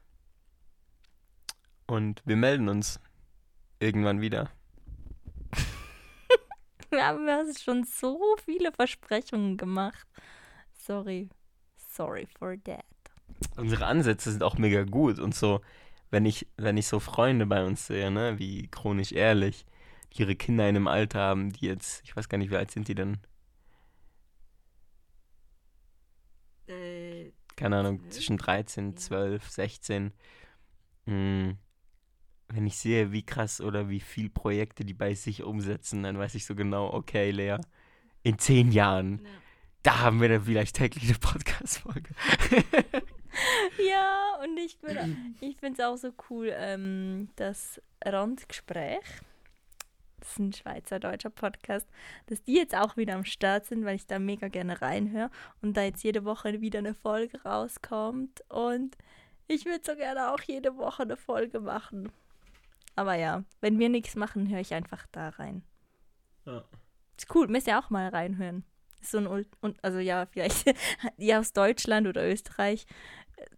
Und 1.87 2.23
wir 2.27 2.37
melden 2.37 2.69
uns 2.69 3.01
irgendwann 3.81 4.21
wieder. 4.21 4.51
Wir 7.17 7.37
haben 7.37 7.47
ja 7.49 7.55
schon 7.59 7.85
so 7.85 8.21
viele 8.45 8.73
Versprechungen 8.73 9.57
gemacht. 9.57 10.07
Sorry. 10.73 11.29
Sorry 11.77 12.27
for 12.39 12.57
that. 12.65 12.85
Unsere 13.57 13.87
Ansätze 13.87 14.31
sind 14.31 14.43
auch 14.43 14.59
mega 14.59 14.85
gut 14.85 15.19
und 15.19 15.35
so, 15.35 15.61
wenn 16.11 16.25
ich, 16.27 16.47
wenn 16.57 16.77
ich 16.77 16.87
so 16.89 17.01
Freunde 17.01 17.47
bei 17.47 17.65
uns 17.65 17.87
sehe, 17.87 18.11
ne, 18.11 18.39
wie 18.39 18.69
chronisch 18.69 19.13
ehrlich, 19.13 19.65
ihre 20.11 20.37
Kinder 20.37 20.69
in 20.69 20.77
einem 20.77 20.89
Alter 20.89 21.21
haben, 21.21 21.53
die 21.53 21.67
jetzt, 21.67 22.03
ich 22.05 22.17
weiß 22.17 22.29
gar 22.29 22.39
nicht, 22.39 22.51
wie 22.51 22.57
alt 22.57 22.71
sind 22.71 22.89
die 22.89 22.95
denn? 22.95 23.19
Äh, 26.67 27.33
Keine 27.57 27.79
Ahnung, 27.79 28.09
zwischen 28.11 28.39
13, 28.39 28.91
Ja. 28.93 28.97
12, 28.97 29.49
16. 29.49 30.13
Mm, 31.07 31.53
Wenn 32.49 32.67
ich 32.67 32.79
sehe, 32.79 33.13
wie 33.13 33.23
krass 33.23 33.61
oder 33.61 33.89
wie 33.89 34.01
viel 34.01 34.31
Projekte 34.31 34.85
die 34.85 34.95
bei 34.95 35.15
sich 35.15 35.43
umsetzen, 35.43 36.03
dann 36.03 36.19
weiß 36.19 36.35
ich 36.35 36.47
so 36.47 36.55
genau, 36.55 36.93
okay, 36.93 37.31
Lea, 37.31 37.59
in 38.23 38.39
zehn 38.39 38.73
Jahren, 38.73 39.21
ja. 39.23 39.31
da 39.83 39.99
haben 40.01 40.21
wir 40.21 40.29
dann 40.29 40.45
vielleicht 40.45 40.77
täglich 40.77 41.05
eine 41.05 41.19
Podcast-Folge. 41.19 42.11
Ja, 43.79 44.39
und 44.43 44.57
ich, 44.59 44.79
ich 45.41 45.57
finde 45.59 45.81
es 45.81 45.87
auch 45.87 45.97
so 45.97 46.13
cool, 46.31 46.53
ähm, 46.55 47.29
das 47.37 47.81
Randgespräch, 48.05 49.05
das 50.21 50.31
ist 50.31 50.39
ein 50.39 50.53
schweizerdeutscher 50.53 51.31
Podcast, 51.31 51.89
dass 52.27 52.43
die 52.43 52.55
jetzt 52.55 52.75
auch 52.75 52.97
wieder 52.97 53.15
am 53.15 53.25
Start 53.25 53.67
sind, 53.67 53.85
weil 53.85 53.97
ich 53.97 54.07
da 54.07 54.19
mega 54.19 54.49
gerne 54.49 54.81
reinhöre 54.83 55.31
und 55.63 55.77
da 55.77 55.83
jetzt 55.83 56.03
jede 56.03 56.25
Woche 56.25 56.61
wieder 56.61 56.81
eine 56.81 56.95
Folge 56.95 57.43
rauskommt 57.43 58.43
und 58.49 58.97
ich 59.47 59.65
würde 59.65 59.81
so 59.85 59.97
gerne 59.97 60.33
auch 60.33 60.41
jede 60.43 60.77
Woche 60.77 61.05
eine 61.05 61.17
Folge 61.17 61.61
machen. 61.61 62.11
Aber 62.99 63.15
ja, 63.15 63.45
wenn 63.61 63.79
wir 63.79 63.89
nichts 63.89 64.17
machen, 64.17 64.51
höre 64.51 64.61
ich 64.61 64.75
einfach 64.75 65.07
da 65.13 65.31
rein. 65.31 65.63
Ja. 66.45 66.65
Ist 67.17 67.35
cool, 67.35 67.49
müsst 67.49 67.67
ihr 67.67 67.79
auch 67.79 67.91
mal 67.91 68.09
reinhören. 68.09 68.65
Ist 69.01 69.13
so 69.13 69.19
ein, 69.19 69.27
Ul- 69.27 69.47
und 69.61 69.83
also 69.85 69.99
ja, 69.99 70.27
vielleicht 70.27 70.75
ihr 71.17 71.39
aus 71.39 71.53
Deutschland 71.53 72.07
oder 72.07 72.29
Österreich 72.29 72.87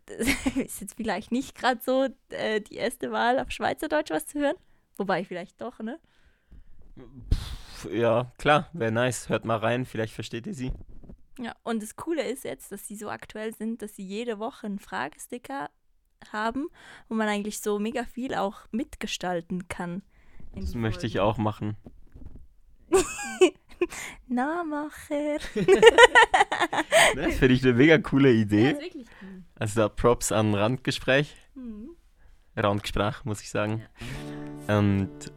das 0.07 0.19
ist 0.57 0.81
jetzt 0.81 0.95
vielleicht 0.97 1.33
nicht 1.33 1.55
gerade 1.55 1.81
so 1.83 2.09
äh, 2.31 2.61
die 2.61 2.77
erste 2.77 3.13
Wahl 3.13 3.39
auf 3.39 3.51
Schweizerdeutsch 3.51 4.11
was 4.11 4.27
zu 4.27 4.39
hören. 4.41 4.57
Wobei 4.97 5.25
vielleicht 5.25 5.61
doch, 5.61 5.79
ne? 5.81 5.99
Pff, 7.33 7.89
Ja, 7.93 8.33
klar, 8.39 8.69
wäre 8.73 8.93
nice. 8.93 9.29
Hört 9.29 9.45
mal 9.45 9.57
rein, 9.57 9.87
vielleicht 9.87 10.15
versteht 10.15 10.47
ihr 10.47 10.55
sie. 10.55 10.73
Ja, 11.39 11.55
und 11.63 11.83
das 11.83 11.97
Coole 11.97 12.23
ist 12.23 12.45
jetzt, 12.45 12.71
dass 12.71 12.87
sie 12.87 12.97
so 12.97 13.09
aktuell 13.09 13.55
sind, 13.55 13.81
dass 13.81 13.97
sie 13.97 14.05
jede 14.05 14.39
Woche 14.39 14.67
einen 14.67 14.79
Fragesticker 14.79 15.71
haben, 16.33 16.69
wo 17.09 17.15
man 17.15 17.29
eigentlich 17.29 17.61
so 17.61 17.79
mega 17.79 18.05
viel 18.05 18.35
auch 18.35 18.61
mitgestalten 18.71 19.69
kann. 19.69 20.03
Das 20.55 20.75
möchte 20.75 21.07
ich 21.07 21.21
auch 21.21 21.39
machen. 21.39 21.77
Nahmacher. 24.29 25.39
Das 27.15 27.35
finde 27.39 27.55
ich 27.55 27.63
eine 27.65 27.73
mega 27.75 27.99
coole 27.99 28.33
Idee. 28.33 28.73
ist 28.73 28.81
wirklich 28.81 29.07
cool. 29.23 29.43
Also 29.57 29.81
da 29.81 29.89
Props 29.89 30.33
an 30.33 30.55
Randgespräch. 30.55 31.35
Mhm. 31.55 31.91
Randgespräch, 32.57 33.25
muss 33.25 33.41
ich 33.41 33.51
sagen. 33.51 33.83
Und 34.67 35.33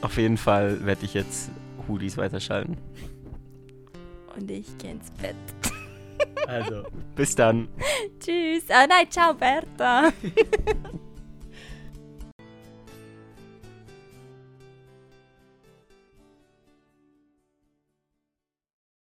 auf 0.00 0.16
jeden 0.16 0.36
Fall 0.36 0.84
werde 0.84 1.04
ich 1.04 1.14
jetzt 1.14 1.50
Hoodies 1.88 2.16
weiterschalten. 2.16 2.76
Und 4.36 4.50
ich 4.50 4.76
gehe 4.78 4.92
ins 4.92 5.10
Bett. 5.12 5.36
Also, 6.46 6.84
bis 7.14 7.34
dann. 7.34 7.68
Tschüss. 8.20 8.64
Ah 8.70 8.86
nein, 8.86 9.10
ciao 9.10 9.34
Bertha. 9.34 10.12